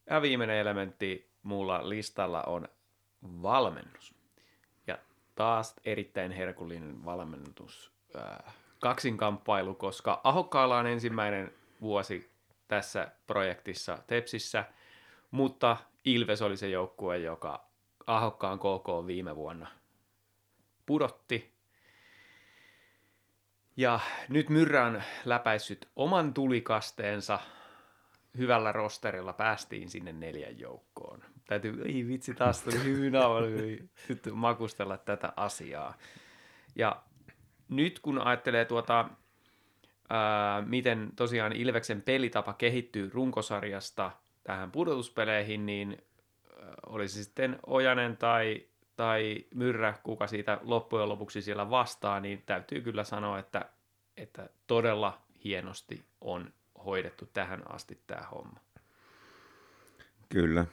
Ja 0.09 0.21
viimeinen 0.21 0.57
elementti 0.57 1.31
mulla 1.43 1.89
listalla 1.89 2.43
on 2.43 2.67
valmennus. 3.23 4.15
Ja 4.87 4.97
taas 5.35 5.75
erittäin 5.85 6.31
herkullinen 6.31 7.05
valmennus. 7.05 7.91
Äh, 8.15 8.55
kaksinkamppailu, 8.79 9.75
koska 9.75 10.21
Ahokkaalla 10.23 10.77
on 10.77 10.87
ensimmäinen 10.87 11.53
vuosi 11.81 12.31
tässä 12.67 13.11
projektissa 13.27 13.97
Tepsissä, 14.07 14.65
mutta 15.31 15.77
Ilves 16.05 16.41
oli 16.41 16.57
se 16.57 16.69
joukkue, 16.69 17.17
joka 17.17 17.69
Ahokkaan 18.07 18.59
KK 18.59 19.07
viime 19.07 19.35
vuonna 19.35 19.67
pudotti. 20.85 21.53
Ja 23.77 23.99
nyt 24.29 24.49
Myrrä 24.49 24.85
on 24.85 25.03
läpäissyt 25.25 25.87
oman 25.95 26.33
tulikasteensa. 26.33 27.39
Hyvällä 28.37 28.71
rosterilla 28.71 29.33
päästiin 29.33 29.89
sinne 29.89 30.13
neljän 30.13 30.59
joukkoon. 30.59 31.23
Täytyy, 31.47 31.81
ei 31.85 32.07
vitsi, 32.07 32.33
taas 32.33 32.61
tuli 32.61 32.83
hyvin 32.83 33.13
nyt 34.09 34.29
makustella 34.33 34.97
tätä 34.97 35.33
asiaa. 35.35 35.97
Ja 36.75 37.01
nyt 37.69 37.99
kun 37.99 38.19
ajattelee 38.19 38.65
tuota, 38.65 39.09
ää, 40.09 40.61
miten 40.61 41.09
tosiaan 41.15 41.53
Ilveksen 41.53 42.01
pelitapa 42.01 42.53
kehittyy 42.53 43.09
runkosarjasta 43.13 44.11
tähän 44.43 44.71
pudotuspeleihin, 44.71 45.65
niin 45.65 45.97
olisi 46.85 47.23
sitten 47.23 47.59
Ojanen 47.67 48.17
tai, 48.17 48.65
tai 48.95 49.45
Myrrä, 49.55 49.93
kuka 50.03 50.27
siitä 50.27 50.59
loppujen 50.61 51.09
lopuksi 51.09 51.41
siellä 51.41 51.69
vastaa, 51.69 52.19
niin 52.19 52.43
täytyy 52.45 52.81
kyllä 52.81 53.03
sanoa, 53.03 53.39
että, 53.39 53.65
että 54.17 54.49
todella 54.67 55.21
hienosti 55.43 56.05
on 56.21 56.53
hoidettu 56.85 57.25
tähän 57.33 57.71
asti 57.73 58.01
tämä 58.07 58.21
homma. 58.31 58.59
Kyllä, 60.29 60.65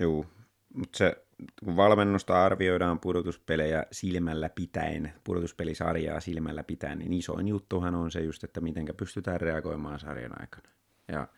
juu. 0.00 0.26
Mutta 0.74 0.98
se, 0.98 1.26
kun 1.64 1.76
valmennusta 1.76 2.44
arvioidaan 2.44 3.00
pudotuspelejä 3.00 3.86
silmällä 3.92 4.48
pitäen, 4.48 5.12
pudotuspelisarjaa 5.24 6.20
silmällä 6.20 6.64
pitäen, 6.64 6.98
niin 6.98 7.12
isoin 7.12 7.48
juttuhan 7.48 7.94
on 7.94 8.10
se 8.10 8.20
just, 8.20 8.44
että 8.44 8.60
miten 8.60 8.86
pystytään 8.96 9.40
reagoimaan 9.40 10.00
sarjan 10.00 10.40
aikana. 10.40 10.68
Ja 11.08 11.28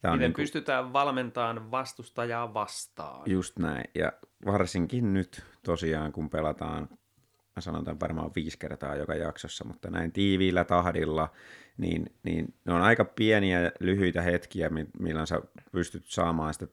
Tämä 0.00 0.14
Miten 0.14 0.28
niin 0.28 0.34
kuin, 0.34 0.42
pystytään 0.42 0.92
valmentamaan 0.92 1.70
vastustajaa 1.70 2.54
vastaan. 2.54 3.30
Just 3.30 3.58
näin. 3.58 3.84
Ja 3.94 4.12
varsinkin 4.46 5.14
nyt 5.14 5.44
tosiaan, 5.64 6.12
kun 6.12 6.30
pelataan, 6.30 6.88
mä 7.56 7.60
sanotaan 7.60 8.00
varmaan 8.00 8.30
viisi 8.36 8.58
kertaa 8.58 8.96
joka 8.96 9.14
jaksossa, 9.14 9.64
mutta 9.64 9.90
näin 9.90 10.12
tiiviillä 10.12 10.64
tahdilla, 10.64 11.32
niin, 11.76 12.06
niin 12.22 12.54
ne 12.64 12.72
on 12.72 12.82
aika 12.82 13.04
pieniä, 13.04 13.72
lyhyitä 13.80 14.22
hetkiä, 14.22 14.70
milloin 14.98 15.26
sä 15.26 15.40
pystyt 15.72 16.04
saamaan 16.06 16.54
sitä 16.54 16.66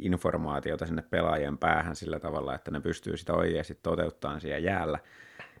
informaatiota 0.00 0.86
sinne 0.86 1.02
pelaajien 1.02 1.58
päähän 1.58 1.96
sillä 1.96 2.20
tavalla, 2.20 2.54
että 2.54 2.70
ne 2.70 2.80
pystyy 2.80 3.16
sitä 3.16 3.34
oikeasti 3.34 3.78
toteuttamaan 3.82 4.40
siellä 4.40 4.58
jäällä. 4.58 4.98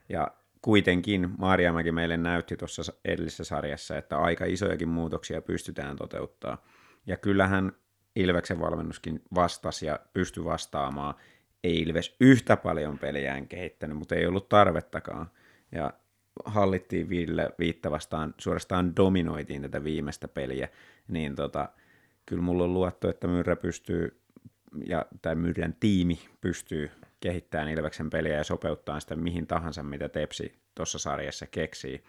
Ja 0.08 0.28
kuitenkin 0.62 1.30
Maariamäki 1.38 1.92
meille 1.92 2.16
näytti 2.16 2.56
tuossa 2.56 2.92
edellisessä 3.04 3.44
sarjassa, 3.44 3.96
että 3.96 4.18
aika 4.18 4.44
isojakin 4.44 4.88
muutoksia 4.88 5.42
pystytään 5.42 5.96
toteuttamaan. 5.96 6.58
Ja 7.06 7.16
kyllähän 7.16 7.72
Ilveksen 8.16 8.60
valmennuskin 8.60 9.22
vastasi 9.34 9.86
ja 9.86 9.98
pystyi 10.12 10.44
vastaamaan. 10.44 11.14
Ei 11.64 11.80
Ilves 11.80 12.16
yhtä 12.20 12.56
paljon 12.56 12.98
peliään 12.98 13.48
kehittänyt, 13.48 13.96
mutta 13.96 14.14
ei 14.14 14.26
ollut 14.26 14.48
tarvettakaan. 14.48 15.30
Ja 15.72 15.92
hallittiin 16.44 17.08
viille 17.08 17.50
viittä 17.58 17.90
vastaan, 17.90 18.34
suorastaan 18.38 18.96
dominoitiin 18.96 19.62
tätä 19.62 19.84
viimeistä 19.84 20.28
peliä, 20.28 20.68
niin 21.08 21.34
tota, 21.34 21.68
kyllä 22.26 22.42
mulla 22.42 22.64
on 22.64 22.74
luotto, 22.74 23.10
että 23.10 23.28
Myrrä 23.28 23.56
pystyy, 23.56 24.20
ja, 24.86 25.06
tai 25.22 25.34
Myrrän 25.34 25.76
tiimi 25.80 26.20
pystyy 26.40 26.90
kehittämään 27.20 27.68
Ilveksen 27.68 28.10
peliä 28.10 28.36
ja 28.36 28.44
sopeuttaa 28.44 29.00
sitä 29.00 29.16
mihin 29.16 29.46
tahansa, 29.46 29.82
mitä 29.82 30.08
Tepsi 30.08 30.52
tuossa 30.74 30.98
sarjassa 30.98 31.46
keksii. 31.46 32.04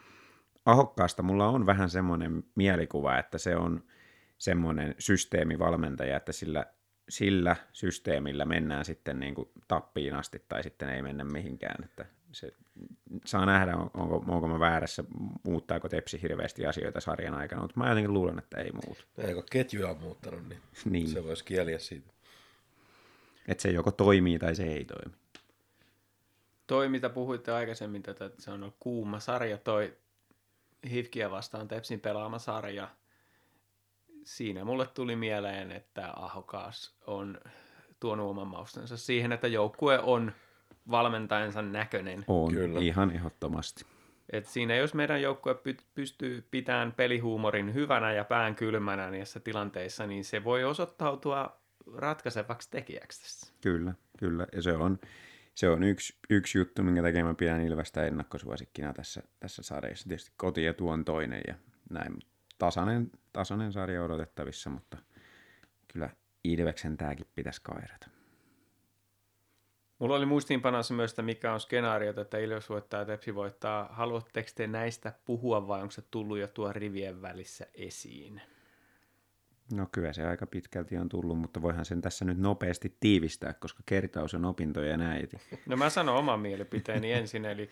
Ahokkaasta 0.66 1.24
mulla 1.24 1.48
on 1.48 1.66
vähän 1.66 1.90
semmoinen 1.90 2.44
mielikuva, 2.56 3.18
että 3.18 3.38
se 3.38 3.56
on 3.56 3.84
semmoinen 4.38 4.96
systeemivalmentaja, 5.00 6.18
että 6.18 6.32
sillä, 6.32 6.66
sillä 7.10 7.56
systeemillä 7.74 8.46
mennään 8.46 8.86
sitten 8.86 9.20
niin 9.20 9.36
kuin 9.36 9.50
tappiin 9.68 10.14
asti 10.14 10.46
tai 10.50 10.64
sitten 10.64 10.90
ei 10.90 11.02
mennä 11.02 11.24
mihinkään. 11.24 11.84
Että 11.84 12.06
se, 12.32 12.54
saa 13.26 13.46
nähdä, 13.46 13.76
onko, 13.76 14.26
onko 14.28 14.48
mä 14.48 14.60
väärässä, 14.60 15.04
muuttaako 15.44 15.90
Tepsi 15.90 16.22
hirveästi 16.22 16.66
asioita 16.66 17.02
sarjan 17.02 17.34
aikana, 17.34 17.62
mutta 17.62 17.80
mä 17.80 17.90
jotenkin 17.90 18.14
luulen, 18.14 18.40
että 18.40 18.58
ei 18.58 18.72
muuta. 18.72 19.04
Eikö 19.18 19.44
ketjuja 19.52 19.90
on 19.90 19.98
muuttanut, 19.98 20.50
niin, 20.50 20.62
niin. 20.86 21.08
se 21.08 21.24
voisi 21.24 21.46
kieliä 21.46 21.80
siitä. 21.80 22.14
Että 23.48 23.62
se 23.62 23.70
joko 23.72 23.92
toimii 23.92 24.40
tai 24.40 24.56
se 24.56 24.64
ei 24.64 24.86
toimi. 24.86 25.16
Toi, 26.68 26.90
mitä 26.90 27.10
puhuitte 27.10 27.52
aikaisemmin, 27.52 28.04
että 28.08 28.30
se 28.40 28.52
on 28.52 28.74
kuuma 28.80 29.20
sarja, 29.20 29.58
toi 29.58 29.98
Hifkiä 30.90 31.32
vastaan 31.32 31.68
Tepsin 31.68 32.00
pelaama 32.00 32.40
sarja– 32.40 32.88
siinä 34.26 34.66
mulle 34.66 34.88
tuli 34.88 35.16
mieleen, 35.16 35.72
että 35.72 36.14
Ahokas 36.16 36.96
on 37.08 37.38
tuonut 38.00 38.30
oman 38.30 38.48
maustensa 38.48 38.98
siihen, 38.98 39.32
että 39.32 39.48
joukkue 39.48 40.00
on 40.00 40.32
valmentajansa 40.92 41.62
näköinen. 41.62 42.24
On, 42.28 42.54
Kyllä. 42.54 42.80
ihan 42.80 43.12
ehdottomasti. 43.12 43.86
Et 44.30 44.46
siinä 44.46 44.76
jos 44.76 44.94
meidän 44.94 45.22
joukkue 45.22 45.56
pystyy 45.96 46.48
pitämään 46.52 46.92
pelihuumorin 46.92 47.74
hyvänä 47.74 48.14
ja 48.14 48.24
pään 48.24 48.56
kylmänä 48.56 49.10
niissä 49.10 49.40
tilanteissa, 49.40 50.08
niin 50.08 50.26
se 50.26 50.44
voi 50.44 50.64
osoittautua 50.64 51.62
ratkaisevaksi 51.96 52.72
tekijäksi 52.72 53.22
tässä. 53.22 53.54
Kyllä, 53.62 53.94
kyllä. 54.18 54.48
Ja 54.56 54.62
se 54.62 54.74
on, 54.74 55.00
se 55.56 55.70
on 55.70 55.84
yksi, 55.84 56.18
yksi 56.30 56.58
juttu, 56.58 56.84
minkä 56.84 57.02
takia 57.02 57.26
mä 57.26 57.34
pidän 57.34 57.62
Ilvestä 57.62 58.06
ennakkosuosikkina 58.06 58.94
tässä, 58.94 59.24
tässä 59.40 59.64
sarjassa. 59.64 60.10
Tietysti 60.10 60.32
kotietu 60.38 60.90
on 60.90 61.06
toinen 61.06 61.42
ja 61.48 61.56
näin, 61.90 62.20
tasainen, 62.58 63.12
tasainen 63.34 63.72
sarja 63.72 64.04
odotettavissa, 64.04 64.70
mutta 64.70 64.98
kyllä 65.94 66.10
Ilveksen 66.44 66.98
tämäkin 66.98 67.28
pitäisi 67.36 67.62
kairata. 67.64 68.08
Mulla 70.00 70.16
oli 70.16 70.26
muistiinpanossa 70.26 70.94
myös, 70.94 71.12
että 71.12 71.22
mikä 71.22 71.54
on 71.54 71.60
skenaario, 71.60 72.22
että 72.22 72.38
Ilves 72.38 72.70
voittaa 72.70 73.00
ja 73.00 73.06
Tepsi 73.06 73.36
voittaa. 73.36 73.90
Haluatteko 73.92 74.50
te 74.56 74.68
näistä 74.68 75.14
puhua 75.26 75.68
vai 75.68 75.82
onko 75.82 75.92
se 75.92 76.04
tullut 76.12 76.38
jo 76.38 76.48
tuo 76.48 76.74
rivien 76.74 77.22
välissä 77.22 77.66
esiin? 77.74 78.42
No 79.74 79.88
kyllä 79.92 80.14
se 80.14 80.28
aika 80.28 80.48
pitkälti 80.48 80.98
on 80.98 81.10
tullut, 81.10 81.38
mutta 81.38 81.62
voihan 81.62 81.86
sen 81.86 82.02
tässä 82.02 82.26
nyt 82.26 82.38
nopeasti 82.38 82.98
tiivistää, 83.00 83.54
koska 83.54 83.84
kertaus 83.86 84.34
on 84.34 84.46
opintojen 84.46 85.02
äiti. 85.02 85.38
No 85.66 85.78
mä 85.78 85.90
sanon 85.90 86.16
oman 86.16 86.40
mielipiteeni 86.40 87.12
ensin, 87.12 87.46
eli 87.46 87.70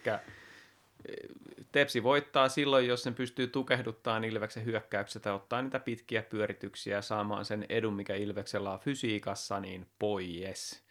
Tepsi 1.71 2.03
voittaa 2.03 2.49
silloin, 2.49 2.87
jos 2.87 3.03
sen 3.03 3.15
pystyy 3.15 3.47
tukehduttamaan 3.47 4.23
Ilveksen 4.23 4.65
hyökkäyksestä, 4.65 5.33
ottaa 5.33 5.61
niitä 5.61 5.79
pitkiä 5.79 6.21
pyörityksiä 6.23 6.95
ja 6.95 7.01
saamaan 7.01 7.45
sen 7.45 7.65
edun, 7.69 7.93
mikä 7.93 8.15
Ilveksellä 8.15 8.71
on 8.73 8.79
fysiikassa, 8.79 9.59
niin 9.59 9.87
pois. 9.99 10.83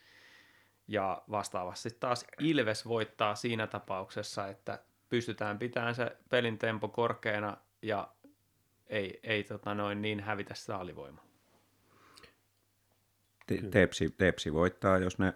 Ja 0.89 1.23
vastaavasti 1.31 1.91
taas 2.01 2.27
Ilves 2.39 2.89
voittaa 2.89 3.35
siinä 3.35 3.67
tapauksessa, 3.67 4.49
että 4.49 4.79
pystytään 5.09 5.59
pitämään 5.59 5.95
se 5.95 6.17
pelin 6.31 6.59
tempo 6.59 6.89
korkeana 6.89 7.57
ja 7.83 8.09
ei, 8.87 9.21
ei 9.23 9.45
tota 9.45 9.75
noin 9.75 10.03
niin 10.03 10.21
hävitä 10.21 10.55
sitä 10.55 10.77
alivoimaa. 10.77 11.25
Tepsi, 13.71 14.11
tepsi 14.11 14.53
voittaa, 14.53 14.99
jos 14.99 15.19
ne 15.19 15.35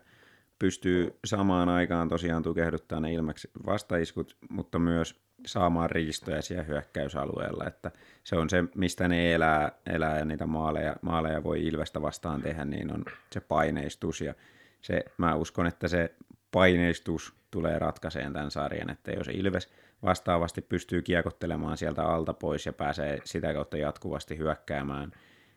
pystyy 0.59 1.19
samaan 1.25 1.69
aikaan 1.69 2.09
tosiaan 2.09 2.43
tukehduttaa 2.43 3.01
ne 3.01 3.13
ilmaksi 3.13 3.51
vastaiskut, 3.67 4.37
mutta 4.51 4.79
myös 4.79 5.25
saamaan 5.47 5.91
riistoja 5.91 6.43
siellä 6.43 6.65
hyökkäysalueella, 6.65 7.65
että 7.67 7.91
se 8.25 8.37
on 8.37 8.51
se, 8.51 8.65
mistä 8.75 9.09
ne 9.09 9.35
elää, 9.35 9.73
elää 9.87 10.19
ja 10.19 10.25
niitä 10.25 10.47
maaleja, 10.47 10.97
maaleja 11.03 11.43
voi 11.43 11.67
Ilvestä 11.67 12.03
vastaan 12.03 12.43
tehdä, 12.43 12.65
niin 12.65 12.93
on 12.93 13.05
se 13.33 13.41
paineistus. 13.41 14.21
Ja 14.21 14.35
se, 14.81 15.05
mä 15.19 15.35
uskon, 15.35 15.67
että 15.67 15.89
se 15.89 16.15
paineistus 16.51 17.35
tulee 17.51 17.79
ratkaiseen 17.79 18.33
tämän 18.33 18.51
sarjan, 18.51 18.91
että 18.91 19.13
jos 19.13 19.29
Ilves 19.29 19.71
vastaavasti 20.03 20.63
pystyy 20.63 21.03
kiekottelemaan 21.03 21.77
sieltä 21.77 22.03
alta 22.03 22.35
pois 22.35 22.67
ja 22.67 22.73
pääsee 22.73 23.21
sitä 23.25 23.53
kautta 23.53 23.77
jatkuvasti 23.77 24.39
hyökkäämään 24.39 25.13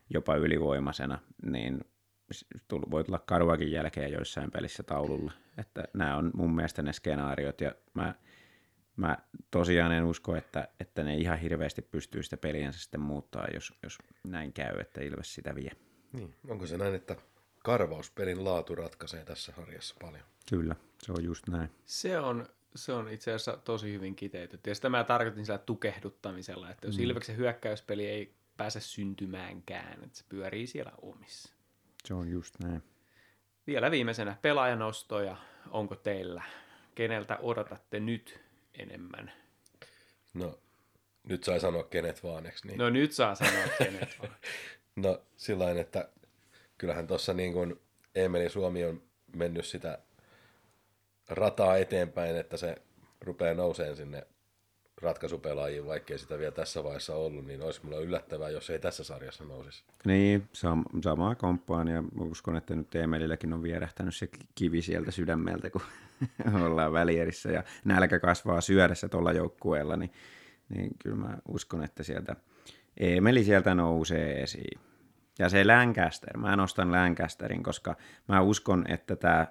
jopa 0.09 0.35
ylivoimaisena, 0.35 1.19
niin 1.45 1.81
voi 2.91 3.03
tulla 3.03 3.19
karuakin 3.19 3.71
jälkeen 3.71 4.11
joissain 4.11 4.51
pelissä 4.51 4.83
taululla. 4.83 5.31
Että 5.57 5.83
nämä 5.93 6.17
on 6.17 6.31
mun 6.33 6.55
mielestä 6.55 6.81
ne 6.81 6.93
skenaariot 6.93 7.61
ja 7.61 7.71
mä, 7.93 8.15
mä 8.95 9.17
tosiaan 9.51 9.91
en 9.91 10.03
usko, 10.03 10.35
että, 10.35 10.67
että 10.79 11.03
ne 11.03 11.15
ihan 11.15 11.39
hirveästi 11.39 11.81
pystyy 11.81 12.23
sitä 12.23 12.37
peliänsä 12.37 12.79
sitten 12.79 13.01
muuttaa, 13.01 13.47
jos, 13.53 13.73
jos 13.83 13.97
näin 14.23 14.53
käy, 14.53 14.79
että 14.79 15.01
Ilves 15.01 15.33
sitä 15.33 15.55
vie. 15.55 15.71
Niin. 16.13 16.35
Onko 16.47 16.67
se 16.67 16.77
näin, 16.77 16.95
että 16.95 17.15
karvauspelin 17.63 18.43
laatu 18.43 18.75
ratkaisee 18.75 19.25
tässä 19.25 19.53
harjassa 19.57 19.95
paljon? 20.01 20.23
Kyllä, 20.49 20.75
se 21.01 21.11
on 21.11 21.23
just 21.23 21.47
näin. 21.47 21.69
Se 21.85 22.19
on, 22.19 22.47
se 22.75 22.93
on 22.93 23.09
itse 23.09 23.31
asiassa 23.31 23.57
tosi 23.57 23.93
hyvin 23.93 24.15
kiteytetty. 24.15 24.69
Ja 24.69 24.75
sitä 24.75 24.89
mä 24.89 25.03
tarkoitin 25.03 25.45
sillä 25.45 25.57
tukehduttamisella, 25.57 26.69
että 26.69 26.87
jos 26.87 26.97
mm. 26.97 27.03
Ilveksen 27.03 27.37
hyökkäyspeli 27.37 28.07
ei 28.07 28.33
pääse 28.57 28.79
syntymäänkään, 28.79 30.03
että 30.03 30.17
se 30.17 30.25
pyörii 30.29 30.67
siellä 30.67 30.91
omissa. 31.01 31.56
Se 32.07 32.13
on 32.13 32.29
just 32.31 32.59
näin. 32.59 32.83
Vielä 33.67 33.91
viimeisenä 33.91 34.37
pelaajanostoja. 34.41 35.37
Onko 35.69 35.95
teillä? 35.95 36.43
Keneltä 36.95 37.37
odotatte 37.41 37.99
nyt 37.99 38.39
enemmän? 38.73 39.31
No, 40.33 40.59
nyt 41.23 41.43
sai 41.43 41.59
sanoa 41.59 41.83
kenet 41.83 42.23
vaan, 42.23 42.45
eikö 42.45 42.57
niin? 42.63 42.77
No 42.77 42.89
nyt 42.89 43.11
saa 43.11 43.35
sanoa 43.35 43.63
kenet 43.77 44.15
vaan. 44.19 44.35
no 45.05 45.21
sillä 45.37 45.71
että 45.71 46.09
kyllähän 46.77 47.07
tuossa 47.07 47.33
niin 47.33 47.53
kuin 47.53 47.81
Emeli 48.15 48.49
Suomi 48.49 48.85
on 48.85 49.03
mennyt 49.35 49.65
sitä 49.65 49.99
rataa 51.29 51.77
eteenpäin, 51.77 52.35
että 52.35 52.57
se 52.57 52.75
rupeaa 53.21 53.53
nouseen 53.53 53.95
sinne 53.95 54.27
ratkaisupelaajia, 55.01 55.85
vaikkei 55.85 56.17
sitä 56.17 56.37
vielä 56.37 56.51
tässä 56.51 56.83
vaiheessa 56.83 57.15
ollut, 57.15 57.45
niin 57.45 57.61
olisi 57.61 57.79
mulle 57.83 58.03
yllättävää, 58.03 58.49
jos 58.49 58.69
ei 58.69 58.79
tässä 58.79 59.03
sarjassa 59.03 59.43
nousisi. 59.43 59.83
Niin, 60.05 60.49
sam- 60.53 61.01
samaa 61.03 61.35
komppaan 61.35 61.87
ja 61.87 62.03
uskon, 62.19 62.55
että 62.55 62.75
nyt 62.75 62.95
Emelilläkin 62.95 63.53
on 63.53 63.63
vierähtänyt 63.63 64.15
se 64.15 64.29
kivi 64.55 64.81
sieltä 64.81 65.11
sydämeltä, 65.11 65.69
kun 65.69 65.81
ollaan 66.65 66.93
välierissä 66.93 67.51
ja 67.51 67.63
nälkä 67.85 68.19
kasvaa 68.19 68.61
syödessä 68.61 69.09
tuolla 69.09 69.31
joukkueella, 69.31 69.97
niin, 69.97 70.11
niin 70.69 70.91
kyllä 71.03 71.15
mä 71.15 71.37
uskon, 71.47 71.83
että 71.83 72.03
sieltä 72.03 72.35
Emeli 72.97 73.43
sieltä 73.43 73.75
nousee 73.75 74.43
esiin. 74.43 74.79
Ja 75.39 75.49
se 75.49 75.65
Lancaster, 75.65 76.37
mä 76.37 76.55
nostan 76.55 76.91
Lancasterin, 76.91 77.63
koska 77.63 77.95
mä 78.27 78.41
uskon, 78.41 78.85
että 78.87 79.15
tämä 79.15 79.47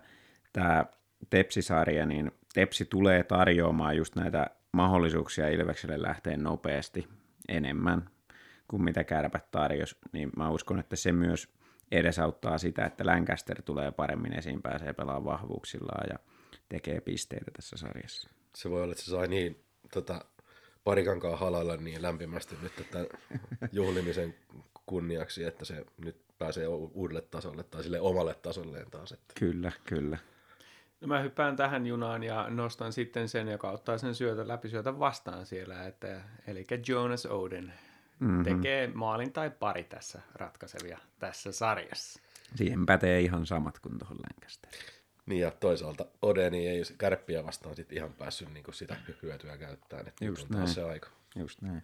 tää 0.53 0.87
Tepsi-sarja, 1.31 2.07
niin 2.07 2.31
Tepsi 2.55 2.85
tulee 2.85 3.23
tarjoamaan 3.23 3.97
just 3.97 4.17
näitä 4.17 4.51
mahdollisuuksia 4.77 5.49
Ilvekselle 5.49 6.03
lähteä 6.03 6.37
nopeasti 6.37 7.09
enemmän 7.49 8.11
kuin 8.69 8.83
mitä 8.85 9.05
kärpät 9.05 9.51
tarjos, 9.51 9.99
niin 10.13 10.31
mä 10.37 10.51
uskon, 10.51 10.79
että 10.79 10.97
se 10.97 11.13
myös 11.13 11.49
edesauttaa 11.93 12.59
sitä, 12.59 12.85
että 12.85 13.07
Lancaster 13.07 13.63
tulee 13.63 13.93
paremmin 13.93 14.39
esiin, 14.39 14.63
pääsee 14.63 14.93
pelaamaan 14.93 15.25
vahvuuksillaan 15.25 16.07
ja 16.11 16.19
tekee 16.69 17.01
pisteitä 17.01 17.51
tässä 17.51 17.77
sarjassa. 17.77 18.31
Se 18.55 18.71
voi 18.71 18.83
olla, 18.83 18.93
että 18.93 19.05
se 19.05 19.11
sai 19.11 19.29
niin 19.29 19.65
tota, 19.93 20.25
parikankaan 20.85 21.39
halailla 21.39 21.77
niin 21.77 22.03
lämpimästi 22.03 22.57
nyt 22.63 22.73
tämän 22.91 23.07
juhlimisen 23.73 24.35
kunniaksi, 24.87 25.45
että 25.45 25.65
se 25.65 25.85
nyt 26.05 26.17
pääsee 26.39 26.67
uudelle 26.69 27.23
tasolle 27.23 27.63
tai 27.63 27.83
sille 27.83 28.01
omalle 28.01 28.35
tasolleen 28.35 28.91
taas. 28.91 29.13
Että. 29.13 29.35
Kyllä, 29.39 29.73
kyllä. 29.85 30.19
No 31.01 31.09
mä 31.09 31.21
hyppään 31.21 31.57
tähän 31.57 31.87
junaan 31.87 32.23
ja 32.23 32.47
nostan 32.51 32.93
sitten 32.93 33.29
sen, 33.29 33.49
joka 33.49 33.71
ottaa 33.71 33.99
sen 33.99 34.15
syötä 34.15 34.49
läpi 34.49 34.69
syötä 34.69 34.99
vastaan 34.99 35.47
siellä, 35.47 35.87
että, 35.87 36.21
eli 36.47 36.67
Jonas 36.89 37.27
Oden 37.27 37.73
mm-hmm. 38.21 38.43
tekee 38.45 38.87
maalin 38.95 39.33
tai 39.33 39.51
pari 39.51 39.85
tässä 39.85 40.21
ratkaisevia 40.35 40.99
tässä 41.19 41.53
sarjassa. 41.53 42.21
Siihen 42.55 42.87
pätee 42.87 43.21
ihan 43.21 43.47
samat 43.47 43.79
kuin 43.79 43.99
tuohon 43.99 44.17
Lancasterin. 44.17 44.97
Niin 45.27 45.41
ja 45.41 45.51
toisaalta 45.51 46.07
Odeni 46.23 46.69
ei 46.69 46.83
kärppiä 46.99 47.45
vastaan 47.45 47.77
sit 47.77 47.93
ihan 47.93 48.13
päässyt 48.13 48.55
niinku 48.55 48.73
sitä 48.73 48.97
hyötyä 49.23 49.59
käyttämään. 49.59 50.09
Että 50.09 50.25
Just 50.25 50.51
näin. 50.51 50.69
se 50.69 50.83
aika. 50.83 51.09
Just 51.37 51.63
näin. 51.63 51.83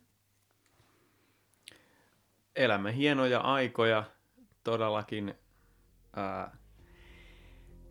Elämme 2.56 2.96
hienoja 2.96 3.40
aikoja, 3.40 4.04
todellakin 4.64 5.34
ää, 6.16 6.56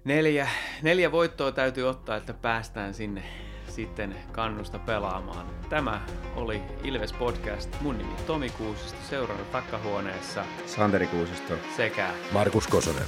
neljä, 0.03 0.49
neljä 0.81 1.11
voittoa 1.11 1.51
täytyy 1.51 1.89
ottaa, 1.89 2.15
että 2.17 2.33
päästään 2.33 2.93
sinne 2.93 3.23
sitten 3.67 4.15
kannusta 4.31 4.79
pelaamaan. 4.79 5.45
Tämä 5.69 6.01
oli 6.35 6.61
Ilves 6.83 7.13
Podcast. 7.13 7.81
Mun 7.81 7.97
nimi 7.97 8.13
Tomi 8.27 8.49
Kuusisto, 8.49 8.97
seurana 9.09 9.43
takkahuoneessa 9.51 10.45
Santeri 10.65 11.07
Kuusisto. 11.07 11.53
sekä 11.77 12.09
Markus 12.31 12.67
Kosonen. 12.67 13.07